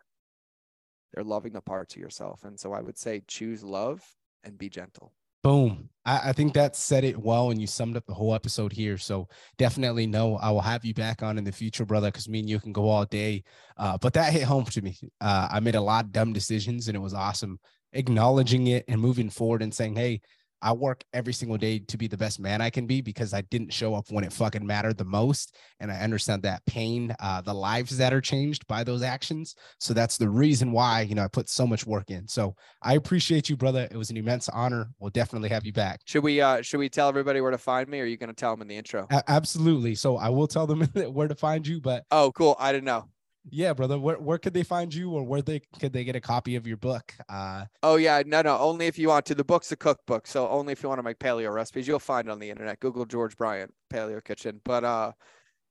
They're 1.14 1.24
loving 1.24 1.54
the 1.54 1.62
parts 1.62 1.96
of 1.96 2.02
yourself. 2.02 2.44
And 2.44 2.60
so 2.60 2.74
I 2.74 2.82
would 2.82 2.98
say 2.98 3.24
choose 3.28 3.64
love 3.64 4.02
and 4.44 4.58
be 4.58 4.70
gentle. 4.70 5.14
Boom. 5.44 5.90
I, 6.06 6.30
I, 6.30 6.34
think 6.34 6.54
that 6.54 6.76
said 6.76 7.04
it 7.04 7.18
well 7.18 7.52
and 7.52 7.62
you 7.62 7.68
summed 7.68 7.96
up 7.96 8.06
the 8.06 8.14
whole 8.14 8.34
episode 8.34 8.74
here. 8.74 8.98
So 8.98 9.28
definitely 9.58 10.06
know 10.06 10.36
I 10.38 10.52
will 10.52 10.62
have 10.62 10.84
you 10.84 10.94
back 10.94 11.24
on 11.24 11.38
in 11.38 11.44
the 11.44 11.52
future, 11.52 11.86
brother, 11.86 12.10
because 12.10 12.28
me 12.28 12.40
and 12.40 12.50
you 12.50 12.60
can 12.60 12.74
go 12.74 12.90
all 12.90 13.06
day. 13.06 13.44
Uh, 13.78 13.98
but 13.98 14.14
that 14.14 14.34
hit 14.34 14.44
home 14.44 14.66
to 14.66 14.82
me. 14.82 14.98
Uh, 15.22 15.48
I 15.50 15.60
made 15.60 15.76
a 15.76 15.82
lot 15.82 16.06
of 16.06 16.12
dumb 16.12 16.34
decisions 16.34 16.88
and 16.88 16.98
it 16.98 17.02
was 17.02 17.14
awesome 17.14 17.60
acknowledging 17.94 18.68
it 18.68 18.86
and 18.88 19.02
moving 19.02 19.30
forward 19.30 19.62
and 19.62 19.74
saying, 19.74 19.96
hey, 19.96 20.22
I 20.62 20.74
work 20.74 21.04
every 21.14 21.34
single 21.34 21.58
day 21.58 21.80
to 21.80 21.98
be 21.98 22.08
the 22.08 22.18
best 22.18 22.40
man 22.40 22.62
I 22.62 22.70
can 22.70 22.88
be 22.88 23.02
because 23.02 23.34
I 23.34 23.42
didn't 23.42 23.72
show 23.72 23.94
up 23.94 24.06
when 24.10 24.24
it 24.24 24.34
fucking 24.34 24.66
mattered 24.66 24.98
the 24.98 25.06
most. 25.06 25.56
And 25.80 25.92
I 25.92 26.00
understand 26.00 26.44
that 26.44 26.66
pain, 26.66 27.16
uh, 27.20 27.42
the 27.42 27.54
lives 27.54 27.98
that 27.98 28.14
are 28.14 28.22
changed 28.22 28.66
by 28.68 28.84
those 28.84 29.02
actions. 29.02 29.56
So 29.80 29.94
that's 29.94 30.18
the 30.18 30.30
reason 30.30 30.72
why, 30.72 31.02
you 31.02 31.16
know, 31.16 31.24
I 31.24 31.28
put 31.28 31.50
so 31.50 31.68
much 31.68 31.86
work 31.86 32.10
in. 32.10 32.28
So 32.28 32.56
I 32.82 32.96
appreciate 32.96 33.50
you, 33.50 33.58
brother. 33.58 33.88
It 33.92 33.98
was 33.98 34.10
an 34.10 34.18
immense 34.18 34.50
honor. 34.50 34.90
We'll 35.00 35.12
definitely 35.12 35.50
have 35.50 35.66
you 35.66 35.74
back. 35.74 36.02
Should 36.06 36.24
we, 36.24 36.42
uh, 36.42 36.62
should 36.62 36.80
we 36.80 36.90
tell 36.90 37.10
everybody 37.10 37.42
where 37.42 37.52
to 37.52 37.58
find 37.58 37.88
me 37.88 38.00
or 38.00 38.04
are 38.04 38.08
you 38.08 38.18
going 38.18 38.30
to 38.30 38.36
tell 38.36 38.52
them 38.52 38.62
in 38.62 38.68
the 38.68 38.78
intro? 38.78 39.08
A- 39.12 39.24
absolutely. 39.28 39.96
So 39.96 40.18
I 40.18 40.30
will 40.30 40.48
tell 40.48 40.68
them 40.68 40.82
where 41.12 41.28
to 41.28 41.36
find 41.36 41.66
you, 41.68 41.80
but. 41.80 42.06
Oh, 42.12 42.32
cool. 42.32 42.56
I 42.60 42.72
didn't 42.72 42.86
know 42.86 43.08
yeah 43.50 43.74
brother 43.74 43.98
where, 44.00 44.18
where 44.18 44.38
could 44.38 44.54
they 44.54 44.64
find 44.64 44.94
you 44.94 45.12
or 45.12 45.24
where 45.24 45.42
they 45.42 45.62
could 45.80 45.94
they 45.94 46.04
get 46.04 46.16
a 46.16 46.22
copy 46.22 46.56
of 46.56 46.68
your 46.68 46.78
book? 46.78 47.14
Uh 47.30 47.66
oh 47.84 47.96
yeah 47.96 48.22
no 48.26 48.42
no 48.42 48.58
only 48.58 48.88
if 48.88 48.98
you 48.98 49.10
want 49.10 49.26
to 49.26 49.36
the 49.36 49.44
book's 49.44 49.72
a 49.72 49.76
cookbook 49.76 50.28
so 50.28 50.48
only 50.50 50.74
if 50.74 50.84
you 50.84 50.90
want 50.90 51.00
to 51.00 51.04
make 51.04 51.20
paleo 51.20 51.54
recipes 51.54 51.88
you'll 51.88 52.00
find 52.00 52.28
it 52.28 52.32
on 52.32 52.40
the 52.40 52.50
internet 52.50 52.80
google 52.80 53.06
george 53.06 53.38
bryant 53.38 53.74
paleo 53.92 54.24
kitchen 54.24 54.60
but 54.64 54.84
uh 54.84 55.12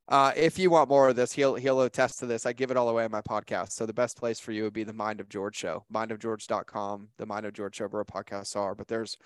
uh 0.08 0.32
if 0.36 0.58
you 0.58 0.70
want 0.70 0.88
more 0.88 1.08
of 1.08 1.16
this 1.16 1.32
he'll 1.32 1.54
he'll 1.54 1.80
attest 1.82 2.18
to 2.18 2.26
this 2.26 2.46
i 2.46 2.52
give 2.52 2.70
it 2.70 2.76
all 2.76 2.88
away 2.88 3.04
on 3.04 3.10
my 3.10 3.22
podcast 3.22 3.72
so 3.72 3.86
the 3.86 3.92
best 3.92 4.16
place 4.16 4.38
for 4.38 4.52
you 4.52 4.62
would 4.62 4.72
be 4.72 4.84
the 4.84 4.92
mind 4.92 5.20
of 5.20 5.28
george 5.28 5.56
show 5.56 5.84
mind 5.90 6.10
of 6.10 6.18
mindofgeorge.com 6.18 7.08
the 7.18 7.26
mind 7.26 7.46
of 7.46 7.52
george 7.52 7.76
show 7.76 7.86
where 7.88 8.04
podcasts 8.04 8.56
are 8.56 8.74
but 8.74 8.88
there's 8.88 9.16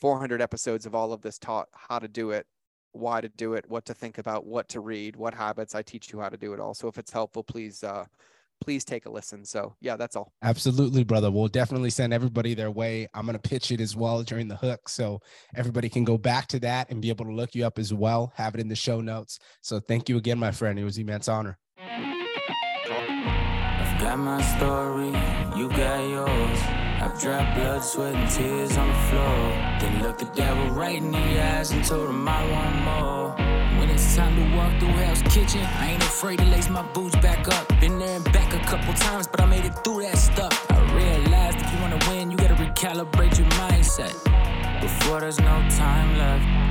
400 0.00 0.40
episodes 0.40 0.86
of 0.86 0.94
all 0.94 1.12
of 1.12 1.22
this 1.22 1.38
taught 1.38 1.68
how 1.72 1.98
to 1.98 2.08
do 2.08 2.30
it 2.30 2.46
why 2.92 3.20
to 3.20 3.28
do 3.28 3.54
it, 3.54 3.64
what 3.68 3.84
to 3.86 3.94
think 3.94 4.18
about, 4.18 4.46
what 4.46 4.68
to 4.70 4.80
read, 4.80 5.16
what 5.16 5.34
habits. 5.34 5.74
I 5.74 5.82
teach 5.82 6.12
you 6.12 6.20
how 6.20 6.28
to 6.28 6.36
do 6.36 6.52
it 6.52 6.60
all. 6.60 6.74
So 6.74 6.88
if 6.88 6.98
it's 6.98 7.12
helpful, 7.12 7.42
please 7.42 7.84
uh 7.84 8.06
please 8.60 8.84
take 8.84 9.06
a 9.06 9.10
listen. 9.10 9.44
So 9.44 9.76
yeah, 9.80 9.96
that's 9.96 10.16
all. 10.16 10.32
Absolutely, 10.42 11.04
brother. 11.04 11.30
We'll 11.30 11.48
definitely 11.48 11.90
send 11.90 12.12
everybody 12.12 12.54
their 12.54 12.70
way. 12.70 13.08
I'm 13.14 13.26
gonna 13.26 13.38
pitch 13.38 13.70
it 13.70 13.80
as 13.80 13.94
well 13.94 14.22
during 14.22 14.48
the 14.48 14.56
hook. 14.56 14.88
So 14.88 15.20
everybody 15.54 15.88
can 15.88 16.04
go 16.04 16.18
back 16.18 16.48
to 16.48 16.60
that 16.60 16.90
and 16.90 17.00
be 17.00 17.08
able 17.08 17.24
to 17.26 17.32
look 17.32 17.54
you 17.54 17.64
up 17.64 17.78
as 17.78 17.94
well. 17.94 18.32
Have 18.36 18.54
it 18.54 18.60
in 18.60 18.68
the 18.68 18.76
show 18.76 19.00
notes. 19.00 19.38
So 19.62 19.80
thank 19.80 20.08
you 20.08 20.16
again, 20.16 20.38
my 20.38 20.50
friend. 20.50 20.78
It 20.78 20.84
was 20.84 20.98
immense 20.98 21.28
honor. 21.28 21.58
I've 21.78 24.00
got 24.00 24.18
my 24.18 24.42
story, 24.56 25.08
you 25.58 25.68
got 25.70 26.08
yours. 26.08 26.77
I've 27.26 27.54
blood, 27.56 27.82
sweat, 27.82 28.14
and 28.14 28.30
tears 28.30 28.76
on 28.76 28.86
the 28.86 28.94
floor. 29.10 29.50
Then 29.80 30.02
looked 30.02 30.20
the 30.20 30.26
devil 30.26 30.70
right 30.70 30.96
in 30.96 31.10
the 31.10 31.42
eyes 31.42 31.72
and 31.72 31.84
told 31.84 32.08
him 32.10 32.28
I 32.28 32.50
want 32.50 32.76
more. 32.84 33.30
When 33.78 33.90
it's 33.90 34.14
time 34.14 34.36
to 34.36 34.56
walk 34.56 34.78
through 34.78 34.88
Hell's 34.90 35.22
Kitchen, 35.22 35.62
I 35.62 35.92
ain't 35.92 36.02
afraid 36.02 36.38
to 36.38 36.44
lace 36.44 36.68
my 36.68 36.82
boots 36.92 37.16
back 37.16 37.48
up. 37.48 37.68
Been 37.80 37.98
there 37.98 38.16
and 38.16 38.24
back 38.26 38.54
a 38.54 38.60
couple 38.60 38.94
times, 38.94 39.26
but 39.26 39.40
I 39.40 39.46
made 39.46 39.64
it 39.64 39.74
through 39.82 40.02
that 40.02 40.16
stuff. 40.16 40.66
I 40.70 40.80
realized 40.94 41.58
if 41.58 41.72
you 41.72 41.80
wanna 41.80 41.98
win, 42.08 42.30
you 42.30 42.36
gotta 42.36 42.54
recalibrate 42.54 43.36
your 43.36 43.48
mindset. 43.62 44.14
Before 44.80 45.20
there's 45.20 45.40
no 45.40 45.66
time 45.70 46.18
left. 46.18 46.67